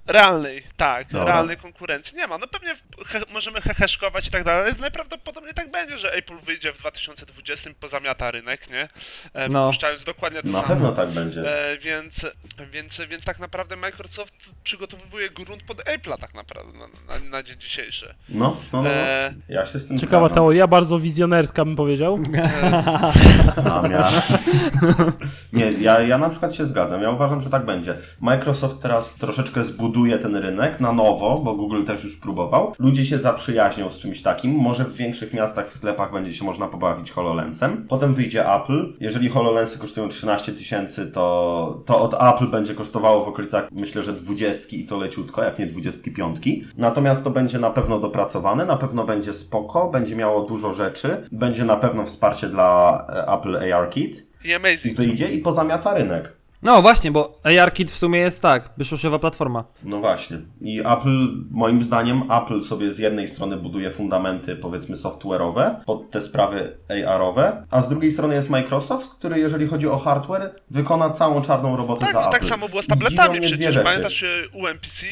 Realnej, 0.06 0.62
tak, 0.76 1.08
Dobra. 1.12 1.24
realnej 1.28 1.56
konkurencji. 1.56 2.16
Nie 2.16 2.26
ma. 2.26 2.38
No 2.38 2.46
pewnie 2.46 2.76
he, 3.06 3.20
możemy 3.32 3.60
heheszkować 3.60 4.26
i 4.26 4.30
tak 4.30 4.44
dalej, 4.44 4.64
ale 4.70 4.80
najprawdopodobniej 4.80 5.54
tak 5.54 5.70
będzie, 5.70 5.98
że 5.98 6.12
Apple 6.14 6.38
wyjdzie 6.38 6.72
w 6.72 6.78
2020, 6.78 7.70
pozamiata 7.80 8.30
rynek, 8.30 8.70
nie? 8.70 8.88
E, 9.34 9.48
No. 9.48 9.66
Wypuszczając 9.66 10.04
dokładnie 10.04 10.42
to 10.42 10.48
Na 10.48 10.52
samo. 10.62 10.68
pewno 10.68 10.92
tak 10.92 11.08
będzie. 11.10 11.40
E, 11.72 11.78
więc, 11.78 12.26
więc, 12.72 13.00
więc 13.10 13.24
tak 13.24 13.38
naprawdę 13.38 13.76
Microsoft 13.76 14.34
przygotowuje 14.64 15.30
grunt 15.30 15.62
pod 15.62 15.78
Apple'a 15.78 16.18
tak 16.18 16.34
naprawdę 16.34 16.78
na, 16.78 16.86
na, 16.86 17.24
na 17.30 17.42
dzień 17.42 17.60
dzisiejszy. 17.60 18.14
No, 18.28 18.38
no, 18.38 18.56
no. 18.72 18.82
no. 18.82 18.90
E, 18.90 19.34
Ja 19.48 19.66
się 19.66 19.78
z 19.78 19.86
tym 19.88 19.98
Ciekawa 19.98 20.26
zgadzam. 20.26 20.34
teoria, 20.34 20.66
bardzo 20.66 20.98
wizjonerska 20.98 21.64
bym 21.64 21.76
powiedział. 21.76 22.18
Zamiar. 23.62 24.12
Nie, 25.52 25.72
ja, 25.72 26.00
ja 26.00 26.18
na 26.18 26.28
przykład 26.28 26.54
się 26.54 26.66
zgadzam. 26.66 27.02
Ja 27.02 27.10
uważam, 27.10 27.40
że 27.40 27.50
tak 27.50 27.64
będzie. 27.64 27.96
Microsoft 28.20 28.80
teraz 28.82 29.14
troszeczkę 29.14 29.62
zbuduje 29.64 29.91
ten 30.22 30.36
rynek 30.36 30.80
na 30.80 30.92
nowo, 30.92 31.38
bo 31.44 31.54
Google 31.54 31.84
też 31.84 32.04
już 32.04 32.16
próbował. 32.16 32.72
Ludzie 32.78 33.04
się 33.04 33.18
zaprzyjaźnią 33.18 33.90
z 33.90 33.98
czymś 33.98 34.22
takim. 34.22 34.52
Może 34.54 34.84
w 34.84 34.94
większych 34.94 35.34
miastach, 35.34 35.68
w 35.68 35.72
sklepach 35.72 36.12
będzie 36.12 36.34
się 36.34 36.44
można 36.44 36.66
pobawić 36.66 37.10
HoloLensem. 37.10 37.86
Potem 37.88 38.14
wyjdzie 38.14 38.54
Apple. 38.54 38.92
Jeżeli 39.00 39.28
HoloLensy 39.28 39.78
kosztują 39.78 40.08
13 40.08 40.52
tysięcy, 40.52 41.10
to, 41.10 41.82
to 41.86 42.00
od 42.00 42.14
Apple 42.14 42.46
będzie 42.46 42.74
kosztowało 42.74 43.24
w 43.24 43.28
okolicach, 43.28 43.68
myślę, 43.72 44.02
że 44.02 44.12
20 44.12 44.76
i 44.76 44.84
to 44.84 44.96
leciutko, 44.96 45.42
jak 45.42 45.58
nie 45.58 45.66
25. 45.66 46.38
Natomiast 46.76 47.24
to 47.24 47.30
będzie 47.30 47.58
na 47.58 47.70
pewno 47.70 47.98
dopracowane, 47.98 48.66
na 48.66 48.76
pewno 48.76 49.04
będzie 49.04 49.32
spoko, 49.32 49.90
będzie 49.90 50.16
miało 50.16 50.42
dużo 50.42 50.72
rzeczy, 50.72 51.22
będzie 51.32 51.64
na 51.64 51.76
pewno 51.76 52.04
wsparcie 52.04 52.48
dla 52.48 52.98
e, 53.08 53.32
Apple 53.32 53.72
ARKit 53.74 54.26
I 54.44 54.48
i 54.48 54.54
Amazing. 54.54 54.96
wyjdzie 54.96 55.28
i 55.32 55.38
pozamiata 55.38 55.94
rynek. 55.94 56.41
No 56.62 56.82
właśnie, 56.82 57.10
bo 57.10 57.40
ARKit 57.62 57.90
w 57.90 57.96
sumie 57.96 58.18
jest 58.18 58.42
tak, 58.42 58.74
przyszłościowa 58.74 59.18
platforma. 59.18 59.64
No 59.84 59.98
właśnie. 60.00 60.38
I 60.60 60.80
Apple, 60.80 61.28
moim 61.50 61.82
zdaniem, 61.82 62.22
Apple 62.42 62.62
sobie 62.62 62.92
z 62.92 62.98
jednej 62.98 63.28
strony 63.28 63.56
buduje 63.56 63.90
fundamenty, 63.90 64.56
powiedzmy, 64.56 64.96
software'owe 64.96 65.74
pod 65.86 66.10
te 66.10 66.20
sprawy 66.20 66.76
AR-owe, 67.06 67.66
a 67.70 67.82
z 67.82 67.88
drugiej 67.88 68.10
strony 68.10 68.34
jest 68.34 68.50
Microsoft, 68.50 69.08
który, 69.10 69.38
jeżeli 69.38 69.66
chodzi 69.68 69.88
o 69.88 69.98
hardware, 69.98 70.54
wykona 70.70 71.10
całą 71.10 71.42
czarną 71.42 71.76
robotę 71.76 72.00
Tak, 72.00 72.12
za 72.12 72.20
no 72.20 72.26
Apple. 72.28 72.38
tak 72.40 72.48
samo 72.48 72.68
było 72.68 72.82
z 72.82 72.86
tabletami 72.86 73.40
przecież. 73.40 73.78
Pamiętasz 73.84 74.22
e, 74.22 74.28
UMPC? 74.52 75.06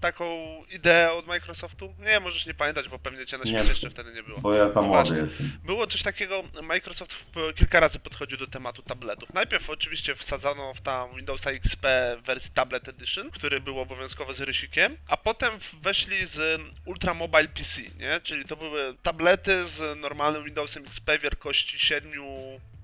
Taką 0.00 0.24
ideę 0.70 1.12
od 1.12 1.26
Microsoftu? 1.26 1.94
Nie, 1.98 2.20
możesz 2.20 2.46
nie 2.46 2.54
pamiętać, 2.54 2.88
bo 2.88 2.98
pewnie 2.98 3.26
cię 3.26 3.38
na 3.38 3.44
świecie 3.44 3.68
jeszcze 3.68 3.90
wtedy 3.90 4.12
nie 4.12 4.22
było. 4.22 4.40
Bo 4.40 4.54
ja 4.54 4.68
za 4.68 4.82
młody 4.82 5.16
jestem. 5.16 5.58
Było 5.64 5.86
coś 5.86 6.02
takiego, 6.02 6.42
Microsoft 6.62 7.14
kilka 7.56 7.80
razy 7.80 7.98
podchodził 7.98 8.38
do 8.38 8.46
tematu 8.46 8.82
tabletów. 8.82 9.34
Najpierw 9.34 9.70
oczywiście 9.70 10.14
wsadzano 10.14 10.74
w 10.74 10.80
tam 10.80 11.16
Windowsa 11.16 11.50
XP 11.50 11.86
w 12.22 12.26
wersji 12.26 12.50
Tablet 12.54 12.88
Edition, 12.88 13.30
który 13.30 13.60
był 13.60 13.80
obowiązkowo 13.80 14.34
z 14.34 14.40
rysikiem, 14.40 14.96
a 15.06 15.16
potem 15.16 15.52
weszli 15.82 16.26
z 16.26 16.60
Ultra 16.84 17.14
Mobile 17.14 17.48
PC, 17.48 17.82
nie? 17.98 18.20
Czyli 18.22 18.44
to 18.44 18.56
były 18.56 18.94
tablety 19.02 19.64
z 19.64 20.00
normalnym 20.00 20.44
Windowsem 20.44 20.82
XP 20.86 21.18
wielkości 21.22 21.78
7 21.78 22.12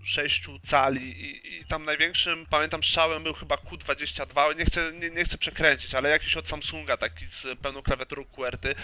6 0.06 0.46
cali 0.66 1.20
i, 1.20 1.56
i 1.60 1.64
tam 1.64 1.84
największym, 1.84 2.46
pamiętam, 2.50 2.82
strzałem 2.82 3.22
był 3.22 3.34
chyba 3.34 3.56
Q22, 3.56 4.56
nie 4.58 4.64
chcę, 4.64 4.92
nie, 4.92 5.10
nie 5.10 5.24
chcę 5.24 5.38
przekręcić, 5.38 5.94
ale 5.94 6.08
jakiś 6.08 6.36
od 6.36 6.48
Samsunga, 6.48 6.96
taki 6.96 7.26
z 7.26 7.58
pełną 7.58 7.82
klawiaturą 7.82 8.24
QWERTY. 8.24 8.74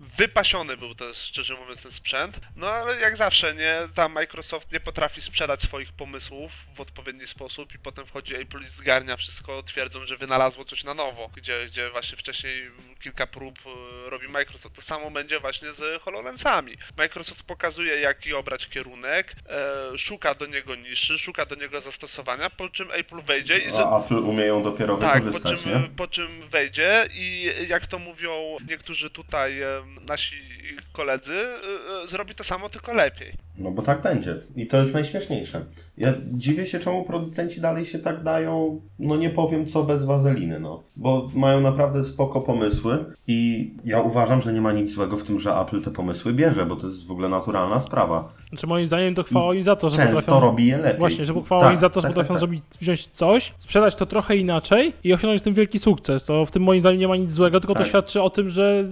Wypasiony 0.00 0.76
był 0.76 0.94
to, 0.94 1.14
szczerze 1.14 1.54
mówiąc, 1.54 1.82
ten 1.82 1.92
sprzęt. 1.92 2.40
No 2.56 2.70
ale 2.70 3.00
jak 3.00 3.16
zawsze, 3.16 3.54
nie, 3.54 3.76
tam 3.94 4.12
Microsoft 4.12 4.72
nie 4.72 4.80
potrafi 4.80 5.20
sprzedać 5.20 5.62
swoich 5.62 5.92
pomysłów 5.92 6.52
w 6.74 6.80
odpowiedni 6.80 7.26
sposób 7.26 7.74
i 7.74 7.78
potem 7.78 8.06
wchodzi 8.06 8.34
Apple 8.34 8.66
i 8.66 8.70
zgarnia 8.70 9.16
wszystko, 9.16 9.62
twierdzą, 9.62 10.06
że 10.06 10.16
wynalazło 10.16 10.64
coś 10.64 10.84
na 10.84 10.94
nowo, 10.94 11.28
gdzie, 11.28 11.66
gdzie 11.66 11.90
właśnie 11.90 12.18
wcześniej 12.18 12.70
kilka 13.00 13.26
prób 13.26 13.58
e, 13.66 14.10
robi 14.10 14.28
Microsoft. 14.28 14.76
To 14.76 14.82
samo 14.82 15.10
będzie 15.10 15.40
właśnie 15.40 15.72
z 15.72 16.02
HoloLensami. 16.02 16.76
Microsoft 16.96 17.42
pokazuje, 17.42 18.00
jaki 18.00 18.34
obrać 18.34 18.68
kierunek, 18.68 19.32
e, 19.48 19.98
szuka 19.98 20.34
do 20.34 20.46
niego 20.46 20.71
niszy, 20.74 21.18
szuka 21.18 21.46
do 21.46 21.54
niego 21.54 21.80
zastosowania, 21.80 22.50
po 22.50 22.68
czym 22.68 22.90
Apple 22.90 23.22
wejdzie 23.22 23.58
i... 23.58 23.70
A 23.76 23.98
Apple 23.98 24.14
umieją 24.14 24.62
dopiero 24.62 24.96
tak, 24.96 25.24
po 25.24 25.30
wykorzystać, 25.30 25.62
czym, 25.62 25.82
nie? 25.82 25.88
po 25.96 26.08
czym 26.08 26.48
wejdzie 26.48 27.06
i 27.14 27.54
jak 27.68 27.86
to 27.86 27.98
mówią 27.98 28.56
niektórzy 28.68 29.10
tutaj 29.10 29.60
nasi 30.08 30.52
koledzy, 30.92 31.34
e, 31.34 32.02
e, 32.04 32.08
zrobi 32.08 32.34
to 32.34 32.44
samo, 32.44 32.68
tylko 32.68 32.94
lepiej. 32.94 33.32
No 33.58 33.70
bo 33.70 33.82
tak 33.82 34.02
będzie. 34.02 34.36
I 34.56 34.66
to 34.66 34.76
jest 34.76 34.94
najśmieszniejsze. 34.94 35.64
Ja 35.98 36.12
dziwię 36.32 36.66
się, 36.66 36.78
czemu 36.78 37.04
producenci 37.04 37.60
dalej 37.60 37.84
się 37.84 37.98
tak 37.98 38.22
dają, 38.22 38.80
no 38.98 39.16
nie 39.16 39.30
powiem 39.30 39.66
co 39.66 39.82
bez 39.82 40.04
wazeliny, 40.04 40.60
no. 40.60 40.82
Bo 40.96 41.28
mają 41.34 41.60
naprawdę 41.60 42.04
spoko 42.04 42.40
pomysły 42.40 43.04
i 43.26 43.70
ja 43.84 44.00
uważam, 44.00 44.40
że 44.40 44.52
nie 44.52 44.60
ma 44.60 44.72
nic 44.72 44.90
złego 44.90 45.16
w 45.16 45.22
tym, 45.22 45.40
że 45.40 45.54
Apple 45.54 45.82
te 45.82 45.90
pomysły 45.90 46.32
bierze, 46.32 46.66
bo 46.66 46.76
to 46.76 46.86
jest 46.86 47.06
w 47.06 47.10
ogóle 47.10 47.28
naturalna 47.28 47.80
sprawa. 47.80 48.32
Znaczy 48.48 48.66
moim 48.66 48.86
zdaniem 48.86 49.14
to 49.14 49.22
chwała 49.22 49.54
im 49.54 49.62
za 49.62 49.76
to, 49.76 49.88
że 49.88 49.96
Często 49.96 50.14
potrafią... 50.16 50.40
robi 50.40 50.66
je 50.66 50.78
lepiej. 50.78 50.98
Właśnie, 50.98 51.24
że 51.24 51.34
pochwała 51.34 51.62
Tak, 51.62 51.72
im 51.72 51.78
za 51.78 51.90
to, 51.90 52.00
że 52.00 52.02
tak, 52.02 52.10
potrafią 52.10 52.28
tak, 52.28 52.34
tak. 52.34 52.40
zrobić, 52.40 52.62
wziąć 52.80 53.06
coś, 53.06 53.54
sprzedać 53.58 53.96
to 53.96 54.06
trochę 54.06 54.36
inaczej 54.36 54.92
i 55.04 55.12
osiągnąć 55.12 55.42
tym 55.42 55.54
wielki 55.54 55.78
sukces. 55.78 56.24
To 56.24 56.46
w 56.46 56.50
tym 56.50 56.62
moim 56.62 56.80
zdaniem 56.80 57.00
nie 57.00 57.08
ma 57.08 57.16
nic 57.16 57.30
złego, 57.30 57.60
tylko 57.60 57.74
to 57.74 57.78
Tak. 57.78 57.88
świadczy 57.88 58.22
o 58.22 58.30
tym, 58.30 58.50
że, 58.50 58.84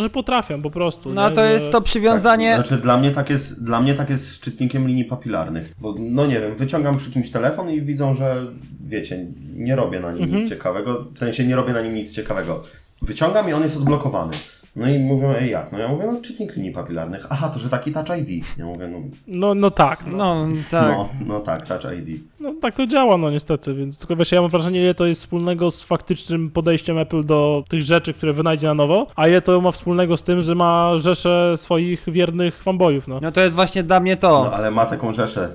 że 0.00 0.10
potrafią 0.10 0.62
po 0.62 0.70
prostu. 0.70 1.12
No 1.12 1.28
nie? 1.28 1.34
to 1.34 1.40
że... 1.40 1.52
jest 1.52 1.72
to 1.72 1.80
przywiązanie... 1.80 2.56
Tak, 2.56 2.66
znaczy 2.66 2.82
dla 2.82 2.96
mnie 2.96 3.10
tak 3.10 3.30
jest, 3.30 3.64
dla 3.64 3.80
mnie 3.80 3.94
tak 3.94 4.10
jest 4.10 4.34
szczytnikiem 4.34 4.88
linii 4.88 5.04
papilarnych. 5.04 5.74
Bo 5.78 5.94
no 5.98 6.26
nie 6.26 6.40
wiem, 6.40 6.56
wyciągam 6.56 6.96
przy 6.96 7.10
kimś 7.10 7.30
telefon 7.30 7.70
i 7.70 7.82
widzą, 7.82 8.14
że 8.14 8.46
wiecie, 8.80 9.26
nie 9.54 9.76
robię 9.76 10.00
na 10.00 10.12
nim 10.12 10.22
Mhm. 10.22 10.40
nic 10.42 10.50
ciekawego. 10.50 11.04
W 11.12 11.18
sensie 11.18 11.46
nie 11.46 11.56
robię 11.56 11.72
na 11.72 11.80
nim 11.80 11.94
nic 11.94 12.12
ciekawego. 12.12 12.62
Wyciągam 13.02 13.50
i 13.50 13.52
on 13.52 13.62
jest 13.62 13.76
odblokowany. 13.76 14.32
No 14.76 14.88
i 14.88 14.98
mówią, 14.98 15.30
ej 15.32 15.50
jak? 15.50 15.72
No 15.72 15.78
ja 15.78 15.88
mówię, 15.88 16.04
no 16.06 16.20
czytnik 16.20 16.56
linii 16.56 16.72
papilarnych. 16.72 17.26
Aha, 17.30 17.48
to 17.48 17.58
że 17.58 17.68
taki 17.68 17.92
Touch 17.92 18.06
ID. 18.18 18.44
Ja 18.58 18.64
mówię, 18.64 18.88
no, 18.88 18.98
No, 19.26 19.54
no 19.54 19.70
tak, 19.70 20.06
no. 20.06 20.46
No, 20.46 20.54
tak. 20.70 20.88
no, 20.96 21.08
no 21.26 21.40
tak, 21.40 21.66
Touch 21.66 21.84
ID. 21.98 22.20
no 22.40 22.54
tak 22.62 22.74
to 22.74 22.86
działa, 22.86 23.16
no 23.16 23.30
niestety, 23.30 23.74
więc 23.74 23.98
tylko 23.98 24.16
wiesz, 24.16 24.32
ja 24.32 24.40
mam 24.42 24.50
wrażenie, 24.50 24.82
ile 24.82 24.94
to 24.94 25.06
jest 25.06 25.20
wspólnego 25.20 25.70
z 25.70 25.82
faktycznym 25.82 26.50
podejściem 26.50 26.98
Apple 26.98 27.24
do 27.24 27.64
tych 27.68 27.82
rzeczy, 27.82 28.14
które 28.14 28.32
wynajdzie 28.32 28.66
na 28.66 28.74
nowo, 28.74 29.06
a 29.16 29.28
ile 29.28 29.40
to 29.42 29.60
ma 29.60 29.70
wspólnego 29.70 30.16
z 30.16 30.22
tym, 30.22 30.40
że 30.40 30.54
ma 30.54 30.98
rzeszę 30.98 31.54
swoich 31.56 32.04
wiernych 32.08 32.62
fanboyów, 32.62 33.08
no. 33.08 33.20
No 33.22 33.32
to 33.32 33.40
jest 33.40 33.56
właśnie 33.56 33.82
dla 33.82 34.00
mnie 34.00 34.12
No 34.22 34.28
to. 34.28 34.54
ale 34.54 34.70
ma 34.70 34.86
taką 34.86 35.12
rzeszę. 35.12 35.48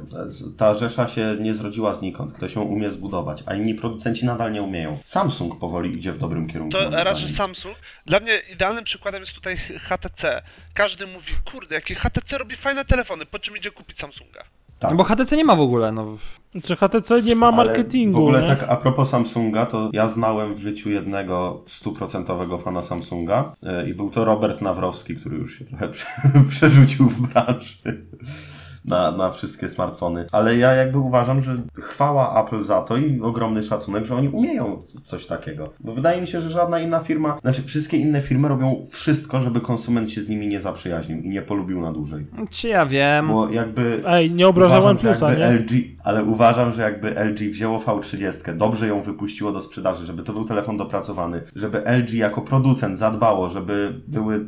Ta 0.57 0.73
rzesza 0.73 1.07
się 1.07 1.37
nie 1.39 1.53
zrodziła 1.53 1.93
znikąd. 1.93 2.31
Ktoś 2.33 2.55
ją 2.55 2.61
umie 2.61 2.89
zbudować, 2.91 3.43
a 3.45 3.53
inni 3.55 3.75
producenci 3.75 4.25
nadal 4.25 4.51
nie 4.51 4.61
umieją. 4.61 4.97
Samsung 5.03 5.59
powoli 5.59 5.95
idzie 5.97 6.11
w 6.11 6.17
dobrym 6.17 6.47
kierunku. 6.47 6.77
To 6.77 6.89
raczej. 7.03 7.29
Samsung. 7.29 7.75
Dla 8.05 8.19
mnie 8.19 8.31
idealnym 8.53 8.83
przykładem 8.83 9.10
jest 9.19 9.33
tutaj 9.33 9.57
HTC. 9.57 10.41
Każdy 10.73 11.07
mówi, 11.07 11.33
kurde, 11.51 11.75
jakie 11.75 11.95
HTC 11.95 12.37
robi 12.37 12.55
fajne 12.55 12.85
telefony, 12.85 13.25
po 13.25 13.39
czym 13.39 13.57
idzie 13.57 13.71
kupić 13.71 13.99
Samsunga. 13.99 14.43
Tak. 14.79 14.91
No 14.91 14.97
bo 14.97 15.03
HTC 15.03 15.37
nie 15.37 15.45
ma 15.45 15.55
w 15.55 15.61
ogóle, 15.61 15.91
no. 15.91 16.17
Czy 16.63 16.75
HTC 16.75 17.21
nie 17.21 17.35
ma 17.35 17.47
Ale 17.47 17.55
marketingu, 17.55 18.17
W 18.17 18.21
ogóle 18.21 18.41
nie? 18.41 18.47
tak 18.47 18.63
a 18.63 18.75
propos 18.75 19.09
Samsunga, 19.09 19.65
to 19.65 19.89
ja 19.93 20.07
znałem 20.07 20.55
w 20.55 20.59
życiu 20.59 20.89
jednego 20.89 21.63
stuprocentowego 21.67 22.57
fana 22.57 22.83
Samsunga 22.83 23.53
e, 23.63 23.89
i 23.89 23.93
był 23.93 24.09
to 24.09 24.25
Robert 24.25 24.61
Nawrowski, 24.61 25.15
który 25.15 25.37
już 25.37 25.59
się 25.59 25.65
trochę 25.65 25.89
prze, 25.89 26.05
przerzucił 26.49 27.09
w 27.09 27.27
branży. 27.27 28.05
Na, 28.85 29.11
na 29.11 29.31
wszystkie 29.31 29.69
smartfony. 29.69 30.25
Ale 30.31 30.57
ja 30.57 30.73
jakby 30.73 30.99
uważam, 30.99 31.41
że 31.41 31.57
chwała 31.79 32.43
Apple 32.43 32.63
za 32.63 32.81
to 32.81 32.97
i 32.97 33.21
ogromny 33.21 33.63
szacunek, 33.63 34.05
że 34.05 34.15
oni 34.15 34.29
umieją 34.29 34.79
coś 35.03 35.25
takiego. 35.25 35.69
Bo 35.79 35.93
wydaje 35.93 36.21
mi 36.21 36.27
się, 36.27 36.41
że 36.41 36.49
żadna 36.49 36.79
inna 36.79 36.99
firma, 36.99 37.37
znaczy 37.41 37.63
wszystkie 37.63 37.97
inne 37.97 38.21
firmy 38.21 38.47
robią 38.47 38.83
wszystko, 38.91 39.39
żeby 39.39 39.61
konsument 39.61 40.11
się 40.11 40.21
z 40.21 40.29
nimi 40.29 40.47
nie 40.47 40.59
zaprzyjaźnił 40.59 41.17
i 41.21 41.29
nie 41.29 41.41
polubił 41.41 41.81
na 41.81 41.91
dłużej. 41.91 42.25
Czy 42.49 42.67
ja 42.67 42.85
wiem. 42.85 43.27
Bo 43.27 43.49
jakby 43.49 44.01
Ej, 44.07 44.31
nie 44.31 44.47
obraża 44.47 44.79
Uważam, 44.79 44.97
że 44.97 45.09
OnePlusa, 45.09 45.33
nie? 45.35 45.59
LG, 45.59 45.71
ale 46.03 46.23
uważam, 46.23 46.73
że 46.73 46.81
jakby 46.81 47.09
LG 47.09 47.39
wzięło 47.39 47.77
V30, 47.77 48.57
dobrze 48.57 48.87
ją 48.87 49.01
wypuściło 49.01 49.51
do 49.51 49.61
sprzedaży, 49.61 50.05
żeby 50.05 50.23
to 50.23 50.33
był 50.33 50.45
telefon 50.45 50.77
dopracowany, 50.77 51.41
żeby 51.55 51.77
LG 51.77 52.13
jako 52.13 52.41
producent 52.41 52.97
zadbało, 52.97 53.49
żeby 53.49 54.01
były 54.07 54.45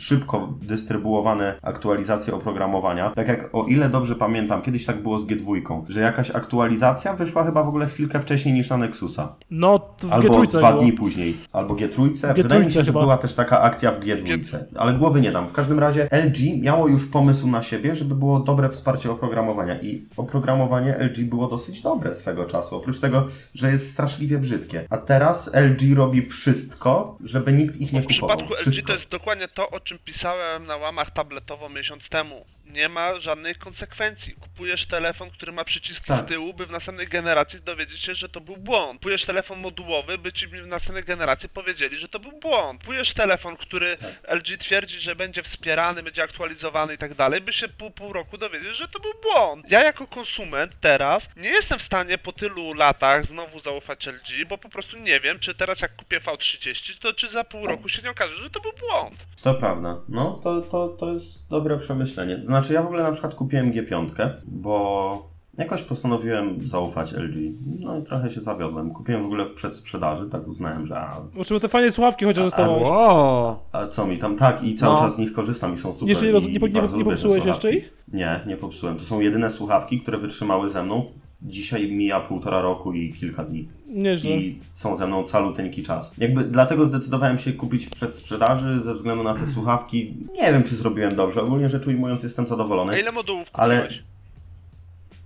szybko 0.00 0.48
dystrybuowane 0.62 1.54
aktualizacje 1.62 2.34
oprogramowania. 2.34 3.10
Tak 3.10 3.28
jak 3.28 3.54
o 3.54 3.64
ile 3.64 3.88
dobrze 3.88 4.14
pamiętam, 4.14 4.62
kiedyś 4.62 4.84
tak 4.86 5.02
było 5.02 5.18
z 5.18 5.26
G2, 5.26 5.82
że 5.88 6.00
jakaś 6.00 6.30
aktualizacja 6.30 7.14
wyszła 7.14 7.44
chyba 7.44 7.62
w 7.62 7.68
ogóle 7.68 7.86
chwilkę 7.86 8.20
wcześniej 8.20 8.54
niż 8.54 8.70
na 8.70 8.76
Nexusa. 8.76 9.34
No, 9.50 9.78
to 9.78 10.08
w 10.08 10.12
Albo 10.12 10.34
G3 10.42 10.58
dwa 10.58 10.70
było. 10.72 10.82
dni 10.82 10.92
później. 10.92 11.38
Albo 11.52 11.74
G3. 11.74 12.10
G3 12.10 12.34
Wydaje 12.34 12.64
mi 12.64 12.72
się, 12.72 12.84
że 12.84 12.92
chyba. 12.92 13.00
była 13.00 13.16
też 13.18 13.34
taka 13.34 13.60
akcja 13.60 13.92
w 13.92 14.00
G2. 14.00 14.58
Ale 14.78 14.92
głowy 14.94 15.20
nie 15.20 15.32
dam. 15.32 15.48
W 15.48 15.52
każdym 15.52 15.78
razie 15.78 16.08
LG 16.12 16.62
miało 16.62 16.88
już 16.88 17.06
pomysł 17.06 17.46
na 17.48 17.62
siebie, 17.62 17.94
żeby 17.94 18.14
było 18.14 18.40
dobre 18.40 18.68
wsparcie 18.68 19.10
oprogramowania. 19.10 19.80
I 19.80 20.06
oprogramowanie 20.16 20.96
LG 20.98 21.24
było 21.28 21.46
dosyć 21.48 21.82
dobre 21.82 22.14
swego 22.14 22.44
czasu. 22.44 22.76
Oprócz 22.76 22.98
tego, 23.00 23.26
że 23.54 23.70
jest 23.72 23.90
straszliwie 23.92 24.38
brzydkie. 24.38 24.86
A 24.90 24.96
teraz 24.96 25.50
LG 25.54 25.94
robi 25.96 26.22
wszystko, 26.22 27.18
żeby 27.24 27.52
nikt 27.52 27.76
ich 27.76 27.92
nie 27.92 28.02
W 28.02 28.06
kupował. 28.06 28.36
przypadku 28.36 28.54
LG 28.54 28.60
Wszystko. 28.70 28.86
to 28.86 28.92
jest 28.98 29.08
dokładnie 29.10 29.48
to, 29.48 29.70
o 29.70 29.80
czym 29.80 29.89
pisałem 29.98 30.66
na 30.66 30.76
łamach 30.76 31.10
tabletowo 31.10 31.68
miesiąc 31.68 32.08
temu. 32.08 32.46
Nie 32.72 32.88
ma 32.88 33.20
żadnych 33.20 33.58
konsekwencji. 33.58 34.34
Kupujesz 34.34 34.86
telefon, 34.86 35.30
który 35.30 35.52
ma 35.52 35.64
przyciski 35.64 36.06
Tak. 36.06 36.26
z 36.26 36.28
tyłu, 36.28 36.54
by 36.54 36.66
w 36.66 36.70
następnej 36.70 37.06
generacji 37.08 37.60
dowiedzieć 37.60 38.00
się, 38.00 38.14
że 38.14 38.28
to 38.28 38.40
był 38.40 38.56
błąd. 38.56 39.00
Kupujesz 39.00 39.24
telefon 39.24 39.60
modułowy, 39.60 40.18
by 40.18 40.32
ci 40.32 40.46
w 40.46 40.66
następnej 40.66 41.04
generacji 41.04 41.48
powiedzieli, 41.48 41.98
że 41.98 42.08
to 42.08 42.18
był 42.18 42.32
błąd. 42.40 42.80
Kupujesz 42.80 43.14
telefon, 43.14 43.56
który 43.56 43.96
Tak. 43.96 44.36
LG 44.38 44.58
twierdzi, 44.58 45.00
że 45.00 45.16
będzie 45.16 45.42
wspierany, 45.42 46.02
będzie 46.02 46.22
aktualizowany 46.22 46.94
i 46.94 46.98
tak 46.98 47.14
dalej, 47.14 47.40
by 47.40 47.52
się 47.52 47.68
pół, 47.68 47.90
pół 47.90 48.12
roku 48.12 48.38
dowiedzieć, 48.38 48.76
że 48.76 48.88
to 48.88 49.00
był 49.00 49.12
błąd. 49.22 49.70
Ja 49.70 49.84
jako 49.84 50.06
konsument 50.06 50.72
teraz 50.80 51.28
nie 51.36 51.48
jestem 51.48 51.78
w 51.78 51.82
stanie 51.82 52.18
po 52.18 52.32
tylu 52.32 52.72
latach 52.74 53.26
znowu 53.26 53.60
zaufać 53.60 54.06
LG, 54.06 54.48
bo 54.48 54.58
po 54.58 54.68
prostu 54.68 54.96
nie 54.98 55.20
wiem, 55.20 55.38
czy 55.38 55.54
teraz 55.54 55.80
jak 55.80 55.96
kupię 55.96 56.20
V30, 56.20 56.98
to 56.98 57.12
czy 57.14 57.28
za 57.28 57.44
pół 57.44 57.66
roku 57.66 57.88
się 57.88 58.02
nie 58.02 58.10
okaże, 58.10 58.36
że 58.42 58.50
to 58.50 58.60
był 58.60 58.72
błąd. 58.80 59.14
To 59.42 59.54
prawda. 59.54 60.00
No, 60.08 60.40
to, 60.44 60.60
to, 60.60 60.88
to 60.88 61.12
jest 61.12 61.48
dobre 61.48 61.78
przemyślenie. 61.78 62.36
Znaczy, 62.44 62.59
ja 62.70 62.82
w 62.82 62.86
ogóle 62.86 63.02
na 63.02 63.12
przykład 63.12 63.34
kupiłem 63.34 63.72
G5, 63.72 64.06
bo 64.46 65.30
jakoś 65.58 65.82
postanowiłem 65.82 66.68
zaufać 66.68 67.12
LG. 67.12 67.34
No 67.80 67.98
i 67.98 68.02
trochę 68.02 68.30
się 68.30 68.40
zawiodłem. 68.40 68.90
Kupiłem 68.90 69.22
w 69.22 69.26
ogóle 69.26 69.44
w 69.46 69.52
przedsprzedaży, 69.54 70.28
tak 70.28 70.48
uznałem, 70.48 70.86
że 70.86 71.00
a, 71.00 71.20
Zobaczymy 71.32 71.60
te 71.60 71.68
fajne 71.68 71.92
słuchawki 71.92 72.24
chociaż 72.24 72.44
zostały. 72.44 72.80
Wow. 72.82 73.56
a 73.72 73.86
co 73.86 74.06
mi 74.06 74.18
tam, 74.18 74.36
tak, 74.36 74.62
i 74.62 74.74
cały 74.74 74.94
No. 74.94 75.00
czas 75.00 75.14
z 75.14 75.18
nich 75.18 75.32
korzystam 75.32 75.74
i 75.74 75.78
są 75.78 75.92
super. 75.92 76.08
Jeszcze 76.08 76.26
nie, 76.26 76.32
roz... 76.32 76.44
i 76.44 76.52
nie, 76.52 76.60
po- 76.60 76.66
nie, 76.66 76.72
bardzo 76.72 76.96
nie 76.96 77.02
lubię 77.02 77.10
te 77.16 77.22
popsułeś 77.22 77.42
słuchawki. 77.42 77.66
jeszcze 77.68 77.78
ich? 77.86 78.04
Nie, 78.12 78.40
nie 78.46 78.56
popsułem. 78.56 78.96
To 78.96 79.04
są 79.04 79.20
jedyne 79.20 79.50
słuchawki, 79.50 80.00
które 80.00 80.18
wytrzymały 80.18 80.70
ze 80.70 80.82
mną. 80.82 81.04
Dzisiaj 81.42 81.88
mija 81.92 82.20
półtora 82.20 82.60
roku 82.60 82.92
i 82.92 83.12
kilka 83.12 83.44
dni. 83.44 83.68
Nieźle. 83.86 84.30
I 84.30 84.58
są 84.70 84.96
ze 84.96 85.06
mną 85.06 85.24
caluteńki 85.24 85.82
czas. 85.82 86.12
Jakby 86.18 86.44
dlatego 86.44 86.84
zdecydowałem 86.84 87.38
się 87.38 87.52
kupić 87.52 87.86
w 87.86 87.90
przedsprzedaży 87.90 88.80
ze 88.80 88.94
względu 88.94 89.24
na 89.24 89.34
te 89.34 89.46
słuchawki. 89.54 90.14
Nie 90.34 90.52
wiem, 90.52 90.62
czy 90.62 90.76
zrobiłem 90.76 91.14
dobrze. 91.14 91.42
Ogólnie 91.42 91.68
rzecz 91.68 91.86
ujmując, 91.86 92.22
jestem 92.22 92.44
A 92.44 92.48
zadowolony. 92.48 93.00
ile 93.00 93.12
modułów 93.12 93.50
Ale- 93.52 93.76
kupiłeś? 93.82 94.02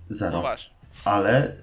No 0.09 0.15
Zero. 0.15 0.41
właśnie. 0.41 0.69
Ale 1.05 1.55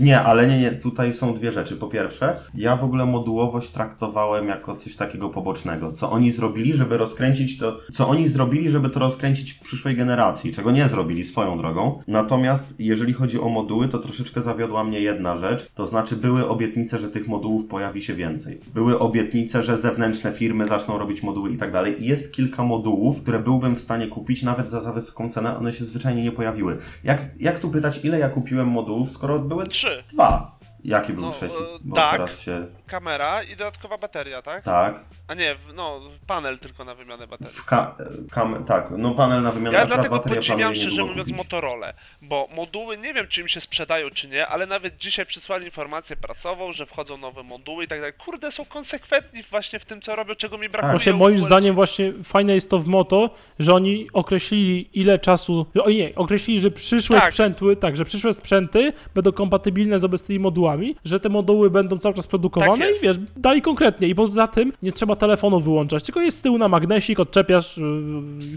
nie, 0.00 0.20
ale 0.20 0.46
nie, 0.46 0.60
nie. 0.60 0.72
Tutaj 0.72 1.14
są 1.14 1.34
dwie 1.34 1.52
rzeczy. 1.52 1.76
Po 1.76 1.86
pierwsze, 1.86 2.36
ja 2.54 2.76
w 2.76 2.84
ogóle 2.84 3.06
modułowość 3.06 3.70
traktowałem 3.70 4.48
jako 4.48 4.74
coś 4.74 4.96
takiego 4.96 5.28
pobocznego. 5.28 5.92
Co 5.92 6.10
oni 6.10 6.32
zrobili, 6.32 6.74
żeby 6.74 6.98
rozkręcić 6.98 7.58
to, 7.58 7.78
co 7.92 8.08
oni 8.08 8.28
zrobili, 8.28 8.70
żeby 8.70 8.90
to 8.90 9.00
rozkręcić 9.00 9.52
w 9.52 9.60
przyszłej 9.60 9.96
generacji, 9.96 10.52
czego 10.52 10.70
nie 10.70 10.88
zrobili 10.88 11.24
swoją 11.24 11.58
drogą. 11.58 12.02
Natomiast 12.08 12.74
jeżeli 12.78 13.12
chodzi 13.12 13.40
o 13.40 13.48
moduły, 13.48 13.88
to 13.88 13.98
troszeczkę 13.98 14.40
zawiodła 14.40 14.84
mnie 14.84 15.00
jedna 15.00 15.36
rzecz, 15.36 15.70
to 15.74 15.86
znaczy 15.86 16.16
były 16.16 16.48
obietnice, 16.48 16.98
że 16.98 17.08
tych 17.08 17.28
modułów 17.28 17.66
pojawi 17.66 18.02
się 18.02 18.14
więcej. 18.14 18.60
Były 18.74 18.98
obietnice, 18.98 19.62
że 19.62 19.76
zewnętrzne 19.76 20.32
firmy 20.32 20.66
zaczną 20.66 20.98
robić 20.98 21.22
moduły 21.22 21.50
i 21.50 21.56
tak 21.56 21.72
dalej. 21.72 22.02
I 22.02 22.06
jest 22.06 22.32
kilka 22.32 22.62
modułów, 22.62 23.22
które 23.22 23.38
byłbym 23.38 23.76
w 23.76 23.80
stanie 23.80 24.06
kupić 24.06 24.42
nawet 24.42 24.70
za 24.70 24.80
za 24.80 24.92
wysoką 24.92 25.30
cenę, 25.30 25.56
one 25.56 25.72
się 25.72 25.84
zwyczajnie 25.84 26.22
nie 26.22 26.32
pojawiły. 26.32 26.76
Jak, 27.04 27.24
jak 27.40 27.58
tu 27.58 27.70
pytać, 27.70 28.00
ile 28.04 28.18
ja 28.18 28.28
kupiłem 28.28 28.68
modułów, 28.68 29.10
skoro 29.10 29.38
były 29.50 29.66
Trzy. 29.68 30.04
dwa? 30.12 30.58
Jaki 30.84 31.12
był 31.12 31.22
No, 31.22 31.30
trzeci? 31.30 31.54
e, 31.56 31.78
Bo 31.84 31.96
tak. 31.96 32.12
teraz 32.12 32.40
się... 32.40 32.66
Kamera 32.90 33.42
i 33.42 33.56
dodatkowa 33.56 33.98
bateria, 33.98 34.42
tak? 34.42 34.64
Tak. 34.64 35.00
A 35.28 35.34
nie, 35.34 35.56
no, 35.74 36.00
panel 36.26 36.58
tylko 36.58 36.84
na 36.84 36.94
wymianę 36.94 37.26
baterii. 37.26 37.52
W 37.54 37.64
ka- 37.64 37.94
kam- 38.30 38.64
tak, 38.64 38.90
no 38.98 39.14
panel 39.14 39.42
na 39.42 39.52
wymianę 39.52 39.76
Ja 39.76 39.82
akurat 39.82 39.98
dlatego 39.98 40.16
bateria 40.16 40.36
podziwiam 40.36 40.74
szczerze 40.74 41.02
mówiąc 41.02 41.18
kupić. 41.20 41.36
Motorola, 41.36 41.92
bo 42.22 42.48
moduły 42.56 42.98
nie 42.98 43.14
wiem 43.14 43.26
czy 43.28 43.40
im 43.40 43.48
się 43.48 43.60
sprzedają 43.60 44.10
czy 44.10 44.28
nie, 44.28 44.46
ale 44.46 44.66
nawet 44.66 44.96
dzisiaj 44.98 45.26
przysłali 45.26 45.64
informację 45.64 46.16
prasową, 46.16 46.72
że 46.72 46.86
wchodzą 46.86 47.16
nowe 47.16 47.42
moduły 47.42 47.84
i 47.84 47.86
tak 47.86 47.98
dalej. 47.98 48.12
Kurde, 48.18 48.52
są 48.52 48.64
konsekwentni 48.64 49.42
właśnie 49.42 49.78
w 49.78 49.84
tym 49.84 50.00
co 50.02 50.16
robią, 50.16 50.34
czego 50.34 50.58
mi 50.58 50.68
brakuje. 50.68 50.92
Właśnie 50.92 51.12
moim 51.12 51.40
zdaniem 51.40 51.74
właśnie 51.74 52.12
fajne 52.24 52.54
jest 52.54 52.70
to 52.70 52.78
w 52.78 52.86
Moto, 52.86 53.30
że 53.58 53.74
oni 53.74 54.06
określili 54.12 54.90
ile 55.00 55.18
czasu, 55.18 55.66
o 55.84 55.90
nie, 55.90 56.14
określili, 56.16 56.60
że 56.60 56.70
przyszłe 56.70 57.18
Tak. 57.20 57.28
sprzęty, 57.28 57.76
tak, 57.76 57.96
że 57.96 58.04
przyszłe 58.04 58.32
sprzęty 58.32 58.92
będą 59.14 59.32
kompatybilne 59.32 59.98
z 59.98 60.04
obecnymi 60.04 60.38
modułami, 60.38 60.96
że 61.04 61.20
te 61.20 61.28
moduły 61.28 61.70
będą 61.70 61.98
cały 61.98 62.14
czas 62.14 62.26
produkowane 62.26 62.70
Tak 62.72 62.79
jest. 62.86 63.02
i 63.02 63.06
wiesz, 63.06 63.16
dali 63.36 63.62
konkretnie 63.62 64.08
i 64.08 64.14
poza 64.14 64.46
tym 64.46 64.72
nie 64.82 64.92
trzeba 64.92 65.16
telefonu 65.16 65.60
wyłączać, 65.60 66.04
tylko 66.04 66.20
jest 66.20 66.38
z 66.38 66.42
tyłu 66.42 66.58
na 66.58 66.68
magnesik, 66.68 67.20
odczepiasz, 67.20 67.76
yy, 67.76 67.84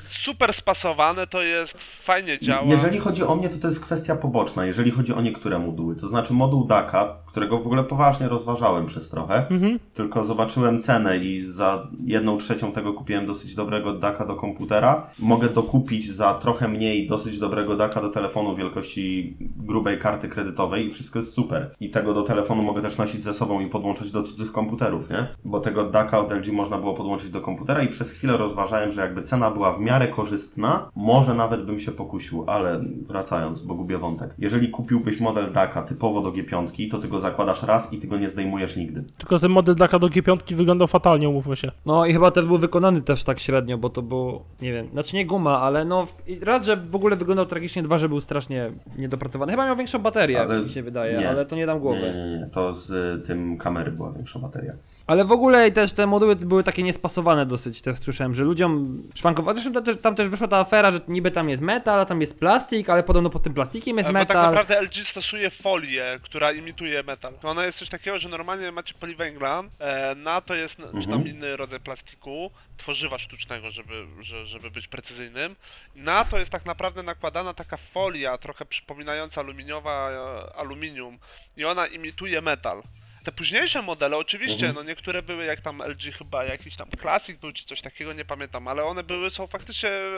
Super 0.10 0.54
spasowane 0.54 1.28
to 1.28 1.42
jest, 1.42 1.78
fajnie 2.04 2.40
działa. 2.40 2.64
Jeżeli 2.66 3.00
chodzi 3.00 3.24
o 3.24 3.36
mnie, 3.36 3.50
to 3.50 3.58
to 3.58 3.68
jest 3.68 3.80
kwestia 3.80 4.16
poboczna, 4.16 4.66
jeżeli 4.66 4.92
chodzi 4.92 5.14
o 5.14 5.22
niektóre 5.22 5.60
moduły. 5.60 5.96
To 5.96 6.08
znaczy 6.08 6.34
moduł 6.34 6.66
DACA, 6.68 7.18
którego 7.26 7.58
w 7.60 7.66
ogóle 7.66 7.84
poważnie 7.84 8.30
rozważałem 8.30 8.86
przez 8.86 9.10
trochę, 9.10 9.48
Mhm. 9.50 9.80
tylko 9.94 10.24
zobaczyłem 10.24 10.80
cenę 10.80 11.18
i 11.18 11.42
za 11.42 11.88
jedną 12.06 12.38
trzecią 12.38 12.72
tego 12.72 12.94
kupiłem 12.94 13.26
dosyć 13.26 13.56
dobrego 13.56 13.94
DACA 13.94 14.26
do 14.26 14.36
komputera. 14.36 15.08
Mogę 15.20 15.50
dokupić 15.50 16.12
za 16.12 16.34
trochę 16.34 16.68
mniej 16.68 17.08
dosyć 17.08 17.40
dobrego 17.40 17.76
DACA 17.76 18.02
do 18.02 18.10
telefonu 18.10 18.56
wielkości 18.56 19.38
grubej 19.58 19.98
karty 20.00 20.28
kredytowej 20.28 20.88
i 20.88 20.92
wszystko 20.92 21.20
jest 21.20 21.34
super. 21.34 21.72
I 21.80 21.90
tego 21.90 22.14
do 22.14 22.22
telefonu 22.24 22.64
mogę 22.64 22.82
też 22.82 22.98
nosić 22.98 23.24
ze 23.24 23.34
sobą 23.34 23.60
i 23.60 23.68
podłączyć 23.68 24.12
do 24.14 24.24
cudzych 24.24 24.52
komputerów, 24.52 25.10
nie? 25.10 25.28
Bo 25.46 25.60
tego 25.60 25.84
DACA 25.84 26.20
od 26.20 26.32
LG 26.32 26.52
można 26.54 26.78
było 26.78 26.94
podłączyć 26.94 27.30
do 27.30 27.42
komputera 27.42 27.82
i 27.84 27.88
przez 27.88 28.12
chwilę 28.12 28.38
rozważałem, 28.38 28.92
że 28.92 29.02
jakby 29.02 29.22
cena 29.22 29.52
była 29.52 29.72
w 29.72 29.80
miarę 29.80 30.08
korzystna, 30.08 30.90
może 30.96 31.34
nawet 31.34 31.66
bym 31.66 31.80
się 31.80 31.92
pokusił, 31.92 32.44
ale 32.48 32.80
wracając, 33.08 33.62
bo 33.62 33.76
gubię 33.76 33.98
wątek. 33.98 34.36
Jeżeli 34.38 34.70
kupiłbyś 34.70 35.20
model 35.20 35.52
DACA 35.52 35.82
typowo 35.82 36.22
do 36.22 36.32
G5, 36.32 36.92
to 36.92 36.98
ty 36.98 37.08
go 37.08 37.20
zakładasz 37.20 37.64
raz 37.64 37.94
i 37.94 37.98
ty 37.98 38.08
go 38.08 38.18
nie 38.18 38.30
zdejmujesz 38.30 38.76
nigdy. 38.76 39.04
tylko 39.18 39.40
ten 39.40 39.52
model 39.52 39.76
dla 39.76 39.88
do 39.88 40.08
G5 40.08 40.56
wyglądał 40.56 40.88
fatalnie, 40.88 41.30
umówmy 41.30 41.56
się. 41.56 41.72
No 41.86 42.06
i 42.06 42.14
chyba 42.14 42.32
też 42.32 42.48
był 42.48 42.58
wykonany 42.58 43.02
też 43.02 43.24
tak 43.24 43.40
średnio, 43.40 43.78
bo 43.78 43.90
to 43.90 44.02
było, 44.02 44.44
nie 44.62 44.74
wiem, 44.74 44.88
znaczy 44.92 45.16
nie 45.16 45.26
guma, 45.26 45.62
ale 45.62 45.86
no 45.86 46.06
raz, 46.42 46.66
że 46.66 46.78
w 46.78 46.96
ogóle 46.96 47.16
wyglądał 47.16 47.46
tragicznie, 47.46 47.84
dwa, 47.84 47.98
że 47.98 48.10
był 48.10 48.20
strasznie 48.22 48.72
niedopracowany. 48.98 49.52
Chyba 49.52 49.66
miał 49.66 49.76
większą 49.76 50.00
baterię, 50.00 50.42
Ale 50.42 50.62
mi 50.62 50.70
się 50.70 50.84
wydaje, 50.84 51.18
nie. 51.18 51.30
ale 51.30 51.46
to 51.46 51.56
nie 51.56 51.66
dam 51.66 51.80
głowy. 51.80 52.02
Nie, 52.02 52.32
nie, 52.32 52.40
nie, 52.40 52.48
to 52.52 52.74
z 52.74 52.92
y, 52.92 53.28
tym 53.28 53.58
kamery 53.58 53.92
była 54.04 54.16
większa 54.16 54.40
bateria. 54.40 54.74
Ale 55.08 55.26
w 55.26 55.32
ogóle 55.32 55.72
też 55.72 55.94
te 55.94 56.08
moduły 56.08 56.36
były 56.36 56.64
takie 56.64 56.84
niespasowane 56.84 57.46
dosyć, 57.46 57.82
też 57.82 58.00
słyszałem, 58.00 58.36
że 58.36 58.44
ludziom 58.44 59.04
szwankowało. 59.16 59.54
Zresztą 59.54 59.74
tam 59.74 59.84
też, 59.84 59.98
tam 60.02 60.16
też 60.16 60.28
wyszła 60.30 60.48
ta 60.48 60.58
afera, 60.58 60.92
że 60.92 61.02
niby 61.08 61.32
tam 61.32 61.50
jest 61.50 61.62
metal, 61.64 62.00
a 62.00 62.06
tam 62.06 62.22
jest 62.22 62.40
plastik, 62.40 62.90
ale 62.90 63.04
podobno 63.04 63.30
pod 63.30 63.44
tym 63.44 63.54
plastikiem 63.54 63.98
jest 63.98 64.10
Bo 64.10 64.14
tak 64.14 64.28
metal. 64.28 64.44
naprawdę 64.54 64.82
LG 64.82 65.06
stosuje 65.08 65.50
folię, 65.50 66.20
która 66.24 66.52
imituje 66.52 67.04
metal. 67.04 67.34
Ona 67.44 67.66
jest 67.66 67.80
coś 67.80 67.90
takiego, 67.90 68.20
że 68.20 68.30
normalnie 68.30 68.72
macie 68.72 68.94
poliwęgla, 68.94 69.64
e, 69.80 70.16
na 70.16 70.42
to 70.42 70.56
jest 70.56 70.80
n- 70.80 70.86
czy 71.02 71.08
tam 71.08 71.20
Mhm. 71.20 71.28
inny 71.28 71.58
rodzaj 71.58 71.80
plastiku, 71.80 72.52
tworzywa 72.78 73.18
sztucznego, 73.20 73.72
żeby, 73.72 74.06
że, 74.22 74.46
żeby 74.46 74.72
być 74.72 74.88
precyzyjnym. 74.88 75.56
Na 75.96 76.26
to 76.26 76.40
jest 76.40 76.52
tak 76.52 76.66
naprawdę 76.66 77.04
nakładana 77.04 77.54
taka 77.54 77.78
folia, 77.78 78.38
trochę 78.38 78.66
przypominająca 78.66 79.42
aluminiowa 79.42 80.10
e, 80.12 80.56
aluminium 80.56 81.18
i 81.58 81.66
ona 81.66 81.88
imituje 81.88 82.42
metal. 82.42 82.82
Te 83.24 83.32
późniejsze 83.32 83.82
modele, 83.82 84.18
oczywiście, 84.18 84.68
Mhm. 84.68 84.76
no 84.76 84.84
niektóre 84.84 85.22
były 85.22 85.46
jak 85.46 85.62
tam 85.62 85.82
LG 85.82 86.02
chyba 86.18 86.44
jakiś 86.44 86.76
tam 86.76 86.88
Classic 87.02 87.40
był 87.40 87.52
czy 87.52 87.66
coś 87.66 87.82
takiego, 87.82 88.14
nie 88.14 88.26
pamiętam, 88.26 88.68
ale 88.68 88.84
one 88.84 89.04
były, 89.04 89.30
są 89.30 89.48
faktycznie 89.48 89.90
e, 89.90 90.12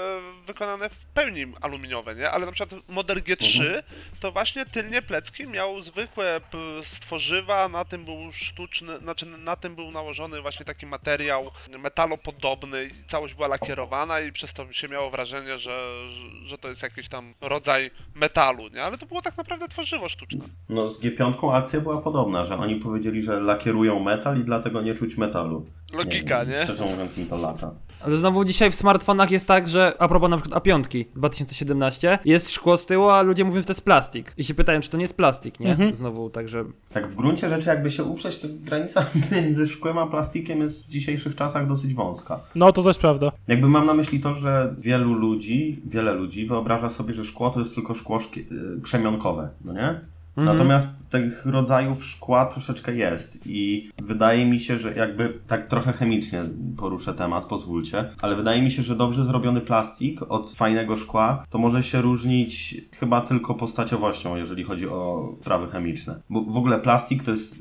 wykonane 0.46 0.90
w 0.90 1.00
pełni 1.14 1.46
aluminiowe, 1.62 2.16
nie? 2.16 2.32
Ale 2.32 2.46
na 2.46 2.52
przykład 2.52 2.90
model 2.90 3.18
G3 3.18 3.58
Mhm. 3.66 3.84
to 4.20 4.32
właśnie 4.32 4.66
tylnie 4.66 5.02
plecki 5.02 5.48
miał 5.48 5.82
zwykłe 5.82 6.42
stworzywa, 6.84 7.70
na 7.70 7.86
tym 7.86 8.06
był 8.06 8.32
sztuczny, 8.34 8.98
znaczy 9.00 9.26
na 9.26 9.56
tym 9.56 9.76
był 9.76 9.92
nałożony 9.92 10.42
właśnie 10.42 10.66
taki 10.66 10.86
materiał 10.86 11.52
metalopodobny 11.80 12.86
i 12.86 13.08
całość 13.10 13.34
była 13.34 13.48
lakierowana 13.48 14.20
i 14.22 14.32
przez 14.32 14.54
to 14.54 14.74
się 14.74 14.88
miało 14.88 15.10
wrażenie, 15.10 15.58
że, 15.60 15.90
że 16.46 16.58
to 16.58 16.70
jest 16.70 16.84
jakiś 16.84 17.10
tam 17.10 17.34
rodzaj 17.42 17.92
metalu, 18.16 18.68
nie? 18.68 18.84
Ale 18.84 18.98
to 18.98 19.06
było 19.06 19.22
tak 19.22 19.38
naprawdę 19.38 19.68
tworzywo 19.68 20.10
sztuczne. 20.10 20.46
No 20.70 20.90
z 20.90 21.02
G5 21.02 21.56
akcja 21.56 21.82
była 21.82 22.02
podobna, 22.02 22.46
że 22.46 22.58
oni 22.58 22.76
powiedzieli, 22.96 23.24
że 23.24 23.40
lakierują 23.40 24.00
metal 24.00 24.40
i 24.40 24.44
dlatego 24.44 24.82
nie 24.82 24.96
czuć 24.96 25.18
metalu. 25.18 25.66
Logika, 25.94 26.44
nie? 26.44 26.64
Szczerze 26.64 26.86
mówiąc 26.86 27.18
mi 27.18 27.26
to 27.26 27.38
lata. 27.38 27.72
Ale 28.02 28.18
znowu 28.18 28.46
dzisiaj 28.46 28.72
w 28.72 28.76
smartfonach 28.76 29.32
jest 29.32 29.48
tak, 29.48 29.70
że 29.70 29.94
a 30.00 30.08
propos 30.08 30.30
na 30.30 30.38
przykład 30.38 30.64
A5 30.64 31.06
2017, 31.16 32.20
jest 32.26 32.52
szkło 32.52 32.78
z 32.78 32.86
tyłu, 32.86 33.10
a 33.10 33.22
ludzie 33.22 33.46
mówią, 33.46 33.60
że 33.60 33.66
to 33.66 33.74
jest 33.74 33.82
plastik. 33.82 34.34
I 34.38 34.44
się 34.44 34.54
pytają, 34.54 34.82
czy 34.82 34.90
to 34.90 34.98
nie 34.98 35.04
jest 35.04 35.18
plastik, 35.18 35.60
nie? 35.60 35.72
Mhm. 35.72 35.94
Znowu, 35.96 36.30
także... 36.30 36.66
Tak 36.94 37.08
w 37.08 37.16
gruncie 37.16 37.50
rzeczy 37.50 37.70
jakby 37.70 37.92
się 37.92 38.04
uprzeć, 38.04 38.40
to 38.40 38.48
granica 38.52 39.06
między 39.32 39.68
szkłem 39.68 39.98
a 39.98 40.08
plastikiem 40.08 40.60
jest 40.62 40.86
w 40.86 40.90
dzisiejszych 40.90 41.36
czasach 41.36 41.68
dosyć 41.68 41.94
wąska. 41.94 42.40
No 42.56 42.72
to 42.74 42.84
też 42.84 42.98
prawda. 42.98 43.32
Jakby 43.48 43.68
mam 43.68 43.86
na 43.86 43.94
myśli 43.94 44.20
to, 44.20 44.34
że 44.34 44.76
wielu 44.78 45.14
ludzi, 45.14 45.82
wiele 45.86 46.14
ludzi 46.14 46.46
wyobraża 46.46 46.90
sobie, 46.90 47.14
że 47.14 47.26
szkło 47.26 47.50
to 47.50 47.60
jest 47.60 47.76
tylko 47.76 47.94
szkło 47.94 48.18
szkie- 48.20 48.78
y, 48.78 48.82
krzemionkowe, 48.82 49.50
no 49.66 49.74
nie? 49.74 50.15
Natomiast 50.38 51.10
tych 51.10 51.46
rodzajów 51.46 52.06
szkła 52.06 52.46
troszeczkę 52.46 52.96
jest 52.96 53.40
i 53.46 53.90
wydaje 53.98 54.46
mi 54.46 54.60
się, 54.60 54.78
że 54.80 54.94
jakby 54.94 55.40
tak 55.48 55.68
trochę 55.68 55.94
chemicznie 55.94 56.44
poruszę 56.78 57.14
temat, 57.14 57.46
pozwólcie, 57.46 58.06
ale 58.22 58.36
wydaje 58.36 58.62
mi 58.62 58.72
się, 58.72 58.84
że 58.84 58.96
dobrze 58.96 59.26
zrobiony 59.26 59.62
plastik 59.62 60.22
od 60.30 60.52
fajnego 60.54 60.98
szkła 60.98 61.44
to 61.50 61.58
może 61.58 61.84
się 61.84 62.02
różnić 62.02 62.76
chyba 62.92 63.22
tylko 63.22 63.54
postaciowością, 63.54 64.36
jeżeli 64.36 64.64
chodzi 64.64 64.88
o 64.90 65.30
sprawy 65.42 65.68
chemiczne. 65.68 66.20
Bo 66.30 66.42
w 66.42 66.58
ogóle 66.58 66.80
plastik 66.80 67.24
to 67.24 67.32
jest, 67.32 67.56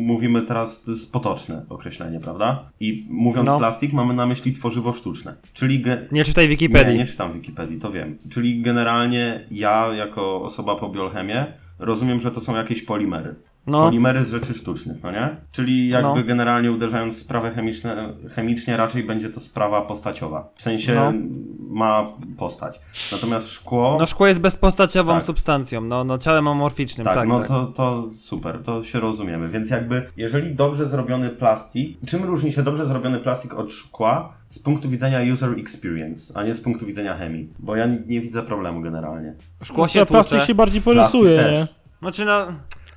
mówimy 0.00 0.42
teraz, 0.42 0.82
to 0.82 0.90
jest 0.90 1.12
potoczne 1.12 1.66
określenie, 1.68 2.20
prawda? 2.20 2.70
I 2.80 3.06
mówiąc 3.10 3.46
No. 3.46 3.58
plastik 3.58 3.92
mamy 3.92 4.14
na 4.14 4.26
myśli 4.26 4.52
tworzywo 4.52 4.92
sztuczne, 4.92 5.34
czyli 5.52 5.84
Nie 6.12 6.24
czytaj 6.24 6.48
Wikipedii. 6.48 6.92
nie, 6.94 6.98
nie 7.00 7.06
czytam 7.06 7.32
Wikipedii, 7.32 7.78
to 7.78 7.90
wiem. 7.90 8.18
Czyli 8.30 8.62
generalnie 8.62 9.40
ja, 9.50 9.88
jako 9.94 10.42
osoba 10.42 10.74
po 10.76 10.88
biochemię, 10.88 11.46
rozumiem, 11.78 12.20
że 12.20 12.30
to 12.30 12.40
są 12.40 12.56
jakieś 12.56 12.82
polimery. 12.82 13.34
No, 13.68 13.84
Polimery 13.84 14.24
z 14.24 14.30
rzeczy 14.30 14.54
sztucznych, 14.54 15.02
no 15.02 15.10
nie? 15.12 15.36
Czyli 15.52 15.88
jakby 15.88 16.18
No. 16.20 16.24
generalnie 16.26 16.72
uderzając 16.72 17.14
w 17.14 17.18
sprawę 17.18 17.50
chemiczne, 17.50 18.12
chemicznie 18.34 18.76
raczej 18.76 19.04
będzie 19.04 19.28
to 19.30 19.40
sprawa 19.40 19.82
postaciowa. 19.82 20.48
W 20.56 20.62
sensie 20.62 20.94
No. 20.94 21.12
ma 21.70 22.12
postać. 22.38 22.80
Natomiast 23.12 23.48
szkło... 23.48 23.96
no 24.00 24.06
szkło 24.06 24.26
jest 24.26 24.40
bezpostaciową 24.40 25.14
Tak. 25.14 25.24
substancją, 25.24 25.80
no, 25.80 26.04
no 26.04 26.18
ciałem 26.18 26.48
amorficznym, 26.48 27.04
tak, 27.04 27.14
tak, 27.14 27.28
no 27.28 27.38
tak. 27.38 27.48
To, 27.48 27.66
to 27.66 28.04
super, 28.10 28.62
to 28.62 28.84
się 28.84 29.00
rozumiemy. 29.00 29.48
Więc 29.48 29.70
jakby, 29.70 30.02
jeżeli 30.16 30.54
dobrze 30.54 30.88
zrobiony 30.88 31.30
plastik, 31.30 31.98
czym 32.06 32.24
różni 32.24 32.52
się 32.52 32.62
dobrze 32.62 32.86
zrobiony 32.86 33.18
plastik 33.18 33.54
od 33.54 33.72
szkła 33.72 34.32
z 34.48 34.58
punktu 34.58 34.88
widzenia 34.88 35.32
user 35.32 35.50
experience, 35.58 36.36
a 36.36 36.42
nie 36.42 36.54
z 36.54 36.60
punktu 36.60 36.86
widzenia 36.86 37.14
chemii? 37.14 37.48
Bo 37.58 37.76
ja 37.76 37.86
nie, 37.86 37.98
nie 38.06 38.20
widzę 38.20 38.42
problemu 38.42 38.80
generalnie. 38.80 39.34
Szkło 39.62 39.86
się 39.88 39.92
Trzeba 39.92 40.06
plastik 40.06 40.32
tłucze. 40.32 40.46
się 40.46 40.54
bardziej 40.54 40.82
porysuje, 40.82 41.36
nie? 41.52 41.66
Znaczy 42.02 42.24
no, 42.24 42.46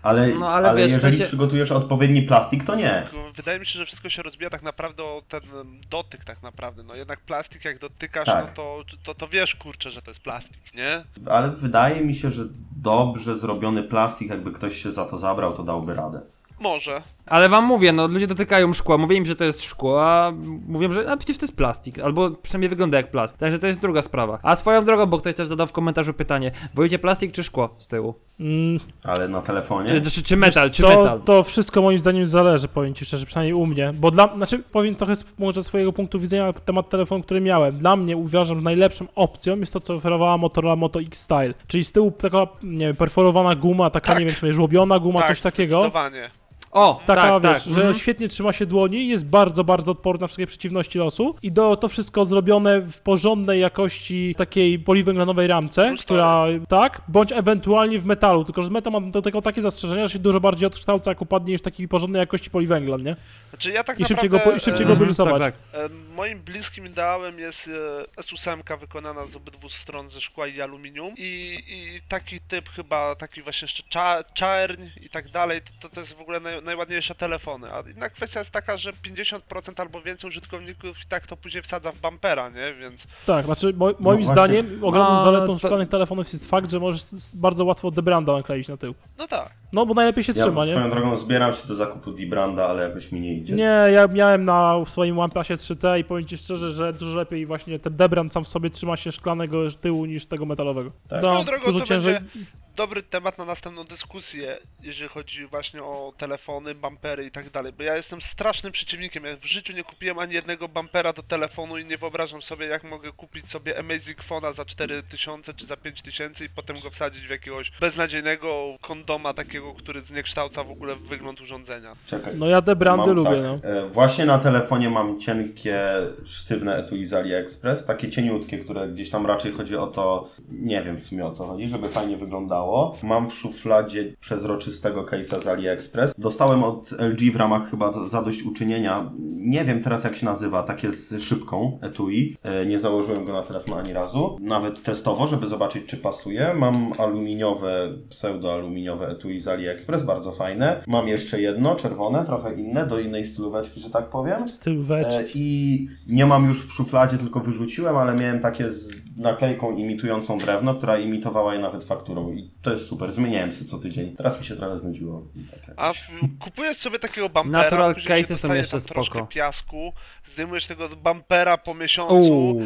Ale, 0.04 0.28
No, 0.28 0.50
ale 0.50 0.70
ale, 0.70 0.82
wiesz, 0.82 0.92
jeżeli 0.92 1.14
sensie- 1.18 1.26
przygotujesz 1.28 1.72
odpowiedni 1.72 2.22
plastik, 2.22 2.64
to 2.64 2.76
nie. 2.76 3.08
Wydaje 3.36 3.60
mi 3.60 3.66
się, 3.66 3.80
że 3.80 3.86
wszystko 3.86 4.10
się 4.10 4.22
rozbija 4.24 4.50
tak 4.50 4.64
naprawdę 4.64 5.04
o 5.04 5.22
ten 5.30 5.42
dotyk 5.90 6.24
tak 6.26 6.44
naprawdę. 6.44 6.84
No 6.84 6.96
jednak 6.96 7.20
plastik 7.20 7.66
jak 7.66 7.80
dotykasz, 7.80 8.26
Tak. 8.26 8.46
no 8.46 8.52
to, 8.56 8.84
to, 9.04 9.16
to 9.16 9.28
wiesz 9.28 9.56
kurczę, 9.56 9.92
że 9.92 10.02
to 10.02 10.12
jest 10.12 10.22
plastik, 10.22 10.74
nie? 10.74 11.04
Ale 11.30 11.50
wydaje 11.52 12.02
mi 12.02 12.16
się, 12.16 12.32
że 12.32 12.44
dobrze 12.82 13.38
zrobiony 13.38 13.84
plastik, 13.84 14.30
jakby 14.30 14.52
ktoś 14.52 14.84
się 14.84 14.92
za 14.92 15.06
to 15.06 15.18
zabrał, 15.18 15.54
to 15.54 15.64
dałby 15.64 15.94
radę. 15.96 16.22
Może. 16.62 17.02
ale 17.26 17.50
wam 17.50 17.66
mówię, 17.66 17.92
no 17.94 18.08
ludzie 18.08 18.28
dotykają 18.28 18.74
szkła, 18.74 18.98
mówię 18.98 19.16
im, 19.16 19.26
że 19.26 19.36
to 19.36 19.44
jest 19.44 19.64
szkło, 19.64 20.06
a 20.06 20.34
mówią, 20.68 20.94
że 20.94 21.12
a 21.12 21.18
przecież 21.18 21.38
to 21.38 21.46
jest 21.46 21.58
plastik, 21.58 22.00
albo 22.00 22.30
przynajmniej 22.32 22.70
wygląda 22.70 22.98
jak 22.98 23.12
plastik, 23.12 23.40
także 23.40 23.60
to 23.60 23.68
jest 23.68 23.82
druga 23.82 24.02
sprawa. 24.02 24.40
A 24.44 24.56
swoją 24.56 24.86
drogą, 24.86 25.06
bo 25.06 25.18
ktoś 25.18 25.36
też 25.36 25.48
zadał 25.48 25.68
w 25.68 25.72
komentarzu 25.72 26.14
pytanie, 26.14 26.52
wolicie 26.74 27.00
plastik 27.00 27.32
czy 27.32 27.44
szkło 27.44 27.70
z 27.78 27.88
tyłu? 27.88 28.14
Mm, 28.40 28.80
Ale 29.04 29.28
na 29.28 29.42
telefonie. 29.42 29.90
Czy, 29.90 30.12
czy, 30.12 30.24
czy 30.24 30.38
metal, 30.38 30.72
czy 30.72 30.82
to, 30.82 30.90
metal? 30.90 31.22
to 31.22 31.44
wszystko 31.44 31.82
moim 31.82 31.98
zdaniem 31.98 32.26
zależy, 32.28 32.68
powiem 32.68 32.94
ci 32.94 33.06
szczerze, 33.06 33.26
przynajmniej 33.26 33.54
u 33.54 33.66
mnie. 33.66 33.92
Bo 33.94 34.12
dla, 34.12 34.36
znaczy 34.36 34.60
powiem 34.60 34.96
trochę 34.96 35.16
z 35.16 35.26
może 35.40 35.64
swojego 35.64 35.94
punktu 35.94 36.20
widzenia 36.20 36.46
na 36.46 36.54
temat 36.54 36.90
telefonu, 36.90 37.24
który 37.24 37.42
miałem. 37.42 37.78
Dla 37.78 37.96
mnie 37.96 38.18
uważam, 38.18 38.58
że 38.58 38.64
najlepszą 38.64 39.06
opcją 39.16 39.58
jest 39.60 39.74
to, 39.74 39.80
co 39.80 39.94
oferowała 39.94 40.38
Motorola 40.38 40.76
Moto 40.76 41.00
X 41.02 41.22
Style. 41.22 41.54
Czyli 41.68 41.84
z 41.84 41.92
tyłu 41.92 42.12
taka, 42.12 42.48
nie 42.64 42.86
wiem, 42.86 42.96
perforowana 42.96 43.56
guma, 43.56 43.90
taka, 43.90 44.08
Tak. 44.08 44.20
nie 44.20 44.26
wiem, 44.26 44.36
sobie 44.36 44.54
żłobiona 44.54 45.00
guma, 45.00 45.20
tak, 45.20 45.30
coś 45.30 45.42
takiego. 45.42 45.76
Zdecydowanie. 45.76 46.30
O, 46.72 47.02
Taka, 47.06 47.40
tak, 47.40 47.44
wiesz, 47.54 47.64
tak. 47.64 47.74
że 47.74 47.82
mhm. 47.82 47.94
świetnie 47.94 48.28
trzyma 48.28 48.54
się 48.54 48.66
dłoni, 48.66 49.08
jest 49.08 49.26
bardzo, 49.26 49.64
bardzo 49.64 49.92
odporna 49.92 50.22
na 50.22 50.28
wszystkie 50.28 50.48
przeciwności 50.48 51.00
losu 51.00 51.36
i 51.42 51.52
do, 51.52 51.76
to 51.76 51.88
wszystko 51.88 52.26
zrobione 52.26 52.82
w 52.82 53.00
porządnej 53.00 53.62
jakości 53.62 54.36
takiej 54.38 54.80
poliwęglanowej 54.80 55.48
ramce, 55.48 55.96
która, 56.00 56.46
tak, 56.70 57.02
bądź 57.08 57.32
ewentualnie 57.32 58.00
w 58.00 58.06
metalu, 58.06 58.46
tylko 58.46 58.62
że 58.62 58.70
metal 58.70 58.94
ma 58.94 59.02
do 59.02 59.22
tego 59.22 59.42
takie 59.42 59.62
zastrzeżenia, 59.62 60.08
że 60.08 60.14
się 60.14 60.20
dużo 60.20 60.40
bardziej 60.40 60.68
odkształca, 60.68 61.12
jak 61.12 61.22
upadnie 61.22 61.54
niż 61.54 61.62
takiej 61.62 61.88
porządnej 61.88 62.20
jakości 62.20 62.50
poliwęglan, 62.50 63.04
nie? 63.04 63.16
Znaczy 63.50 63.72
ja 63.72 63.84
tak 63.84 64.00
I 64.00 64.06
szybciej 64.06 64.30
go, 64.30 64.38
naprawdę... 64.38 64.52
po- 64.52 64.58
i 64.58 64.60
szybciej 64.60 64.84
e, 64.84 64.88
go 64.88 64.92
Mhm, 64.92 65.00
wyrysować. 65.00 65.42
tak, 65.42 65.56
tak. 65.72 65.82
E, 65.86 65.90
Moim 66.16 66.40
bliskim 66.40 66.86
ideałem 66.86 67.40
jest 67.40 67.70
e, 68.18 68.22
S8 68.22 68.80
wykonana 68.80 69.26
z 69.26 69.36
obydwu 69.36 69.70
stron 69.70 70.10
ze 70.10 70.22
szkła 70.22 70.48
i 70.48 70.62
aluminium 70.62 71.14
i, 71.18 71.60
i 71.68 72.02
taki 72.08 72.40
typ 72.40 72.70
chyba, 72.70 73.16
taki 73.16 73.42
właśnie 73.42 73.66
jeszcze 73.66 73.84
cza, 73.90 74.24
czarń 74.34 74.84
i 75.02 75.10
tak 75.10 75.30
dalej, 75.30 75.60
to, 75.80 75.90
to 75.90 76.00
jest 76.00 76.14
w 76.14 76.22
ogóle 76.22 76.40
naj, 76.40 76.61
najładniejsze 76.64 77.16
telefony, 77.16 77.68
a 77.74 77.90
inna 77.96 78.10
kwestia 78.10 78.40
jest 78.40 78.52
taka, 78.52 78.78
że 78.78 78.94
50% 78.94 79.82
albo 79.82 80.02
więcej 80.02 80.28
użytkowników 80.28 81.04
i 81.04 81.08
tak 81.08 81.28
to 81.28 81.38
później 81.38 81.64
wsadza 81.64 81.92
w 81.92 82.00
bumpera, 82.00 82.50
nie, 82.50 82.74
więc 82.74 83.08
Tak, 83.26 83.46
znaczy 83.46 83.74
mo, 83.74 83.86
moim 83.86 83.96
właśnie. 84.00 84.26
zdaniem 84.26 84.66
ogromną 84.82 85.14
No, 85.16 85.24
zaletą 85.24 85.48
to- 85.48 85.58
szklanych 85.60 85.90
telefonów 85.90 86.34
jest 86.34 86.50
fakt, 86.50 86.72
że 86.72 86.80
możesz 86.80 87.02
bardzo 87.34 87.66
łatwo 87.66 87.92
debranda 87.92 88.34
nakleić 88.34 88.68
na 88.68 88.78
tył. 88.78 88.94
no 89.18 89.28
tak. 89.28 89.50
No 89.74 89.86
bo 89.86 89.94
najlepiej 89.94 90.24
się 90.24 90.34
Ja 90.36 90.44
trzyma, 90.44 90.66
nie? 90.66 90.72
swoją 90.72 90.90
drogą 90.90 91.18
zbieram 91.18 91.54
się 91.54 91.68
do 91.68 91.76
zakupu 91.76 92.12
D-Branda, 92.12 92.66
ale 92.68 92.84
jakoś 92.84 93.12
mi 93.12 93.22
nie 93.22 93.34
idzie. 93.34 93.56
Nie, 93.56 93.64
ja 93.94 94.08
miałem 94.08 94.46
na 94.46 94.76
swoim 94.88 95.20
OnePlusie 95.20 95.58
3T 95.58 96.00
i 96.00 96.04
powiem 96.04 96.26
ci 96.28 96.38
szczerze, 96.38 96.72
że 96.72 96.94
dużo 96.94 97.18
lepiej 97.18 97.46
właśnie 97.46 97.80
ten 97.80 97.96
debrand 97.96 98.34
sam 98.34 98.44
w 98.44 98.48
sobie 98.48 98.70
trzyma 98.70 98.98
się 98.98 99.12
szklanego 99.12 99.72
tyłu 99.72 100.06
niż 100.06 100.26
tego 100.26 100.46
metalowego. 100.46 100.92
Tak. 101.10 101.22
No, 101.24 101.30
Swoją 101.30 101.46
drogą 101.46 101.66
dużo 101.66 101.80
to 101.80 101.86
ciężej. 101.86 102.14
będzie 102.14 102.30
dobry 102.76 103.02
temat 103.04 103.38
na 103.38 103.46
następną 103.46 103.84
dyskusję, 103.84 104.58
jeżeli 104.82 105.10
chodzi 105.10 105.46
właśnie 105.46 105.84
o 105.84 106.14
telefony, 106.18 106.76
bumpery 106.76 107.26
i 107.26 107.32
tak 107.32 107.50
dalej, 107.50 107.74
bo 107.74 107.84
ja 107.84 107.96
jestem 107.96 108.22
strasznym 108.22 108.72
przeciwnikiem, 108.72 109.26
ja 109.26 109.38
w 109.38 109.46
życiu 109.46 109.74
nie 109.74 109.84
kupiłem 109.84 110.20
ani 110.20 110.34
jednego 110.34 110.68
bumpera 110.68 111.14
do 111.14 111.24
telefonu 111.24 111.78
i 111.78 111.86
nie 111.86 111.98
wyobrażam 111.98 112.42
sobie, 112.42 112.66
jak 112.66 112.84
mogę 112.84 113.12
kupić 113.12 113.50
sobie 113.52 113.80
Amazing 113.80 114.18
Phone'a 114.30 114.54
za 114.54 114.66
4000 114.66 115.54
czy 115.54 115.66
za 115.66 115.78
5000 115.78 116.46
i 116.46 116.50
potem 116.50 116.76
go 116.84 116.90
wsadzić 116.90 117.28
w 117.28 117.30
jakiegoś 117.30 117.72
beznadziejnego 117.80 118.78
kondoma 118.82 119.34
takiego, 119.34 119.74
który 119.74 120.02
zniekształca 120.02 120.64
w 120.64 120.72
ogóle 120.72 120.96
wygląd 120.96 121.42
urządzenia. 121.42 121.96
Czekaj. 122.06 122.34
No 122.38 122.48
ja 122.48 122.62
debrandy 122.62 123.06
Mam 123.08 123.16
lubię, 123.16 123.30
tak, 123.30 123.64
no. 123.64 123.70
e, 123.70 123.90
Właśnie 123.90 124.26
na 124.26 124.40
telefonie 124.40 124.90
mam 124.90 125.20
cienkie, 125.20 125.82
sztywne 126.26 126.76
etui 126.76 127.06
z 127.06 127.14
AliExpress, 127.14 127.86
takie 127.86 128.10
cieniutkie, 128.10 128.58
które 128.58 128.88
gdzieś 128.88 129.10
tam 129.10 129.26
raczej 129.26 129.52
chodzi 129.52 129.76
o 129.76 129.88
to, 129.88 130.30
nie 130.50 130.84
wiem 130.84 130.98
w 130.98 131.04
sumie 131.04 131.26
o 131.26 131.32
co 131.32 131.46
chodzi, 131.46 131.68
żeby 131.68 131.90
fajnie 131.90 132.18
wyglądało. 132.18 132.61
Mam 133.04 133.30
w 133.30 133.34
szufladzie 133.34 134.14
przezroczystego 134.20 135.04
case'a 135.04 135.42
z 135.42 135.48
AliExpress. 135.48 136.14
Dostałem 136.18 136.64
od 136.64 136.92
LG 136.92 137.32
w 137.34 137.36
ramach 137.36 137.70
chyba 137.70 137.92
za- 137.92 138.08
zadośćuczynienia, 138.08 139.12
nie 139.38 139.66
wiem 139.66 139.82
teraz 139.84 140.04
jak 140.04 140.16
się 140.16 140.26
nazywa, 140.26 140.64
takie 140.64 140.92
z 140.92 141.22
szybką 141.24 141.80
etui. 141.82 142.38
E, 142.44 142.66
Nie 142.66 142.80
założyłem 142.80 143.26
go 143.26 143.34
na 143.34 143.42
telefon 143.42 143.80
ani 143.80 143.94
razu, 143.94 144.38
nawet 144.42 144.84
testowo, 144.84 145.28
żeby 145.28 145.48
zobaczyć 145.48 145.86
czy 145.86 145.98
pasuje. 145.98 146.54
Mam 146.54 146.94
aluminiowe, 146.98 147.94
pseudoaluminiowe 148.10 149.08
etui 149.08 149.40
z 149.40 149.48
AliExpress, 149.48 150.04
bardzo 150.04 150.32
fajne. 150.32 150.84
Mam 150.88 151.08
jeszcze 151.08 151.42
jedno, 151.42 151.76
czerwone, 151.76 152.26
trochę 152.26 152.56
inne, 152.56 152.86
do 152.88 153.00
innej 153.00 153.26
stylóweczki, 153.26 153.80
że 153.80 153.90
tak 153.90 154.10
powiem. 154.10 154.50
Styl 154.50 154.84
wecz. 154.84 155.14
E, 155.14 155.24
I 155.34 155.88
nie 156.08 156.26
mam 156.26 156.46
już 156.46 156.66
w 156.68 156.72
szufladzie, 156.72 157.18
tylko 157.18 157.40
wyrzuciłem, 157.40 157.98
ale 157.98 158.16
miałem 158.16 158.40
takie 158.40 158.70
z 158.70 159.02
naklejką 159.18 159.72
imitującą 159.72 160.38
drewno, 160.38 160.76
która 160.76 160.98
imitowała 160.98 161.54
je 161.54 161.60
nawet 161.60 161.84
fakturą. 161.84 162.32
I 162.32 162.52
to 162.62 162.72
jest 162.72 162.86
super. 162.88 163.12
Zmieniałem 163.12 163.52
się 163.52 163.66
co 163.66 163.78
tydzień. 163.80 164.16
Teraz 164.16 164.40
mi 164.40 164.46
się 164.46 164.56
trochę 164.56 164.78
znudziło. 164.78 165.24
Tak. 165.66 165.74
A 165.78 165.94
w, 165.94 165.98
kupujesz 166.40 166.78
sobie 166.78 167.00
takiego 167.00 167.30
bumpera, 167.30 167.64
Natural 167.64 167.96
case'y 167.96 168.36
są 168.38 168.54
jeszcze 168.54 168.78
tam 168.78 168.88
troszkę 168.88 169.18
spoko. 169.18 169.28
piasku, 169.32 169.94
zdejmujesz 170.34 170.68
tego 170.68 170.90
bumpera 170.90 171.58
po 171.58 171.74
miesiącu, 171.74 172.14
Uuu. 172.16 172.62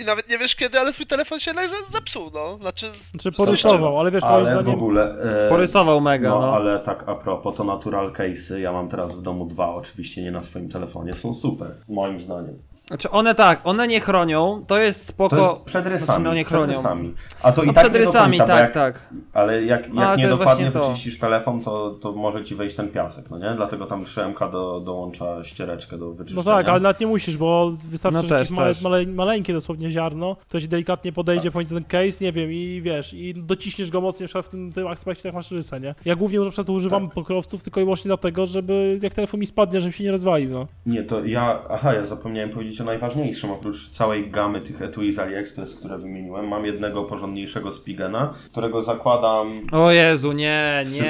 I 0.00 0.04
nawet 0.04 0.28
nie 0.28 0.38
wiesz 0.38 0.56
kiedy, 0.56 0.80
ale 0.80 0.92
twój 0.92 1.06
telefon 1.06 1.40
się 1.40 1.50
jednak 1.50 1.66
zepsuł, 1.92 2.30
no. 2.34 2.58
Znaczy, 2.58 2.90
Znaczy 3.10 3.32
porysował, 3.32 4.00
ale 4.00 4.10
wiesz, 4.10 4.22
moim 4.24 4.34
Ale 4.34 4.44
w 4.44 4.62
zdaniem... 4.62 4.74
ogóle... 4.74 5.14
E, 5.46 5.48
Porysował 5.48 6.00
mega, 6.00 6.28
no, 6.30 6.40
no. 6.40 6.54
ale 6.54 6.78
tak 6.80 7.08
a 7.08 7.14
propos, 7.14 7.54
to 7.56 7.64
natural 7.64 8.12
case'y, 8.12 8.56
ja 8.58 8.72
mam 8.72 8.88
teraz 8.88 9.14
w 9.16 9.22
domu 9.22 9.46
dwa, 9.46 9.74
oczywiście 9.74 10.22
nie 10.22 10.30
na 10.30 10.42
swoim 10.42 10.68
telefonie, 10.68 11.14
są 11.14 11.34
super, 11.34 11.74
moim 11.88 12.20
zdaniem. 12.20 12.58
Znaczy 12.88 13.10
one 13.10 13.34
tak, 13.34 13.60
one 13.64 13.88
nie 13.88 14.00
chronią, 14.00 14.64
to 14.66 14.78
jest 14.78 15.06
spoko. 15.08 15.36
To 15.36 15.48
jest 15.50 15.62
przed 15.64 15.86
rysami, 15.86 16.04
Znaczy, 16.06 16.22
no 16.22 16.34
nie 16.34 16.44
przed 16.44 16.58
chronią. 16.58 16.72
rysami. 16.72 17.14
A 17.42 17.52
to 17.52 17.62
i 17.62 17.66
No 17.66 17.72
tak 17.72 17.84
przed 17.84 17.96
rysami, 17.96 18.38
końca, 18.38 18.46
tak, 18.54 18.60
jak, 18.60 18.70
tak. 18.74 19.00
Ale 19.32 19.62
jak, 19.64 19.94
jak 19.94 19.94
to 19.94 20.16
nie 20.16 20.28
dokładnie 20.28 20.70
wyczyścisz 20.70 21.18
telefon, 21.18 21.60
to, 21.60 21.90
to 21.90 22.12
może 22.12 22.44
ci 22.44 22.54
wejść 22.54 22.76
ten 22.76 22.88
piasek, 22.88 23.30
no 23.30 23.38
nie? 23.38 23.54
Dlatego 23.56 23.86
tam 23.86 24.04
3MK 24.04 24.50
do, 24.52 24.80
dołącza 24.80 25.44
ściereczkę 25.44 25.98
do 25.98 26.04
No 26.06 26.12
wyczyszczenia. 26.12 26.44
tak, 26.56 26.68
ale 26.68 26.80
nawet 26.80 27.00
nie 27.00 27.06
musisz, 27.06 27.36
bo 27.36 27.72
wystarczy 27.84 28.16
No 28.16 28.22
że 28.22 28.28
też, 28.28 28.50
jakieś 28.50 28.64
też. 28.66 28.82
male, 28.82 29.06
maleńkie 29.06 29.52
dosłownie 29.52 29.90
ziarno, 29.90 30.36
to 30.48 30.60
się 30.60 30.68
delikatnie 30.68 31.12
podejdzie 31.12 31.42
Tak. 31.42 31.52
pomiędzy 31.52 31.74
ten 31.74 31.84
case, 31.84 32.24
nie 32.24 32.32
wiem, 32.32 32.52
i 32.52 32.80
wiesz, 32.84 33.14
i 33.14 33.34
dociśniesz 33.34 33.90
go 33.90 34.00
mocniej, 34.00 34.28
na 34.34 34.42
w 34.42 34.48
tym, 34.48 34.72
tym 34.72 34.86
aspekcie, 34.86 35.28
jak 35.28 35.34
masz 35.34 35.50
rysę, 35.50 35.80
nie? 35.80 35.94
Ja 36.04 36.16
głównie 36.16 36.40
na 36.40 36.50
przykład 36.50 36.68
używam 36.68 37.04
Tak. 37.06 37.14
pokrowców 37.14 37.62
tylko 37.62 37.80
i 37.80 37.84
wyłącznie 37.84 38.08
dlatego, 38.08 38.46
żeby 38.46 38.98
jak 39.02 39.14
telefon 39.14 39.40
mi 39.40 39.46
spadnie, 39.46 39.80
żeby 39.80 39.92
się 39.92 40.04
nie 40.04 40.10
rozwalił, 40.10 40.50
no. 40.50 40.66
Nie, 40.86 41.02
to 41.02 41.24
ja, 41.24 41.62
aha, 41.70 41.94
ja 41.94 42.06
zapomniałem 42.06 42.50
powiedzieć 42.50 42.73
o 42.80 42.84
najważniejszym. 42.84 43.50
Oprócz 43.50 43.88
całej 43.88 44.30
gamy 44.30 44.60
tych 44.60 44.82
etui 44.82 45.12
z 45.12 45.18
AliExpress, 45.18 45.74
które 45.74 45.98
wymieniłem, 45.98 46.48
mam 46.48 46.66
jednego 46.66 47.04
porządniejszego 47.04 47.70
Spigena, 47.70 48.32
którego 48.52 48.82
zakładam 48.82 49.66
O 49.72 49.90
Jezu, 49.90 50.32
nie, 50.32 50.84
nie, 50.92 51.00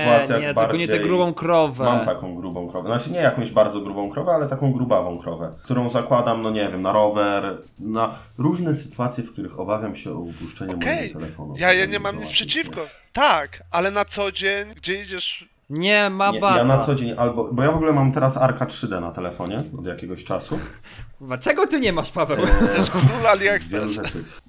nie, 0.40 0.54
tylko 0.54 0.76
nie 0.76 0.88
tę 0.88 0.98
grubą 0.98 1.34
krowę. 1.34 1.84
Mam 1.84 2.04
taką 2.04 2.34
grubą 2.34 2.68
krowę. 2.68 2.88
Znaczy 2.88 3.10
nie 3.10 3.18
jakąś 3.18 3.50
bardzo 3.50 3.80
grubą 3.80 4.10
krowę, 4.10 4.32
ale 4.32 4.46
taką 4.46 4.72
grubawą 4.72 5.18
krowę, 5.18 5.52
którą 5.64 5.88
zakładam, 5.88 6.42
no 6.42 6.50
nie 6.50 6.68
wiem, 6.68 6.82
na 6.82 6.92
rower, 6.92 7.58
na 7.78 8.18
różne 8.38 8.74
sytuacje, 8.74 9.24
w 9.24 9.32
których 9.32 9.60
obawiam 9.60 9.96
się 9.96 10.12
o 10.12 10.18
upuszczenie 10.18 10.74
Okej, 10.74 10.96
mojego 10.96 11.20
telefonu. 11.20 11.54
Ja, 11.58 11.72
ja 11.72 11.86
nie 11.86 11.98
mam 11.98 12.18
nic 12.18 12.30
przeciwko. 12.30 12.80
Tak, 13.12 13.62
ale 13.70 13.90
na 13.90 14.04
co 14.04 14.32
dzień, 14.32 14.74
gdzie 14.76 15.02
idziesz 15.02 15.53
Nie 15.70 16.10
ma 16.10 16.30
Nie, 16.30 16.40
bata. 16.40 16.56
ja 16.58 16.64
na 16.64 16.78
co 16.78 16.94
dzień 16.94 17.14
albo. 17.16 17.48
Bo 17.52 17.62
ja 17.62 17.72
w 17.72 17.76
ogóle 17.76 17.92
mam 17.92 18.12
teraz 18.12 18.36
Arka 18.36 18.66
3D 18.66 19.00
na 19.00 19.10
telefonie 19.10 19.62
od 19.78 19.86
jakiegoś 19.86 20.24
czasu. 20.24 20.58
Kurwa, 21.18 21.38
Czego 21.38 21.66
ty 21.66 21.80
nie 21.80 21.92
masz, 21.92 22.10
Paweł? 22.10 22.36
To 22.36 22.72
jest 22.76 22.90
król 22.90 23.02
Wielu 23.02 23.26
AliExpress. 23.26 23.90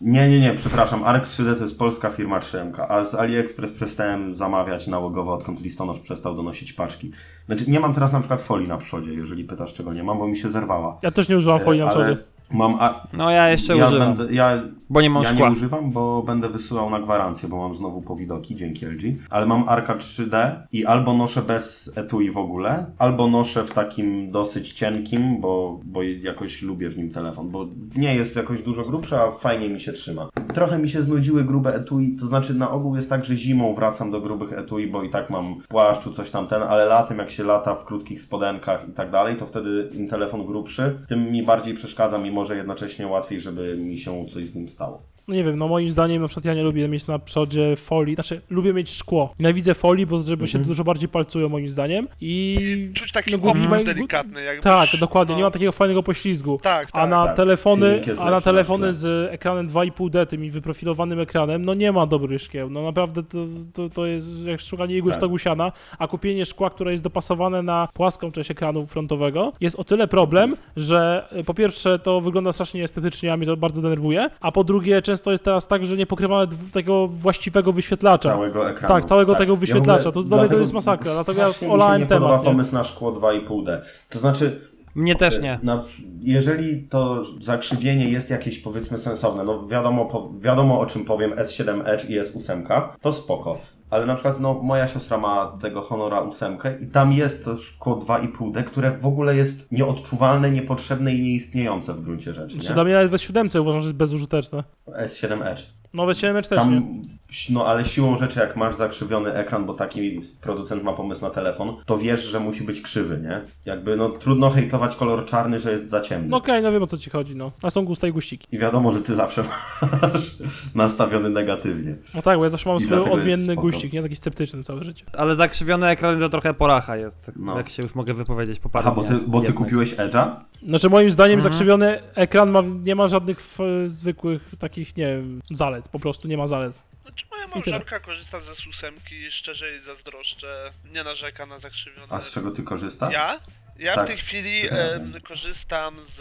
Nie, 0.02 0.30
nie, 0.30 0.40
nie, 0.40 0.54
przepraszam. 0.54 1.04
Ark 1.04 1.26
3D 1.26 1.56
to 1.56 1.64
jest 1.64 1.80
polska 1.80 2.10
firma 2.10 2.40
3MK, 2.40 2.86
a 2.90 3.04
z 3.04 3.16
AliExpress 3.16 3.72
przestałem 3.72 4.36
zamawiać 4.36 4.88
nałogowo, 4.88 5.34
odkąd 5.34 5.62
listonosz 5.62 6.00
przestał 6.00 6.36
donosić 6.36 6.74
paczki. 6.74 7.12
Znaczy, 7.46 7.72
nie 7.72 7.80
mam 7.80 7.94
teraz 7.94 8.14
na 8.14 8.20
przykład 8.20 8.42
folii 8.42 8.68
na 8.68 8.78
przodzie, 8.78 9.14
jeżeli 9.14 9.44
pytasz, 9.44 9.74
czego 9.74 9.94
nie 9.94 10.04
mam, 10.04 10.18
bo 10.18 10.28
mi 10.28 10.38
się 10.38 10.50
zerwała. 10.50 10.98
Ja 11.04 11.12
też 11.12 11.30
nie 11.30 11.38
używam 11.38 11.60
folii 11.60 11.82
na 11.82 11.88
E, 11.88 11.90
ale 11.90 12.06
przodzie. 12.06 12.35
Mam. 12.56 12.76
A, 12.80 13.08
No 13.14 13.32
ja 13.32 13.50
jeszcze 13.50 13.78
ja 13.78 13.88
używam, 13.88 14.16
Będę, 14.16 14.34
ja, 14.34 14.62
bo 14.90 15.02
nie 15.02 15.10
mam 15.10 15.24
ja 15.24 15.30
szkła. 15.30 15.48
nie 15.50 15.54
używam, 15.56 15.92
bo 15.92 16.24
będę 16.24 16.50
wysyłał 16.50 16.90
na 16.90 17.00
gwarancję, 17.00 17.50
bo 17.50 17.58
mam 17.58 17.76
znowu 17.76 18.02
powidoki 18.02 18.56
dzięki 18.56 18.86
LG. 18.86 19.02
Ale 19.30 19.46
mam 19.46 19.70
Arka 19.70 19.96
3D 19.96 20.52
i 20.72 20.86
albo 20.86 21.14
noszę 21.14 21.42
bez 21.42 21.92
etui 21.98 22.32
w 22.32 22.38
ogóle, 22.38 22.86
albo 22.98 23.28
noszę 23.28 23.64
w 23.64 23.72
takim 23.74 24.32
dosyć 24.32 24.74
cienkim, 24.74 25.42
bo, 25.42 25.80
bo 25.84 26.04
jakoś 26.04 26.62
lubię 26.62 26.90
w 26.90 26.98
nim 26.98 27.12
telefon, 27.12 27.50
bo 27.50 27.66
nie 27.96 28.16
jest 28.16 28.36
jakoś 28.36 28.62
dużo 28.62 28.84
grubszy, 28.84 29.18
a 29.20 29.32
fajnie 29.32 29.70
mi 29.70 29.80
się 29.80 29.94
trzyma. 29.94 30.30
Trochę 30.54 30.78
mi 30.80 30.90
się 30.90 31.02
znudziły 31.02 31.44
grube 31.44 31.76
etui, 31.76 32.16
to 32.20 32.28
znaczy 32.28 32.54
na 32.54 32.72
ogół 32.72 32.96
jest 32.96 33.10
tak, 33.10 33.26
że 33.26 33.36
zimą 33.38 33.74
wracam 33.74 34.12
do 34.12 34.22
grubych 34.22 34.54
etui, 34.54 34.88
bo 34.88 35.04
i 35.04 35.10
tak 35.10 35.30
mam 35.30 35.60
w 35.60 35.68
płaszczu 35.68 36.12
coś 36.12 36.32
tam 36.32 36.48
ten, 36.48 36.64
ale 36.64 36.86
latem 36.86 37.18
jak 37.18 37.32
się 37.32 37.44
lata 37.44 37.76
w 37.76 37.86
krótkich 37.86 38.22
spodenkach 38.22 38.90
i 38.90 38.92
tak 38.92 39.12
dalej, 39.12 39.36
to 39.38 39.46
wtedy 39.46 39.90
im 39.94 40.08
telefon 40.08 40.46
grubszy, 40.46 40.96
tym 41.08 41.32
mi 41.32 41.44
bardziej 41.44 41.74
przeszkadza, 41.74 42.18
mimo 42.18 42.45
że 42.46 42.58
jednocześnie 42.58 43.08
łatwiej, 43.08 43.42
żeby 43.42 43.78
mi 43.78 43.98
się 43.98 44.26
coś 44.26 44.46
z 44.46 44.56
nim 44.56 44.68
stało. 44.68 45.15
No 45.28 45.36
nie 45.36 45.44
wiem, 45.44 45.58
no 45.58 45.68
moim 45.68 45.90
zdaniem 45.92 46.22
na 46.22 46.28
przykład 46.28 46.46
ja 46.46 46.54
nie 46.54 46.64
lubię 46.64 46.88
mieć 46.88 47.08
na 47.08 47.20
przodzie 47.20 47.76
folii, 47.76 48.16
znaczy 48.16 48.42
lubię 48.50 48.74
mieć 48.74 48.90
szkło. 48.92 49.34
Nienawidzę 49.40 49.74
folii, 49.74 50.06
bo 50.06 50.22
żeby 50.22 50.48
się 50.48 50.58
Mhm. 50.58 50.68
dużo 50.68 50.84
bardziej 50.84 51.10
palcują 51.10 51.50
moim 51.50 51.70
zdaniem 51.70 52.08
i... 52.22 52.92
Czuć 52.94 53.12
taki 53.12 53.32
No, 53.32 53.38
opór 53.38 53.70
ma- 53.70 53.84
delikatny. 53.84 54.44
Jakbyś, 54.44 54.64
Tak, 54.64 54.90
dokładnie, 55.00 55.34
no, 55.34 55.38
nie 55.38 55.44
ma 55.44 55.52
takiego 55.52 55.72
fajnego 55.72 56.04
poślizgu. 56.04 56.60
Tak, 56.64 56.92
tak. 56.92 57.02
A 57.04 57.08
na 57.08 57.24
tak. 57.26 57.36
telefony, 57.36 58.02
a 58.22 58.32
na 58.32 58.42
telefony 58.42 58.94
z 58.94 59.32
ekranem 59.34 59.68
2,5D, 59.68 60.26
tym 60.26 60.46
i 60.46 60.50
wyprofilowanym 60.50 61.20
ekranem, 61.20 61.66
no 61.66 61.74
nie 61.74 61.92
ma 61.92 62.06
dobrych 62.06 62.42
szkieł. 62.42 62.70
No 62.70 62.84
naprawdę 62.84 63.24
to, 63.24 63.38
to, 63.74 63.90
to 63.90 64.06
jest 64.06 64.28
jak 64.46 64.62
szukanie 64.62 64.98
igły 64.98 65.12
Tak. 65.12 65.18
stogu 65.20 65.38
siana, 65.38 65.72
a 66.00 66.08
kupienie 66.08 66.46
szkła, 66.46 66.70
które 66.70 66.92
jest 66.92 67.04
dopasowane 67.04 67.62
na 67.64 67.88
płaską 67.94 68.32
część 68.32 68.52
ekranu 68.52 68.86
frontowego, 68.88 69.54
jest 69.62 69.76
o 69.80 69.84
tyle 69.84 70.08
problem, 70.08 70.56
że 70.78 71.28
y, 71.40 71.44
po 71.44 71.54
pierwsze 71.54 72.00
to 72.00 72.22
wygląda 72.22 72.54
strasznie 72.54 72.84
estetycznie, 72.84 73.34
a 73.34 73.38
mnie 73.38 73.46
to 73.46 73.58
bardzo 73.58 73.82
denerwuje, 73.82 74.30
a 74.42 74.52
po 74.52 74.64
drugie 74.64 75.02
często 75.02 75.15
jest 75.32 75.44
teraz 75.44 75.68
tak, 75.68 75.86
że 75.86 75.98
nie 75.98 76.06
pokrywane 76.06 76.48
dw- 76.48 76.72
tego 76.72 77.08
właściwego 77.08 77.72
wyświetlacza. 77.72 78.30
Całego 78.30 78.70
ekranu. 78.70 78.94
Tak, 78.96 79.06
całego 79.06 79.36
tego 79.36 79.54
Ja 79.54 79.58
w 79.58 79.60
wyświetlacza. 79.60 80.10
ogóle- 80.10 80.14
To 80.14 80.24
dla 80.24 80.38
mnie 80.38 80.50
to 80.50 80.58
jest 80.60 80.74
masakra, 80.74 81.14
dlatego 81.14 81.40
ja 81.42 81.46
strasznie 81.48 81.68
mi 81.68 81.74
olałem 81.74 81.96
się 81.96 82.00
nie 82.00 82.06
podoba 82.06 82.28
temat, 82.28 82.44
nie? 82.46 82.52
pomysł 82.52 82.74
na 82.74 82.84
szkło 82.84 83.12
2,5D. 83.12 83.82
To 84.10 84.20
znaczy, 84.20 84.62
Mnie 84.96 85.16
też 85.16 85.42
nie. 85.42 85.60
na, 85.64 85.84
jeżeli 86.22 86.84
to 86.84 87.22
zakrzywienie 87.42 88.10
jest 88.10 88.30
jakieś 88.30 88.58
powiedzmy 88.58 88.98
sensowne, 88.98 89.44
no 89.44 89.68
wiadomo, 89.68 90.06
po, 90.06 90.32
wiadomo 90.40 90.80
o 90.80 90.86
czym 90.86 91.06
powiem 91.06 91.32
S7 91.32 91.82
Edge 91.86 92.10
i 92.10 92.20
S8, 92.22 92.82
to 93.02 93.14
spoko. 93.14 93.58
Ale 93.96 94.06
na 94.06 94.14
przykład 94.14 94.40
no, 94.40 94.54
moja 94.54 94.88
siostra 94.88 95.18
ma 95.18 95.58
tego 95.62 95.82
Honora 95.82 96.22
8 96.22 96.58
i 96.82 96.88
tam 96.88 97.14
jest 97.14 97.46
to 97.46 97.58
szkło 97.58 97.96
2,5D, 97.96 98.64
które 98.64 98.98
w 98.98 99.06
ogóle 99.06 99.36
jest 99.36 99.72
nieodczuwalne, 99.72 100.52
niepotrzebne 100.52 101.14
i 101.14 101.22
nieistniejące 101.22 101.94
w 101.94 102.02
gruncie 102.02 102.34
rzeczy. 102.34 102.60
Czy 102.60 102.68
Nie? 102.68 102.74
dla 102.74 102.84
mnie 102.84 102.94
nawet 102.94 103.12
we 103.12 103.20
7 103.20 103.50
uważam, 103.62 103.82
że 103.82 103.88
jest 103.88 103.98
bezużyteczne. 103.98 104.64
S7 104.88 105.46
Edge. 105.46 105.62
No 105.96 106.06
we 106.06 106.16
7 106.16 106.44
też 106.44 106.50
nie. 106.52 106.58
Tam, 106.58 107.02
no 107.50 107.66
ale 107.66 107.86
siłą 107.86 108.18
rzeczy, 108.18 108.40
jak 108.40 108.56
masz 108.56 108.76
zakrzywiony 108.76 109.34
ekran, 109.34 109.66
bo 109.66 109.74
taki 109.74 110.20
producent 110.42 110.84
ma 110.84 110.94
pomysł 110.94 111.22
na 111.22 111.30
telefon, 111.30 111.76
to 111.86 111.98
wiesz, 111.98 112.24
że 112.26 112.40
musi 112.40 112.64
być 112.64 112.82
krzywy, 112.82 113.20
nie? 113.24 113.42
Jakby, 113.66 113.96
no 113.96 114.10
trudno 114.10 114.50
hejtować 114.50 114.96
kolor 114.96 115.26
czarny, 115.26 115.60
że 115.60 115.72
jest 115.72 115.90
za 115.90 116.02
ciemny. 116.02 116.28
No 116.28 116.38
okej, 116.38 116.62
no 116.62 116.72
wiem 116.72 116.84
o 116.84 116.88
co 116.88 116.98
ci 116.98 117.10
chodzi, 117.10 117.36
no. 117.36 117.52
A 117.62 117.70
są 117.70 117.86
gusta 117.86 118.08
i 118.08 118.12
guściki. 118.12 118.48
I 118.52 118.58
wiadomo, 118.58 118.92
że 118.92 119.02
ty 119.02 119.16
zawsze 119.16 119.44
masz 120.02 120.36
nastawiony 120.76 121.30
negatywnie. 121.30 121.96
No 122.16 122.22
tak, 122.22 122.38
bo 122.38 122.44
ja 122.44 122.50
zawsze 122.50 122.70
mam 122.70 122.78
I 122.78 122.82
swój 122.82 122.98
odmienny 123.00 123.56
guścik, 123.56 123.94
nie? 123.94 124.02
Taki 124.02 124.16
sceptyczny 124.16 124.64
całe 124.64 124.84
życie. 124.84 125.06
Ale 125.14 125.36
zakrzywiony 125.36 125.88
ekran 125.88 126.20
to 126.20 126.30
trochę 126.30 126.54
poracha 126.54 126.98
jest, 126.98 127.32
No. 127.36 127.58
jak 127.58 127.70
się 127.70 127.84
już 127.84 127.96
mogę 127.96 128.14
wypowiedzieć 128.14 128.60
po 128.60 128.70
paru 128.70 128.88
Aha, 128.88 128.96
bo 128.96 129.04
ty, 129.04 129.14
bo 129.28 129.42
ty 129.42 129.54
kupiłeś 129.54 129.96
Edge'a? 129.96 130.36
Znaczy 130.68 130.90
moim 130.90 131.10
zdaniem 131.10 131.40
Mhm. 131.40 131.54
zakrzywiony 131.54 132.00
ekran 132.16 132.52
ma, 132.52 132.62
nie 132.86 132.96
ma 132.96 133.08
żadnych 133.08 133.40
f, 133.40 133.58
zwykłych 133.88 134.52
takich, 134.60 134.98
nie 134.98 135.06
wiem, 135.08 135.42
zalet. 135.52 135.85
Po 135.92 136.00
prostu 136.00 136.28
nie 136.28 136.38
ma 136.38 136.48
zalet. 136.48 136.82
Znaczy 137.02 137.26
moja 137.32 137.48
małżonka 137.48 138.00
korzysta 138.00 138.42
ze 138.42 138.52
ósemki, 138.70 139.32
szczerze 139.32 139.70
jej 139.72 139.80
zazdroszczę, 139.80 140.72
nie 140.86 141.04
narzeka 141.04 141.46
na 141.46 141.60
zakrzywione. 141.60 142.08
A 142.10 142.22
z 142.22 142.32
czego 142.32 142.52
ty 142.52 142.64
korzystasz? 142.64 143.14
Ja? 143.14 143.40
Ja 143.80 143.96
Tak. 143.96 144.06
w 144.06 144.08
tej 144.08 144.18
chwili 144.18 144.62
Mhm. 144.62 145.22
korzystam 145.22 146.06
z 146.16 146.20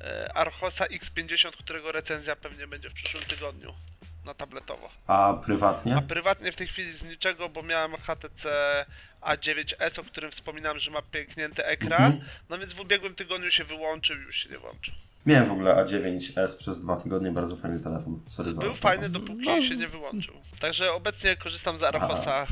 e, 0.00 0.36
Archosa 0.36 0.84
X50, 0.86 1.50
którego 1.50 1.92
recenzja 1.92 2.36
pewnie 2.36 2.66
będzie 2.66 2.90
w 2.90 2.92
przyszłym 2.94 3.22
tygodniu 3.22 3.74
na 4.24 4.34
tabletowo. 4.34 4.90
A 5.06 5.28
A 5.28 5.34
prywatnie? 5.34 6.02
prywatnie 6.08 6.52
w 6.52 6.56
tej 6.56 6.66
chwili 6.66 6.92
z 6.92 7.02
niczego, 7.04 7.48
bo 7.48 7.62
miałem 7.62 7.92
HTC 7.96 8.48
A9S, 9.20 10.00
o 10.00 10.04
którym 10.04 10.30
wspominałem, 10.30 10.78
że 10.78 10.90
ma 10.90 11.02
pięknięty 11.02 11.64
ekran, 11.64 12.12
Mhm. 12.12 12.24
no 12.48 12.58
więc 12.58 12.72
w 12.72 12.80
ubiegłym 12.80 13.14
tygodniu 13.14 13.50
się 13.50 13.64
wyłączył 13.64 14.16
i 14.16 14.22
już 14.22 14.36
się 14.36 14.48
nie 14.48 14.58
włączył. 14.58 14.94
Miałem 15.26 15.48
w 15.48 15.52
ogóle 15.52 15.84
A9S 15.84 16.56
przez 16.58 16.80
dwa 16.80 16.96
tygodnie, 16.96 17.32
bardzo 17.32 17.56
fajny 17.56 17.80
telefon. 17.80 18.20
Sorry 18.26 18.52
za 18.52 18.62
Był 18.62 18.72
fajny, 18.72 19.08
dopóki 19.08 19.44
No. 19.46 19.62
się 19.62 19.76
nie 19.76 19.88
wyłączył. 19.88 20.34
Także 20.60 20.92
obecnie 20.92 21.36
korzystam 21.36 21.78
z 21.78 21.82
Archosa, 21.82 22.46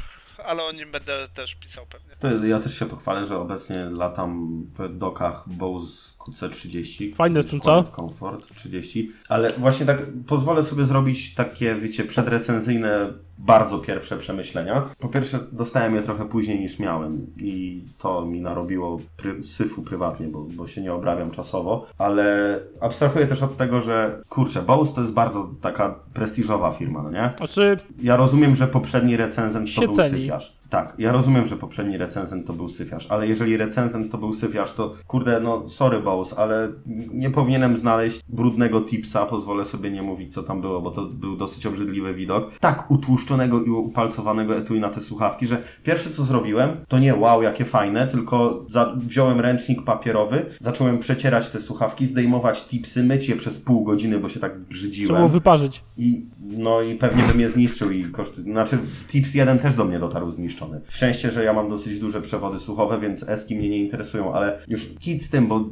ale 0.45 0.63
o 0.63 0.73
nim 0.73 0.91
będę 0.93 1.29
też 1.35 1.55
pisał 1.55 1.87
pewnie. 1.87 2.09
To 2.19 2.45
ja 2.47 2.59
też 2.59 2.79
się 2.79 2.87
pochwalę, 2.87 3.27
że 3.27 3.39
obecnie 3.39 3.77
latam 3.99 4.63
w 4.79 4.99
dokach 4.99 5.49
Bose 5.49 6.15
QC30. 6.19 7.15
Fajne 7.15 7.43
są, 7.43 7.61
co? 7.61 7.83
Comfort 7.85 8.55
30. 8.55 9.11
Ale 9.29 9.51
właśnie 9.51 9.87
tak 9.87 10.03
pozwolę 10.27 10.63
sobie 10.65 10.85
zrobić 10.85 11.35
takie, 11.35 11.75
wiecie, 11.75 12.05
przedrecenzyjne, 12.05 13.13
bardzo 13.39 13.79
pierwsze 13.79 14.17
przemyślenia. 14.17 14.85
Po 14.99 15.09
pierwsze, 15.09 15.39
dostałem 15.53 15.95
je 15.95 16.03
trochę 16.03 16.29
później 16.29 16.61
niż 16.61 16.79
miałem 16.79 17.27
i 17.37 17.85
to 17.99 18.25
mi 18.25 18.41
narobiło 18.41 18.99
pry, 19.17 19.43
syfu 19.43 19.83
prywatnie, 19.83 20.27
bo, 20.27 20.41
bo 20.45 20.67
się 20.67 20.81
nie 20.83 20.93
obrabiam 20.93 21.31
czasowo, 21.31 21.87
ale 21.99 22.59
abstrahuję 22.81 23.27
też 23.27 23.43
od 23.43 23.57
tego, 23.57 23.81
że 23.81 24.23
kurczę, 24.29 24.63
Bose 24.63 24.95
to 24.95 25.01
jest 25.01 25.13
bardzo 25.13 25.51
taka 25.61 25.95
prestiżowa 26.15 26.71
firma, 26.71 27.03
no 27.03 27.11
nie? 27.11 27.33
Znaczy, 27.37 27.77
Ja 28.03 28.17
rozumiem, 28.17 28.55
że 28.55 28.69
poprzedni 28.69 29.17
recenzent 29.17 29.69
to 29.75 29.81
był 29.81 29.95
syfiarz. 29.95 30.58
Tak, 30.71 30.95
ja 30.99 31.13
rozumiem, 31.13 31.47
że 31.47 31.57
poprzedni 31.57 31.99
recenzent 31.99 32.47
to 32.47 32.53
był 32.53 32.69
syfiarz, 32.69 33.07
ale 33.11 33.29
jeżeli 33.29 33.57
recenzent 33.57 34.13
to 34.13 34.19
był 34.19 34.33
syfiarz, 34.33 34.73
to 34.73 34.93
kurde, 35.07 35.41
no 35.41 35.69
sorry 35.69 36.01
Bose, 36.01 36.37
ale 36.39 36.69
nie 37.13 37.31
powinienem 37.31 37.79
znaleźć 37.79 38.21
brudnego 38.29 38.81
tipsa, 38.81 39.27
pozwolę 39.27 39.65
sobie 39.65 39.91
nie 39.91 40.03
mówić 40.03 40.35
co 40.35 40.43
tam 40.43 40.61
było, 40.61 40.81
bo 40.81 40.91
to 40.91 41.07
był 41.07 41.37
dosyć 41.37 41.67
obrzydliwy 41.67 42.15
widok. 42.15 42.59
Tak 42.61 42.91
utłuszczonego 42.91 43.63
i 43.63 43.71
upalcowanego 43.71 44.57
etui 44.57 44.81
na 44.81 44.91
te 44.91 45.01
słuchawki, 45.01 45.47
że 45.47 45.63
pierwsze 45.83 46.11
co 46.11 46.23
zrobiłem, 46.23 46.71
to 46.89 46.99
nie 46.99 47.15
wow, 47.15 47.43
jakie 47.43 47.65
fajne, 47.65 48.07
tylko 48.07 48.65
za, 48.69 48.95
wziąłem 48.97 49.41
ręcznik 49.41 49.83
papierowy, 49.83 50.47
zacząłem 50.61 50.99
przecierać 50.99 51.51
te 51.51 51.61
słuchawki, 51.61 52.07
zdejmować 52.07 52.65
tipsy, 52.65 53.05
myć 53.05 53.29
je 53.29 53.37
przez 53.37 53.59
pół 53.59 53.85
godziny, 53.85 54.19
bo 54.19 54.29
się 54.29 54.41
tak 54.41 54.61
brzydziłem. 54.61 55.07
trzeba 55.07 55.19
było 55.19 55.29
wyparzyć. 55.29 55.83
I, 55.97 56.27
no 56.41 56.83
i 56.83 56.95
pewnie 56.95 57.23
bym 57.23 57.41
je 57.41 57.49
zniszczył 57.49 57.91
i 57.91 58.05
koszty... 58.05 58.43
Znaczy, 58.43 58.79
Tips 59.09 59.35
1 59.35 59.59
też 59.59 59.75
do 59.75 59.85
mnie 59.85 59.99
dotarł 59.99 60.31
zniszczony. 60.31 60.58
Zniszczony. 60.59 60.81
Szczęście, 60.89 61.31
że 61.31 61.45
ja 61.45 61.53
mam 61.53 61.69
dosyć 61.69 61.99
duże 61.99 62.21
przewody 62.21 62.59
słuchowe, 62.59 62.99
więc 62.99 63.29
eski 63.29 63.57
mnie 63.57 63.71
nie 63.71 63.79
interesują, 63.79 64.33
ale 64.33 64.59
już 64.69 64.87
kit 64.99 65.23
z 65.23 65.31
tym, 65.31 65.47
bo 65.47 65.65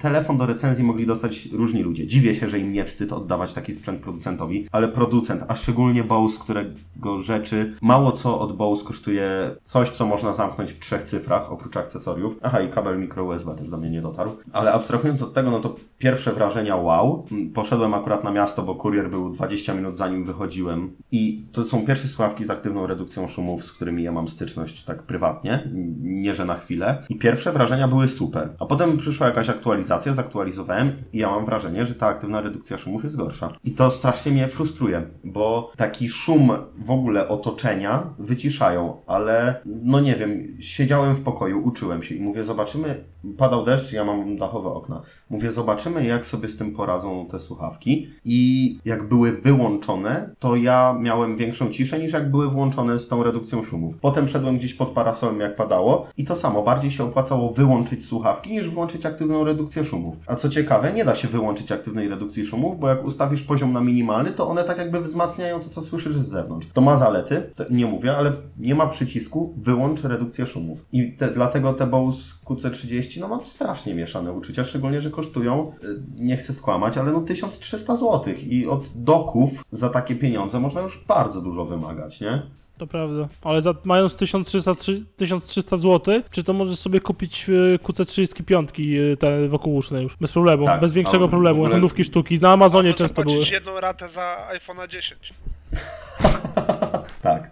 telefon 0.00 0.38
do 0.38 0.46
recenzji 0.46 0.84
mogli 0.84 1.06
dostać 1.06 1.48
różni 1.52 1.82
ludzie. 1.82 2.06
Dziwię 2.06 2.34
się, 2.34 2.48
że 2.48 2.58
im 2.58 2.72
nie 2.72 2.84
wstyd 2.84 3.12
oddawać 3.12 3.52
taki 3.52 3.72
sprzęt 3.72 4.00
producentowi, 4.00 4.66
ale 4.72 4.88
producent, 4.88 5.44
a 5.48 5.54
szczególnie 5.54 6.04
Bose, 6.04 6.38
którego 6.40 7.22
rzeczy 7.22 7.72
mało 7.82 8.12
co 8.12 8.40
od 8.40 8.56
Bose 8.56 8.84
kosztuje 8.84 9.50
coś, 9.62 9.90
co 9.90 10.06
można 10.06 10.32
zamknąć 10.32 10.72
w 10.72 10.80
trzech 10.80 11.02
cyfrach, 11.02 11.52
oprócz 11.52 11.76
akcesoriów. 11.76 12.38
Aha, 12.42 12.60
i 12.60 12.68
kabel 12.68 12.98
mikro 13.00 13.24
USB 13.24 13.54
też 13.54 13.68
do 13.68 13.76
mnie 13.76 13.90
nie 13.90 14.02
dotarł. 14.02 14.30
Ale 14.52 14.72
abstrahując 14.72 15.22
od 15.22 15.32
tego, 15.32 15.50
no 15.50 15.60
to 15.60 15.76
pierwsze 15.98 16.32
wrażenia 16.32 16.76
wow. 16.76 17.26
Mm, 17.32 17.52
Poszedłem 17.52 17.94
akurat 17.94 18.24
na 18.24 18.30
miasto, 18.30 18.62
bo 18.62 18.74
kurier 18.74 19.10
był 19.10 19.30
20 19.30 19.74
minut 19.74 19.96
zanim 19.96 20.24
wychodziłem 20.24 20.96
i 21.12 21.44
to 21.52 21.64
są 21.64 21.86
pierwsze 21.86 22.08
słuchawki 22.08 22.44
z 22.44 22.50
aktywną 22.50 22.86
redukcją 22.86 23.28
szumów, 23.28 23.64
z 23.64 23.72
którymi 23.72 24.02
ja 24.02 24.12
mam 24.12 24.23
styczność 24.28 24.84
tak 24.84 25.02
prywatnie, 25.02 25.68
nie 26.02 26.34
że 26.34 26.44
na 26.44 26.54
chwilę. 26.54 27.02
I 27.08 27.16
pierwsze 27.16 27.52
wrażenia 27.52 27.88
były 27.88 28.08
super. 28.08 28.48
A 28.60 28.66
potem 28.66 28.96
przyszła 28.96 29.26
jakaś 29.26 29.48
aktualizacja, 29.48 30.12
zaktualizowałem 30.12 30.92
i 31.12 31.18
ja 31.18 31.30
mam 31.30 31.44
wrażenie, 31.44 31.86
że 31.86 31.94
ta 31.94 32.06
aktywna 32.06 32.40
redukcja 32.40 32.78
szumów 32.78 33.04
jest 33.04 33.16
gorsza. 33.16 33.52
I 33.64 33.70
to 33.70 33.90
strasznie 33.90 34.32
mnie 34.32 34.48
frustruje, 34.48 35.02
bo 35.24 35.72
taki 35.76 36.08
szum 36.08 36.52
w 36.76 36.90
ogóle 36.90 37.28
otoczenia 37.28 38.02
wyciszają, 38.18 39.02
ale 39.06 39.60
no 39.64 40.00
nie 40.00 40.14
wiem, 40.14 40.56
siedziałem 40.60 41.14
w 41.14 41.20
pokoju, 41.20 41.64
uczyłem 41.64 42.02
się 42.02 42.14
i 42.14 42.20
mówię, 42.20 42.44
zobaczymy, 42.44 43.04
padał 43.36 43.64
deszcz, 43.64 43.92
ja 43.92 44.04
mam 44.04 44.36
dachowe 44.36 44.68
okna. 44.68 45.02
Mówię, 45.30 45.50
zobaczymy 45.50 46.06
jak 46.06 46.26
sobie 46.26 46.48
z 46.48 46.56
tym 46.56 46.72
poradzą 46.72 47.26
te 47.30 47.38
słuchawki 47.38 48.08
i 48.24 48.78
jak 48.84 49.08
były 49.08 49.32
wyłączone, 49.32 50.34
to 50.38 50.56
ja 50.56 50.96
miałem 51.00 51.36
większą 51.36 51.70
ciszę 51.70 51.98
niż 51.98 52.12
jak 52.12 52.30
były 52.30 52.50
włączone 52.50 52.98
z 52.98 53.08
tą 53.08 53.22
redukcją 53.22 53.62
szumów. 53.62 53.96
Potem 54.00 54.28
szedłem 54.28 54.58
gdzieś 54.58 54.74
pod 54.74 54.88
parasolem 54.88 55.40
jak 55.40 55.56
padało 55.56 56.06
i 56.16 56.24
to 56.24 56.36
samo, 56.36 56.62
bardziej 56.62 56.90
się 56.90 57.04
opłacało 57.04 57.52
wyłączyć 57.52 58.06
słuchawki 58.06 58.50
niż 58.50 58.68
włączyć 58.68 59.06
aktywną 59.06 59.44
redukcję 59.44 59.84
szumów. 59.84 60.16
A 60.26 60.34
co 60.34 60.48
ciekawe, 60.48 60.92
nie 60.92 61.04
da 61.04 61.14
się 61.14 61.28
wyłączyć 61.28 61.72
aktywnej 61.72 62.08
redukcji 62.08 62.44
szumów, 62.44 62.80
bo 62.80 62.88
jak 62.88 63.04
ustawisz 63.04 63.42
poziom 63.42 63.72
na 63.72 63.80
minimalny, 63.80 64.30
to 64.30 64.48
one 64.48 64.64
tak 64.64 64.78
jakby 64.78 65.00
wzmacniają 65.00 65.60
to, 65.60 65.68
co 65.68 65.82
słyszysz 65.82 66.16
z 66.16 66.28
zewnątrz. 66.28 66.68
To 66.72 66.80
ma 66.80 66.96
zalety, 66.96 67.52
to 67.54 67.64
nie 67.70 67.86
mówię, 67.86 68.16
ale 68.16 68.32
nie 68.58 68.74
ma 68.74 68.86
przycisku 68.86 69.54
wyłącz 69.56 70.02
redukcję 70.02 70.46
szumów. 70.46 70.86
I 70.92 71.12
te, 71.12 71.30
dlatego 71.30 71.72
te 71.72 71.86
Bose 71.86 72.34
QC30, 72.44 73.20
no 73.20 73.28
mam 73.28 73.46
strasznie 73.46 73.94
mieszane 73.94 74.32
uczucia, 74.32 74.64
szczególnie, 74.64 75.00
że 75.00 75.10
kosztują, 75.10 75.72
y, 75.84 75.86
nie 76.16 76.36
chcę 76.36 76.52
skłamać, 76.52 76.98
ale 76.98 77.12
no 77.12 77.20
1300 77.20 77.96
zł 77.96 78.34
i 78.46 78.66
od 78.66 78.88
doków 78.94 79.50
za 79.70 79.88
takie 79.90 80.14
pieniądze 80.14 80.60
można 80.60 80.80
już 80.80 81.04
bardzo 81.08 81.40
dużo 81.40 81.64
wymagać, 81.64 82.20
nie? 82.20 82.42
To 82.78 82.86
prawda. 82.86 83.28
Ale 83.42 83.62
za, 83.62 83.74
mając 83.84 84.16
1300, 84.16 84.72
trzy- 84.74 85.04
1300 85.16 85.76
zł, 85.76 86.20
czy 86.30 86.44
to 86.44 86.52
możesz 86.52 86.78
sobie 86.78 87.00
kupić 87.00 87.48
y, 87.48 87.78
QC35 87.82 88.80
y, 89.12 89.16
te 89.16 89.48
wokółuszne 89.48 90.02
już? 90.02 90.16
Bez 90.20 90.32
problemu. 90.32 90.64
Tak, 90.64 90.80
bez 90.80 90.92
większego 90.92 91.26
w 91.26 91.30
problemu. 91.30 91.64
ogóle- 91.64 92.04
sztuki. 92.04 92.40
Na 92.40 92.52
Amazonie 92.52 92.94
często 92.94 93.22
były. 93.22 93.34
zapłacić 93.34 93.52
jedną 93.52 93.80
ratę 93.80 94.08
za 94.08 94.36
iPhone'a 94.58 94.88
10. 94.88 95.32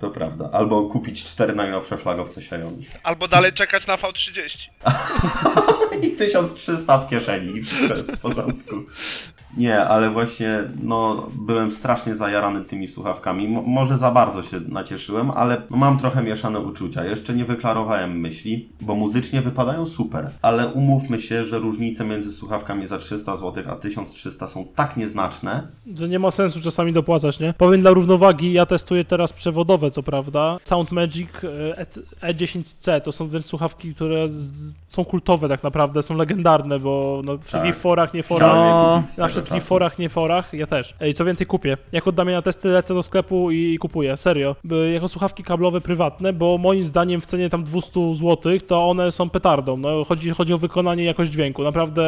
To 0.03 0.11
prawda. 0.11 0.49
Albo 0.53 0.83
kupić 0.83 1.25
cztery 1.25 1.55
najnowsze 1.55 1.97
flagowce 1.97 2.41
Xiaomi. 2.41 2.87
Albo 3.03 3.29
dalej 3.29 3.53
czekać 3.53 3.87
na 3.87 3.97
V30. 3.97 4.69
I 6.07 6.11
1300 6.11 6.99
w 6.99 7.09
kieszeni 7.09 7.57
i 7.57 7.63
wszystko 7.63 7.95
jest 7.95 8.13
w 8.13 8.19
porządku. 8.21 8.77
Nie, 9.57 9.81
ale 9.85 10.11
właśnie, 10.11 10.59
no, 10.83 11.27
byłem 11.35 11.73
strasznie 11.73 12.15
zajarany 12.15 12.61
tymi 12.65 12.87
słuchawkami. 12.87 13.49
Mo- 13.49 13.63
może 13.63 13.99
za 13.99 14.11
bardzo 14.11 14.43
się 14.43 14.61
nacieszyłem, 14.69 15.31
ale 15.31 15.63
mam 15.71 15.99
trochę 15.99 16.23
mieszane 16.23 16.59
uczucia. 16.59 17.05
Jeszcze 17.05 17.35
nie 17.35 17.45
wyklarowałem 17.45 18.21
myśli, 18.21 18.69
bo 18.81 18.95
muzycznie 18.95 19.43
wypadają 19.43 19.87
super, 19.87 20.31
ale 20.43 20.69
umówmy 20.69 21.21
się, 21.21 21.45
że 21.45 21.59
różnice 21.59 22.05
między 22.05 22.33
słuchawkami 22.33 22.87
za 22.87 22.99
300 22.99 23.37
zł 23.37 23.65
a 23.71 23.77
1300 23.77 24.47
są 24.47 24.65
tak 24.75 24.97
nieznaczne, 24.97 25.63
Że 25.95 26.09
nie 26.09 26.19
ma 26.19 26.31
sensu 26.31 26.61
czasami 26.61 26.93
dopłacać, 26.93 27.41
nie? 27.41 27.55
Powiem 27.59 27.81
dla 27.81 27.91
równowagi, 27.91 28.53
ja 28.53 28.67
testuję 28.67 29.05
teraz 29.05 29.33
przewodowe, 29.33 29.91
co 29.91 30.03
prawda. 30.03 30.59
Sound 30.65 30.93
Magic 30.93 31.29
e, 32.23 32.33
E10C 32.35 33.01
to 33.01 33.13
są 33.13 33.27
wręcz 33.27 33.45
słuchawki, 33.45 33.95
które 33.95 34.29
z, 34.29 34.73
są 34.89 35.05
kultowe 35.05 35.49
tak 35.49 35.63
naprawdę, 35.63 36.03
są 36.03 36.17
legendarne, 36.17 36.79
bo 36.79 37.23
na 37.25 37.33
wszystkich 37.39 37.73
Tak. 37.75 37.83
forach, 37.83 38.15
nie 38.15 38.23
forach. 38.23 38.55
No, 38.55 39.03
Na 39.19 39.29
wszystkich 39.43 39.62
czasu. 39.62 39.68
forach, 39.68 39.99
nie 39.99 40.09
forach, 40.09 40.55
ja 40.55 40.66
też. 40.66 40.95
Ej, 41.01 41.14
co 41.14 41.24
więcej 41.24 41.47
kupię. 41.47 41.76
Jak 41.93 42.09
oddam 42.09 42.28
je 42.28 42.34
na 42.34 42.43
testy, 42.43 42.68
lecę 42.68 42.95
do 42.95 43.03
sklepu 43.03 43.51
i 43.51 43.78
kupuję, 43.78 44.16
serio. 44.16 44.57
By- 44.64 44.90
Jako 44.95 45.09
słuchawki 45.09 45.43
kablowe 45.43 45.80
prywatne, 45.80 46.32
bo 46.32 46.59
moim 46.59 46.82
zdaniem 46.84 47.20
w 47.20 47.26
cenie 47.26 47.49
tam 47.51 47.64
200 47.64 48.14
zł, 48.14 48.53
to 48.66 48.88
one 48.90 49.11
są 49.12 49.30
petardą. 49.30 49.76
No, 49.76 50.05
chodzi, 50.05 50.30
chodzi 50.30 50.55
o 50.55 50.59
wykonanie 50.59 51.03
i 51.03 51.07
jakość 51.07 51.30
dźwięku. 51.32 51.62
Naprawdę 51.62 52.03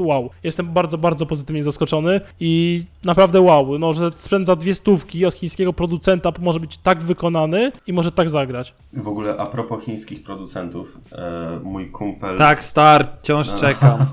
wow. 0.00 0.30
Jestem 0.42 0.66
bardzo, 0.72 0.98
bardzo 0.98 1.26
pozytywnie 1.26 1.62
zaskoczony 1.62 2.20
i 2.40 2.82
naprawdę 3.04 3.40
wow. 3.40 3.78
No, 3.78 3.92
że 3.92 4.10
sprzęt 4.16 4.46
za 4.46 4.56
dwie 4.56 4.74
stówki 4.74 5.26
od 5.26 5.34
chińskiego 5.34 5.72
producenta 5.72 6.32
może 6.40 6.60
być 6.60 6.78
tak 6.78 7.02
wykonany 7.02 7.72
i 7.86 7.92
może 7.92 8.12
tak 8.12 8.30
zagrać. 8.30 8.74
W 8.92 9.08
ogóle 9.08 9.36
a 9.38 9.46
propos 9.46 9.84
chińskich 9.84 10.22
producentów, 10.22 10.98
e, 11.12 11.60
mój 11.64 11.90
kumpel... 11.90 12.36
Tak, 12.38 12.64
start, 12.64 13.10
wciąż 13.22 13.54
czekam. 13.54 13.98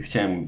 Chciałem, 0.00 0.46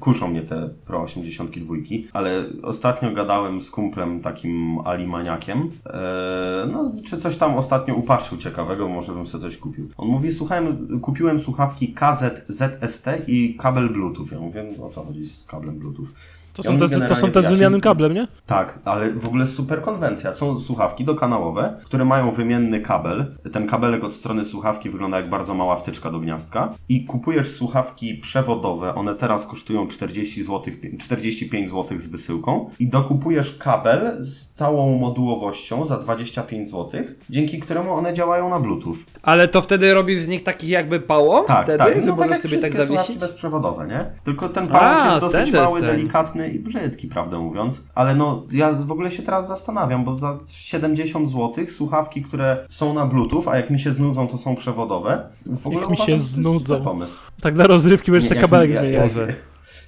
kuszą 0.00 0.28
mnie 0.28 0.42
te 0.42 0.68
Pro 0.84 1.02
82, 1.02 1.74
ale 2.12 2.44
ostatnio 2.62 3.12
gadałem 3.12 3.60
z 3.60 3.70
kumplem 3.70 4.20
takim 4.20 4.78
alimaniakiem, 4.84 5.70
e, 5.86 6.68
no 6.72 6.92
czy 7.04 7.16
coś 7.16 7.36
tam 7.36 7.54
ostatnio 7.54 7.94
upatrzył 7.94 8.38
ciekawego, 8.38 8.88
może 8.88 9.12
bym 9.12 9.26
sobie 9.26 9.42
coś 9.42 9.56
kupił. 9.56 9.88
On 9.96 10.08
mówi, 10.08 10.32
słuchałem, 10.32 11.00
kupiłem 11.00 11.38
słuchawki 11.38 11.94
KZ 11.94 12.44
ZST 12.48 13.06
i 13.26 13.56
kabel 13.58 13.90
Bluetooth. 13.90 14.26
Ja 14.32 14.40
mówię, 14.40 14.64
o 14.82 14.88
co 14.88 15.04
chodzi 15.04 15.26
z 15.26 15.46
kablem 15.46 15.78
Bluetooth? 15.78 16.06
To 16.54 16.62
są 16.62 16.78
te, 16.78 17.08
to 17.08 17.14
są 17.14 17.30
te 17.30 17.42
z 17.42 17.48
wymiennym 17.50 17.80
kablem, 17.80 18.14
nie? 18.14 18.26
tak, 18.46 18.78
ale 18.84 19.10
w 19.10 19.26
ogóle 19.26 19.46
super 19.46 19.82
konwencja. 19.82 20.32
Są 20.32 20.58
słuchawki 20.58 21.04
dokanałowe, 21.04 21.76
które 21.84 22.04
mają 22.04 22.30
wymienny 22.30 22.80
kabel. 22.80 23.34
Ten 23.52 23.66
kabelek 23.66 24.04
od 24.04 24.14
strony 24.14 24.44
słuchawki 24.44 24.90
wygląda 24.90 25.16
jak 25.16 25.30
bardzo 25.30 25.54
mała 25.54 25.76
wtyczka 25.76 26.10
do 26.10 26.18
gniazdka. 26.18 26.74
I 26.88 27.04
kupujesz 27.04 27.50
słuchawki 27.50 28.14
przewodowe, 28.14 28.94
one 28.94 29.14
teraz 29.14 29.46
kosztują 29.46 29.88
40 29.88 30.42
zł, 30.42 30.62
45 30.98 31.70
zł 31.70 31.98
z 31.98 32.06
wysyłką. 32.06 32.70
I 32.80 32.88
dokupujesz 32.88 33.58
kabel 33.58 34.16
z 34.20 34.50
całą 34.50 34.98
modułowością 34.98 35.86
za 35.86 35.98
25 35.98 36.70
zł, 36.70 37.02
dzięki 37.30 37.60
któremu 37.60 37.92
one 37.92 38.14
działają 38.14 38.50
na 38.50 38.60
Bluetooth. 38.60 38.96
Ale 39.22 39.48
to 39.48 39.62
wtedy 39.62 39.94
robi 39.94 40.18
z 40.18 40.28
nich 40.28 40.42
taki 40.42 40.68
jakby 40.68 41.00
pałąk? 41.00 41.48
Tak, 41.48 41.64
wtedy? 41.64 41.78
tak. 41.78 41.94
Że 41.94 42.00
No 42.00 42.16
tak 42.16 42.30
jak 42.30 42.40
sobie 42.40 42.58
tak 42.58 42.70
wszystkie 42.70 42.86
słuchawki 42.86 43.18
bezprzewodowe, 43.18 43.86
nie? 43.86 44.06
Tylko 44.24 44.48
ten 44.48 44.68
pałąk 44.68 45.02
A, 45.02 45.06
jest 45.06 45.20
dosyć 45.20 45.52
mały, 45.52 45.80
desen. 45.80 45.96
I 46.48 46.58
brzydki, 46.58 47.08
prawdę 47.08 47.38
mówiąc. 47.38 47.82
Ale 47.94 48.14
no, 48.14 48.42
ja 48.52 48.72
w 48.72 48.92
ogóle 48.92 49.10
się 49.10 49.22
teraz 49.22 49.48
zastanawiam, 49.48 50.04
bo 50.04 50.14
za 50.14 50.38
70 50.48 51.30
zł 51.30 51.52
słuchawki, 51.68 52.22
które 52.22 52.66
są 52.68 52.94
na 52.94 53.06
Bluetooth, 53.06 53.42
a 53.48 53.56
jak 53.56 53.70
mi 53.70 53.80
się 53.80 53.92
znudzą, 53.92 54.28
to 54.28 54.38
są 54.38 54.54
przewodowe. 54.56 55.28
W 55.46 55.66
ogóle 55.66 55.80
Jak 55.80 55.90
mi 55.90 55.96
się 55.96 56.02
uważam, 56.02 56.18
znudzą. 56.18 56.82
pomysł. 56.82 57.18
Tak 57.40 57.54
dla 57.54 57.66
rozrywki 57.66 58.10
będziesz 58.10 58.28
sobie 58.28 58.40
kabelek 58.40 58.70
mi- 58.70 58.76
zmieniał. 58.76 59.08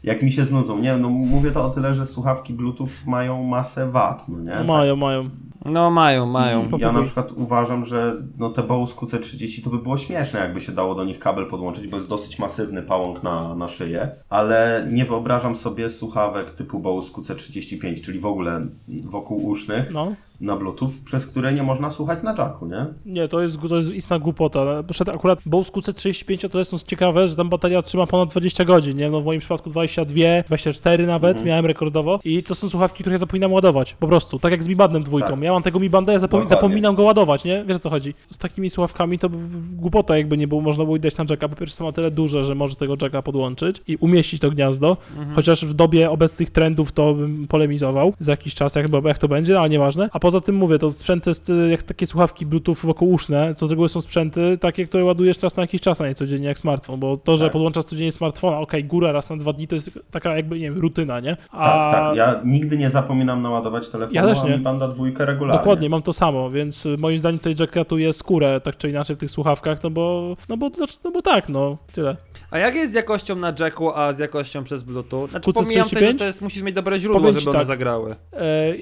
Jak, 0.03 0.22
mi 0.22 0.32
się 0.32 0.44
znudzą, 0.44 0.78
nie 0.78 0.97
no 0.97 1.09
mówię 1.09 1.51
to 1.51 1.64
o 1.64 1.70
tyle, 1.70 1.94
że 1.94 2.07
słuchawki 2.07 2.53
Bluetooth 2.55 2.88
mają 3.07 3.42
masę 3.42 3.90
wat, 3.90 4.28
no 4.28 4.40
nie? 4.40 4.57
No 4.59 4.64
mają, 4.64 4.97
mają. 4.97 5.30
No 5.64 5.90
mają, 5.90 6.26
mają. 6.26 6.61
I 6.61 6.64
Ja 6.64 6.70
Popróbuj. 6.70 6.92
na 7.01 7.03
przykład 7.05 7.32
uważam, 7.32 7.84
że 7.84 8.16
no 8.38 8.51
te 8.51 8.62
Bose 8.62 8.94
QC30 8.94 9.64
to 9.64 9.70
by 9.70 9.78
było 9.78 9.97
śmieszne, 9.97 10.40
jakby 10.40 10.61
się 10.61 10.72
dało 10.72 10.94
do 10.94 11.05
nich 11.05 11.18
kabel 11.18 11.47
podłączyć, 11.47 11.88
bo 11.88 11.97
jest 11.97 12.09
dosyć 12.09 12.38
masywny 12.38 12.82
pałąk 12.82 13.22
na, 13.22 13.55
na 13.55 13.68
szyję, 13.68 14.11
ale 14.28 14.88
nie 14.92 15.05
wyobrażam 15.05 15.55
sobie 15.57 15.90
słuchawek 15.90 16.51
typu 16.51 16.78
Bose 16.78 17.12
QC35, 17.12 18.01
czyli 18.01 18.18
w 18.18 18.26
ogóle 18.26 18.66
wokół 19.05 19.47
usznych 19.47 19.90
No. 19.92 20.12
Na 20.41 20.57
Bluetooth, 20.57 20.91
przez 21.05 21.26
które 21.26 21.53
nie 21.53 21.62
można 21.62 21.91
słuchać 21.91 22.18
na 22.22 22.34
jacku, 22.39 22.66
nie? 22.66 22.87
Nie, 23.07 23.28
to 23.28 23.43
jest, 23.43 23.59
to 23.68 23.76
jest 23.76 23.95
istna 23.95 24.18
głupota. 24.18 24.82
Przed 24.91 25.09
akurat 25.09 25.39
Bose 25.47 25.72
QC35 25.72 26.49
to 26.49 26.59
jest 26.59 26.87
ciekawe, 26.87 27.28
że 27.28 27.37
tam 27.37 27.49
bateria 27.49 27.82
trzyma 27.82 28.07
ponad 28.07 28.30
20 28.30 28.64
godzin, 28.64 28.97
nie? 28.97 29.11
No 29.11 29.20
w 29.20 29.24
moim 29.24 29.41
przypadku 29.41 29.70
22, 29.70 30.20
24 30.47 31.07
nawet, 31.07 31.30
Mhm. 31.30 31.47
miałem 31.49 31.66
rekordowo 31.66 32.20
i 32.24 32.43
to 32.43 32.55
są 32.55 32.68
słuchawki, 32.68 33.03
które 33.05 33.14
ja 33.14 33.18
zapominam 33.18 33.53
ładować, 33.53 33.95
po 33.95 34.09
prostu, 34.09 34.39
tak 34.39 34.53
jak 34.53 34.62
z 34.64 34.68
Mi 34.68 34.76
Bandem 34.76 35.03
dwójką. 35.03 35.30
Tak. 35.30 35.43
Ja 35.43 35.53
mam 35.53 35.62
tego 35.62 35.80
Mi 35.80 35.91
Banda, 35.91 36.12
ja 36.12 36.18
Dokładnie. 36.18 36.49
zapominam 36.49 36.95
go 36.95 37.03
ładować, 37.03 37.45
nie? 37.45 37.64
Wiesz 37.68 37.76
o 37.76 37.80
co 37.80 37.91
chodzi? 37.91 38.14
Z 38.30 38.39
takimi 38.39 38.70
słuchawkami 38.70 39.18
to 39.18 39.28
głupota 39.72 40.18
jakby 40.18 40.37
nie 40.37 40.49
było, 40.49 40.61
można 40.61 40.84
było 40.84 40.99
dać 40.99 41.16
na 41.16 41.24
jacka. 41.30 41.49
Po 41.49 41.57
pierwsze 41.57 41.76
są 41.76 41.84
na 41.84 41.93
tyle 41.93 42.11
duże, 42.11 42.45
że 42.45 42.55
może 42.55 42.76
tego 42.76 42.97
jacka 43.03 43.22
podłączyć 43.22 43.82
i 43.89 43.97
umieścić 43.97 44.41
to 44.41 44.51
gniazdo, 44.51 44.97
chociaż 45.34 45.64
w 45.64 45.74
dobie 45.74 46.11
obecnych 46.11 46.51
trendów 46.51 46.93
to 46.93 47.14
bym 47.14 47.47
polemizował 47.49 48.12
za 48.20 48.32
jakiś 48.32 48.55
czas, 48.55 48.74
jak, 48.74 48.87
jak 49.05 49.18
to 49.18 49.28
będzie, 49.28 49.61
ale 49.61 49.68
nieważne. 49.70 50.09
A 50.12 50.18
poza 50.27 50.41
tym 50.41 50.55
mówię, 50.55 50.79
to 50.79 50.91
sprzęt 50.91 51.27
jest 51.27 51.51
y, 51.51 51.68
jak 51.70 51.83
takie 51.83 52.07
słuchawki 52.07 52.47
Bluetooth 52.47 52.74
wokółuszne, 52.83 53.55
co 53.55 53.66
z 53.66 53.70
reguły 53.70 53.89
są 53.89 54.01
sprzęty 54.01 54.59
takie, 54.61 54.87
które 54.87 55.05
ładujesz 55.05 55.43
raz 55.43 55.57
na 55.57 55.61
jakiś 55.62 55.81
czas, 55.81 56.01
a 56.01 56.07
nie 56.09 56.14
codziennie 56.14 56.49
jak 56.49 56.59
smartfon, 56.59 57.01
bo 57.01 57.16
to, 57.16 57.37
że 57.37 57.45
Tak. 57.45 57.53
podłączasz 57.53 57.85
codziennie 57.85 58.12
smartfona, 58.12 58.59
okej, 58.59 58.85
góra 58.85 59.12
raz 59.12 59.31
na 59.31 59.37
dwa 59.37 59.53
dni, 59.53 59.68
to 59.68 59.74
jest 59.74 59.91
taka 60.11 60.37
jakby, 60.37 60.59
nie 60.59 60.70
wiem, 60.70 60.81
rutyna, 60.81 61.20
nie? 61.20 61.37
A 61.51 61.64
Tak, 61.64 61.93
tak. 61.93 62.16
Ja 62.16 62.41
nigdy 62.45 62.79
nie 62.79 62.91
zapominam 62.91 63.43
naładować 63.43 63.89
telefonu, 63.89 64.14
Ja 64.14 64.22
też 64.27 64.39
a 64.43 64.47
nie. 64.49 64.57
mi 64.57 64.59
banda 64.62 64.89
dwójkę 64.89 65.27
regularnie. 65.27 65.59
Dokładnie, 65.59 65.89
mam 65.91 66.03
to 66.03 66.12
samo, 66.12 66.51
więc 66.51 66.87
y, 66.87 66.97
moim 66.99 67.18
zdaniem 67.18 67.39
tutaj 67.39 67.55
Jack 67.61 67.77
ratuje 67.77 68.12
skórę, 68.12 68.61
tak 68.61 68.77
czy 68.77 68.89
inaczej 68.91 69.16
w 69.16 69.18
tych 69.18 69.31
słuchawkach, 69.31 69.83
no 69.83 69.91
bo, 69.91 70.37
no 70.49 70.57
bo, 70.57 70.70
no 71.05 71.11
bo 71.11 71.22
tak, 71.22 71.49
no, 71.49 71.77
tyle. 71.93 72.16
A 72.51 72.59
jak 72.59 72.74
jest 72.74 72.93
z 72.93 72.95
jakością 72.95 73.37
na 73.37 73.53
jacku, 73.61 73.91
a 73.95 74.12
z 74.12 74.18
jakością 74.18 74.64
przez 74.64 74.83
Bluetooth? 74.83 75.27
Znaczy 75.27 75.53
pomijam 75.53 75.85
to, 75.85 75.89
że 75.91 75.97
35? 75.97 76.18
to 76.18 76.24
jest, 76.24 76.41
musisz 76.43 76.62
mieć 76.62 76.74
dobre 76.74 76.99
źródło, 76.99 77.20
Powiem 77.20 77.33
żeby 77.35 77.43
ci 77.43 77.49
one 77.49 77.59
tak. 77.59 77.66
zagrały. 77.66 78.14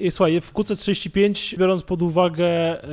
E, 0.05 0.11
słuchaj, 0.11 0.41
w 0.41 0.53
QC35, 0.53 1.34
biorąc 1.59 1.83
pod 1.83 2.01
uwagę 2.01 2.45
e, 2.47 2.87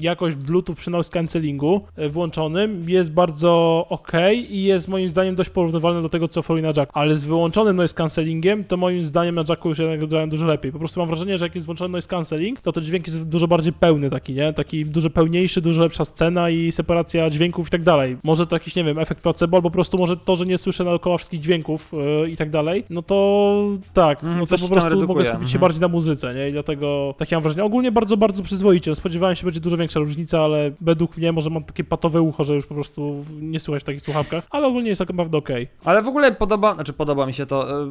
jakość 0.00 0.36
Bluetooth 0.36 0.74
przy 0.74 0.90
noise 0.90 1.10
cancellingu 1.10 1.80
e, 1.96 2.08
włączonym, 2.08 2.90
jest 2.90 3.12
bardzo 3.12 3.86
ok 3.88 4.12
i 4.48 4.62
jest 4.62 4.88
moim 4.88 5.08
zdaniem 5.08 5.34
dość 5.34 5.50
porównywalny 5.50 6.02
do 6.02 6.08
tego, 6.08 6.28
co 6.28 6.40
oferuje 6.40 6.62
na 6.62 6.72
Jack. 6.76 6.90
Ale 6.94 7.14
z 7.14 7.24
wyłączonym 7.24 7.76
noise 7.76 7.94
cancellingiem, 7.94 8.64
to 8.64 8.76
moim 8.76 9.02
zdaniem 9.02 9.34
na 9.34 9.44
Jacku 9.48 9.68
już 9.68 9.78
jednak 9.78 10.06
grają 10.06 10.30
dużo 10.30 10.46
lepiej. 10.46 10.72
Po 10.72 10.78
prostu 10.78 11.00
mam 11.00 11.08
wrażenie, 11.08 11.38
że 11.38 11.44
jak 11.44 11.54
jest 11.54 11.66
włączony 11.66 11.92
noise 11.92 12.08
cancelling, 12.08 12.60
to 12.60 12.72
ten 12.72 12.84
dźwięk 12.84 13.06
jest 13.06 13.28
dużo 13.28 13.48
bardziej 13.48 13.72
pełny 13.72 14.10
taki, 14.10 14.34
nie? 14.34 14.52
Taki 14.52 14.84
dużo 14.84 15.10
pełniejszy, 15.10 15.60
dużo 15.60 15.82
lepsza 15.82 16.04
scena 16.04 16.50
i 16.50 16.72
separacja 16.72 17.30
dźwięków 17.30 17.66
i 17.66 17.70
tak 17.70 17.82
dalej. 17.82 18.16
Może 18.22 18.46
to 18.46 18.56
jakiś, 18.56 18.76
nie 18.76 18.84
wiem, 18.84 18.98
efekt 18.98 19.22
placebo, 19.22 19.56
albo 19.56 19.70
po 19.70 19.74
prostu 19.74 19.98
może 19.98 20.16
to, 20.16 20.36
że 20.36 20.44
nie 20.44 20.58
słyszę 20.58 20.84
naokoło 20.84 21.18
wszystkich 21.18 21.40
dźwięków 21.40 21.92
e, 22.24 22.28
i 22.28 22.36
tak 22.36 22.50
dalej, 22.50 22.84
no 22.90 23.02
to 23.02 23.60
tak, 23.92 24.20
Mhm, 24.22 24.40
no 24.40 24.46
to 24.46 24.58
po 24.58 24.68
prostu 24.68 25.06
mogę 25.06 25.24
skupić 25.24 25.50
się 25.50 25.56
mhm. 25.56 25.60
bardziej 25.60 25.80
na 25.80 25.88
muzyce, 25.88 26.34
nie? 26.34 26.48
I 26.48 26.52
dlatego 26.52 27.14
takie 27.18 27.36
mam 27.36 27.42
wrażenie. 27.42 27.49
Ogólnie 27.58 27.92
bardzo, 27.92 28.16
bardzo 28.16 28.42
przyzwoicie. 28.42 28.94
Spodziewałem 28.94 29.36
się, 29.36 29.44
będzie 29.44 29.60
dużo 29.60 29.76
większa 29.76 30.00
różnica, 30.00 30.40
ale 30.40 30.72
według 30.80 31.16
mnie 31.16 31.32
może 31.32 31.50
mam 31.50 31.64
takie 31.64 31.84
patowe 31.84 32.22
ucho, 32.22 32.44
że 32.44 32.54
już 32.54 32.66
po 32.66 32.74
prostu 32.74 33.24
nie 33.40 33.60
słychać 33.60 33.82
w 33.82 33.86
takich 33.86 34.02
słuchawkach, 34.02 34.46
ale 34.50 34.66
ogólnie 34.66 34.88
jest 34.88 34.98
tak 34.98 35.08
naprawdę 35.08 35.38
okej. 35.38 35.68
Ale 35.84 36.02
w 36.02 36.08
ogóle 36.08 36.32
podoba, 36.32 36.74
znaczy 36.74 36.92
podoba 36.92 37.26
mi 37.26 37.34
się 37.34 37.46
to. 37.46 37.82
e, 37.82 37.90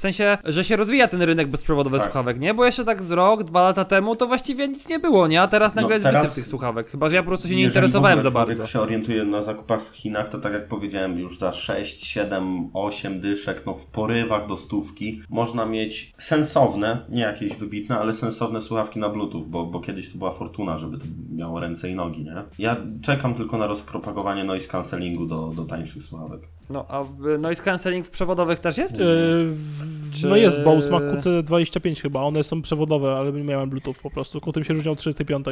W 0.00 0.02
sensie, 0.02 0.38
że 0.44 0.64
się 0.64 0.76
rozwija 0.76 1.08
ten 1.08 1.22
rynek 1.22 1.48
bezprzewodowych 1.48 2.00
Tak. 2.00 2.10
słuchawek, 2.10 2.40
nie? 2.40 2.54
Bo 2.54 2.64
jeszcze 2.64 2.84
tak 2.84 3.02
z 3.02 3.10
rok, 3.10 3.44
dwa 3.44 3.62
lata 3.62 3.84
temu 3.84 4.16
to 4.16 4.26
właściwie 4.26 4.68
nic 4.68 4.88
nie 4.88 4.98
było, 4.98 5.26
nie? 5.28 5.42
A 5.42 5.48
teraz 5.48 5.74
nagle 5.74 5.88
No, 5.88 5.94
jest 5.94 6.04
teraz- 6.04 6.34
tych 6.34 6.46
słuchawek. 6.46 6.90
Chyba, 6.90 7.10
że 7.10 7.16
ja 7.16 7.22
po 7.22 7.28
prostu 7.28 7.48
się 7.48 7.56
nie 7.56 7.62
interesowałem 7.62 8.22
za 8.22 8.30
bardzo. 8.30 8.66
się 8.66 8.80
orientuje 8.80 9.24
na 9.24 9.42
zakupach 9.42 9.82
w 9.82 9.94
Chinach, 9.94 10.28
to 10.28 10.38
tak 10.38 10.52
jak 10.52 10.68
powiedziałem, 10.68 11.18
już 11.18 11.38
za 11.38 11.52
6, 11.52 12.06
7, 12.06 12.70
8 12.74 13.20
dyszek, 13.20 13.66
no 13.66 13.74
w 13.74 13.86
porywach 13.86 14.46
do 14.46 14.56
stówki, 14.56 15.22
można 15.30 15.66
mieć 15.66 16.12
sensowne, 16.18 17.06
nie 17.08 17.22
jakieś 17.22 17.54
wybitne, 17.56 17.98
ale 17.98 18.14
sensowne 18.14 18.60
słuchawki 18.60 18.98
na 18.98 19.08
Bluetooth, 19.08 19.44
bo, 19.46 19.66
bo 19.66 19.80
kiedyś 19.80 20.12
to 20.12 20.18
była 20.18 20.30
fortuna, 20.30 20.78
żeby 20.78 20.98
to 20.98 21.04
miało 21.32 21.60
ręce 21.60 21.90
i 21.90 21.94
nogi, 21.94 22.24
nie? 22.24 22.34
Ja 22.58 22.76
czekam 23.02 23.34
tylko 23.34 23.58
na 23.58 23.66
rozpropagowanie 23.66 24.44
noise 24.44 24.68
cancellingu 24.68 25.26
do, 25.26 25.52
do 25.56 25.64
tańszych 25.64 26.02
słuchawek. 26.02 26.40
No, 26.70 26.84
a 26.88 27.04
noise 27.38 27.62
cancelling 27.62 28.06
w 28.06 28.10
przewodowych 28.10 28.60
też 28.60 28.78
jest? 28.78 28.98
Yy, 28.98 29.54
Czy- 30.12 30.28
No 30.28 30.36
jest 30.36 30.62
Bose, 30.62 30.90
ma 30.90 30.98
QC25 30.98 32.02
chyba, 32.02 32.22
one 32.22 32.44
są 32.44 32.62
przewodowe, 32.62 33.16
ale 33.16 33.32
nie 33.32 33.44
miałem 33.44 33.70
Bluetooth 33.70 33.94
po 34.02 34.10
prostu, 34.10 34.40
ku 34.40 34.52
tym 34.52 34.64
się 34.64 34.74
różnią 34.74 34.96
35. 34.96 35.46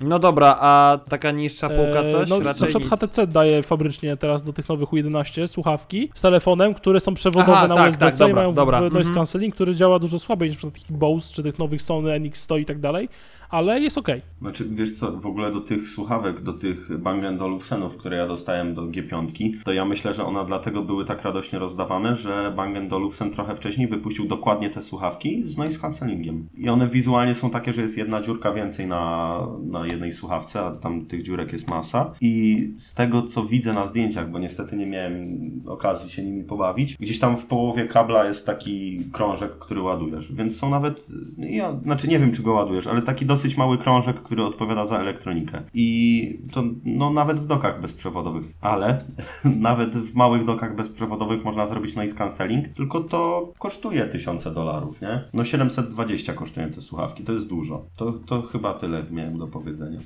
No 0.00 0.18
dobra, 0.18 0.56
a 0.60 0.98
taka 1.08 1.30
niższa 1.30 1.68
półka 1.68 2.02
coś? 2.02 2.28
no, 2.28 2.38
na 2.38 2.54
przykład 2.54 2.82
nic. 2.82 2.90
HTC 2.90 3.26
daje 3.26 3.62
fabrycznie 3.62 4.16
teraz 4.16 4.42
do 4.42 4.52
tych 4.52 4.68
nowych 4.68 4.88
U11 4.88 5.46
słuchawki 5.46 6.10
z 6.14 6.20
telefonem, 6.20 6.74
które 6.74 7.00
są 7.00 7.14
przewodowe 7.14 7.52
Aha, 7.52 7.68
na 7.68 7.74
tak, 7.74 7.90
USB-C 7.90 8.10
tak, 8.10 8.14
i 8.14 8.18
dobra, 8.18 8.34
mają 8.34 8.54
dobra, 8.54 8.80
noise 8.80 8.96
mhm. 8.96 9.14
cancelling, 9.14 9.54
który 9.54 9.74
działa 9.74 9.98
dużo 9.98 10.18
słabiej 10.18 10.48
niż 10.48 10.56
na 10.56 10.70
przykład 10.70 10.74
takich 10.74 10.96
Bose 10.96 11.34
czy 11.34 11.42
tych 11.42 11.58
nowych 11.58 11.82
Sony 11.82 12.20
NX100 12.20 12.60
i 12.60 12.64
tak 12.64 12.80
dalej, 12.80 13.08
ale 13.52 13.80
jest 13.80 13.98
okej. 13.98 14.22
Znaczy, 14.42 14.64
wiesz 14.70 14.92
co, 14.92 15.12
w 15.12 15.26
ogóle 15.26 15.52
do 15.52 15.60
tych 15.60 15.88
słuchawek, 15.88 16.42
do 16.42 16.52
tych 16.52 16.98
Bang 16.98 17.42
Olufsenów, 17.42 17.96
które 17.96 18.16
ja 18.16 18.26
dostałem 18.26 18.74
do 18.74 18.82
G5, 18.82 19.52
to 19.64 19.72
ja 19.72 19.84
myślę, 19.84 20.14
że 20.14 20.24
one 20.24 20.44
dlatego 20.46 20.82
były 20.82 21.04
tak 21.04 21.22
radośnie 21.22 21.58
rozdawane, 21.58 22.16
że 22.16 22.52
Bang 22.56 22.92
Olufsen 22.92 23.30
trochę 23.30 23.56
wcześniej 23.56 23.88
wypuścił 23.88 24.26
dokładnie 24.26 24.70
te 24.70 24.82
słuchawki 24.82 25.44
z 25.44 25.58
noise 25.58 25.78
cancellingiem. 25.78 26.48
I 26.54 26.68
one 26.68 26.88
wizualnie 26.88 27.34
są 27.34 27.50
takie, 27.50 27.72
że 27.72 27.82
jest 27.82 27.98
jedna 27.98 28.22
dziurka 28.22 28.52
więcej 28.52 28.86
na, 28.86 29.38
na 29.70 29.86
jednej 29.86 30.12
słuchawce, 30.12 30.60
a 30.60 30.70
tam 30.70 31.06
tych 31.06 31.22
dziurek 31.22 31.52
jest 31.52 31.68
masa. 31.68 32.12
I 32.20 32.74
z 32.76 32.94
tego, 32.94 33.22
co 33.22 33.44
widzę 33.44 33.72
na 33.72 33.86
zdjęciach, 33.86 34.30
bo 34.30 34.38
niestety 34.38 34.76
nie 34.76 34.86
miałem 34.86 35.40
okazji 35.66 36.10
się 36.10 36.22
nimi 36.22 36.44
pobawić, 36.44 36.96
gdzieś 37.00 37.18
tam 37.18 37.36
w 37.36 37.44
połowie 37.44 37.86
kabla 37.86 38.24
jest 38.24 38.46
taki 38.46 39.00
krążek, 39.12 39.58
który 39.58 39.82
ładujesz, 39.82 40.32
więc 40.32 40.56
są 40.56 40.70
nawet, 40.70 41.06
ja, 41.38 41.80
znaczy 41.84 42.08
nie 42.08 42.18
wiem, 42.18 42.32
czy 42.32 42.42
go 42.42 42.52
ładujesz, 42.52 42.86
ale 42.86 43.02
taki 43.02 43.26
dosyć 43.26 43.41
mały 43.56 43.78
krążek, 43.78 44.22
który 44.22 44.44
odpowiada 44.44 44.84
za 44.84 44.98
elektronikę. 44.98 45.62
I 45.74 46.38
to 46.52 46.62
no, 46.84 47.10
nawet 47.10 47.40
w 47.40 47.46
dokach 47.46 47.80
bezprzewodowych, 47.80 48.44
ale 48.60 49.04
nawet 49.44 49.96
w 49.96 50.14
małych 50.14 50.44
dokach 50.44 50.76
bezprzewodowych 50.76 51.44
można 51.44 51.66
zrobić 51.66 51.94
noise 51.94 52.14
cancelling, 52.14 52.68
tylko 52.68 53.00
to 53.00 53.52
kosztuje 53.58 54.06
tysiące 54.06 54.50
dolarów, 54.50 55.00
nie? 55.00 55.24
No 55.32 55.44
720 55.44 56.32
kosztują 56.32 56.70
te 56.70 56.80
słuchawki, 56.80 57.24
to 57.24 57.32
jest 57.32 57.48
dużo. 57.48 57.84
To, 57.96 58.12
to 58.12 58.42
chyba 58.42 58.74
tyle 58.74 59.04
miałem 59.10 59.38
do 59.38 59.46
powiedzenia. 59.46 59.98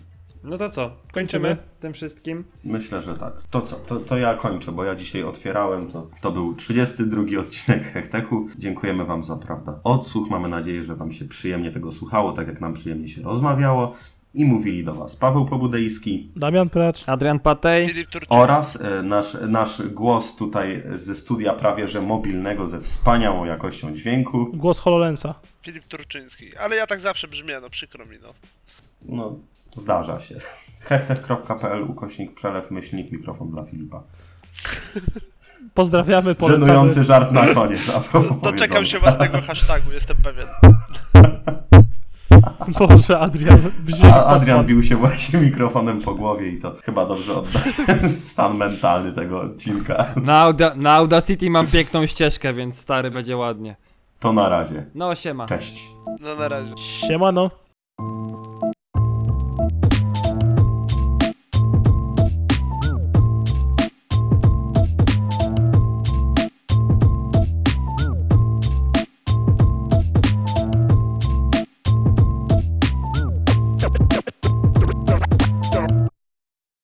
No 0.47 0.59
to 0.59 0.71
co? 0.71 0.91
Kończymy 1.13 1.57
tym 1.81 1.93
wszystkim. 1.93 2.45
Myślę, 2.65 3.03
że 3.03 3.17
tak. 3.17 3.43
To 3.51 3.61
co? 3.61 3.77
To, 3.77 3.97
to 3.97 4.19
ja 4.19 4.35
kończę, 4.35 4.73
bo 4.73 4.85
ja 4.85 4.95
dzisiaj 4.95 5.23
otwierałem. 5.23 5.91
To, 5.91 6.07
to 6.23 6.33
był 6.33 6.55
32 6.55 7.23
odcinek 7.41 7.85
Hechtechu. 7.85 8.47
Dziękujemy 8.59 9.05
Wam 9.05 9.23
za 9.25 9.37
prawda 9.37 9.81
odsłuch. 9.85 10.31
Mamy 10.31 10.49
nadzieję, 10.49 10.83
że 10.83 10.97
Wam 10.97 11.13
się 11.13 11.25
przyjemnie 11.25 11.71
tego 11.71 11.93
słuchało, 11.93 12.33
tak 12.33 12.47
jak 12.49 12.61
nam 12.61 12.75
przyjemnie 12.75 13.09
się 13.09 13.23
rozmawiało. 13.23 13.95
I 14.35 14.45
mówili 14.45 14.85
do 14.85 14.95
Was 14.95 15.17
Paweł 15.17 15.47
Pobudejski 15.47 16.31
Damian 16.37 16.69
Pracz. 16.69 17.09
Adrian 17.09 17.41
Patej. 17.41 17.89
Filip 17.89 18.11
Turczyński. 18.11 18.35
oraz 18.37 18.77
e, 18.81 19.03
nasz, 19.03 19.37
nasz 19.49 19.83
głos 19.83 20.37
tutaj 20.37 20.83
ze 20.95 21.15
studia 21.15 21.53
prawie 21.53 21.87
że 21.89 22.01
mobilnego 22.03 22.67
ze 22.67 22.81
wspaniałą 22.81 23.45
jakością 23.45 23.93
dźwięku. 23.95 24.51
Głos 24.55 24.79
HoloLensa. 24.79 25.35
Filip 25.63 25.85
Turczyński. 25.85 26.57
Ale 26.57 26.77
ja 26.77 26.87
tak 26.87 27.01
zawsze 27.01 27.29
brzmię, 27.29 27.59
no 27.63 27.71
przykro 27.71 28.07
mi, 28.07 28.19
no. 28.23 28.29
No, 29.03 29.39
zdarza 29.77 30.21
się. 30.21 30.35
hechtech.pl 30.89 31.83
ukośnik 31.83 32.35
przelew 32.35 32.71
myślnik 32.71 33.13
mikrofon 33.13 33.51
dla 33.51 33.65
Filipa. 33.65 34.03
Pozdrawiamy, 35.75 36.35
polecamy. 36.35 36.65
Żenujący 36.65 37.05
żart 37.05 37.33
na 37.33 37.55
koniec. 37.55 37.81
Doczekam 38.43 38.87
się 38.87 38.99
was 38.99 39.19
tego 39.19 39.41
hashtagu, 39.41 39.93
jestem 39.93 40.17
pewien. 40.17 40.47
Boże, 42.79 43.19
Adrian. 43.19 43.59
A 44.03 44.25
Adrian 44.25 44.41
Pacman. 44.41 44.67
bił 44.67 44.83
się 44.83 44.97
właśnie 44.97 45.41
mikrofonem 45.41 46.01
po 46.01 46.15
głowie 46.15 46.49
i 46.49 46.59
to 46.59 46.75
chyba 46.85 47.07
dobrze 47.07 47.35
oddaje 47.35 47.73
stan 48.31 48.57
mentalny 48.57 49.13
tego 49.13 49.41
odcinka. 49.41 50.07
Na, 50.23 50.41
Auda 50.41 50.75
na 50.77 50.95
Audacity 50.95 51.51
mam 51.51 51.67
piękną 51.67 52.07
ścieżkę, 52.07 52.55
więc 52.55 52.79
stary 52.79 53.11
będzie 53.11 53.37
ładnie. 53.37 53.77
To 54.21 54.33
na 54.33 54.49
razie. 54.49 54.87
No 54.95 55.15
siema. 55.15 55.47
Cześć. 55.47 55.91
No 56.21 56.35
na 56.35 56.49
razie. 56.49 56.77
Siemano. 56.77 57.51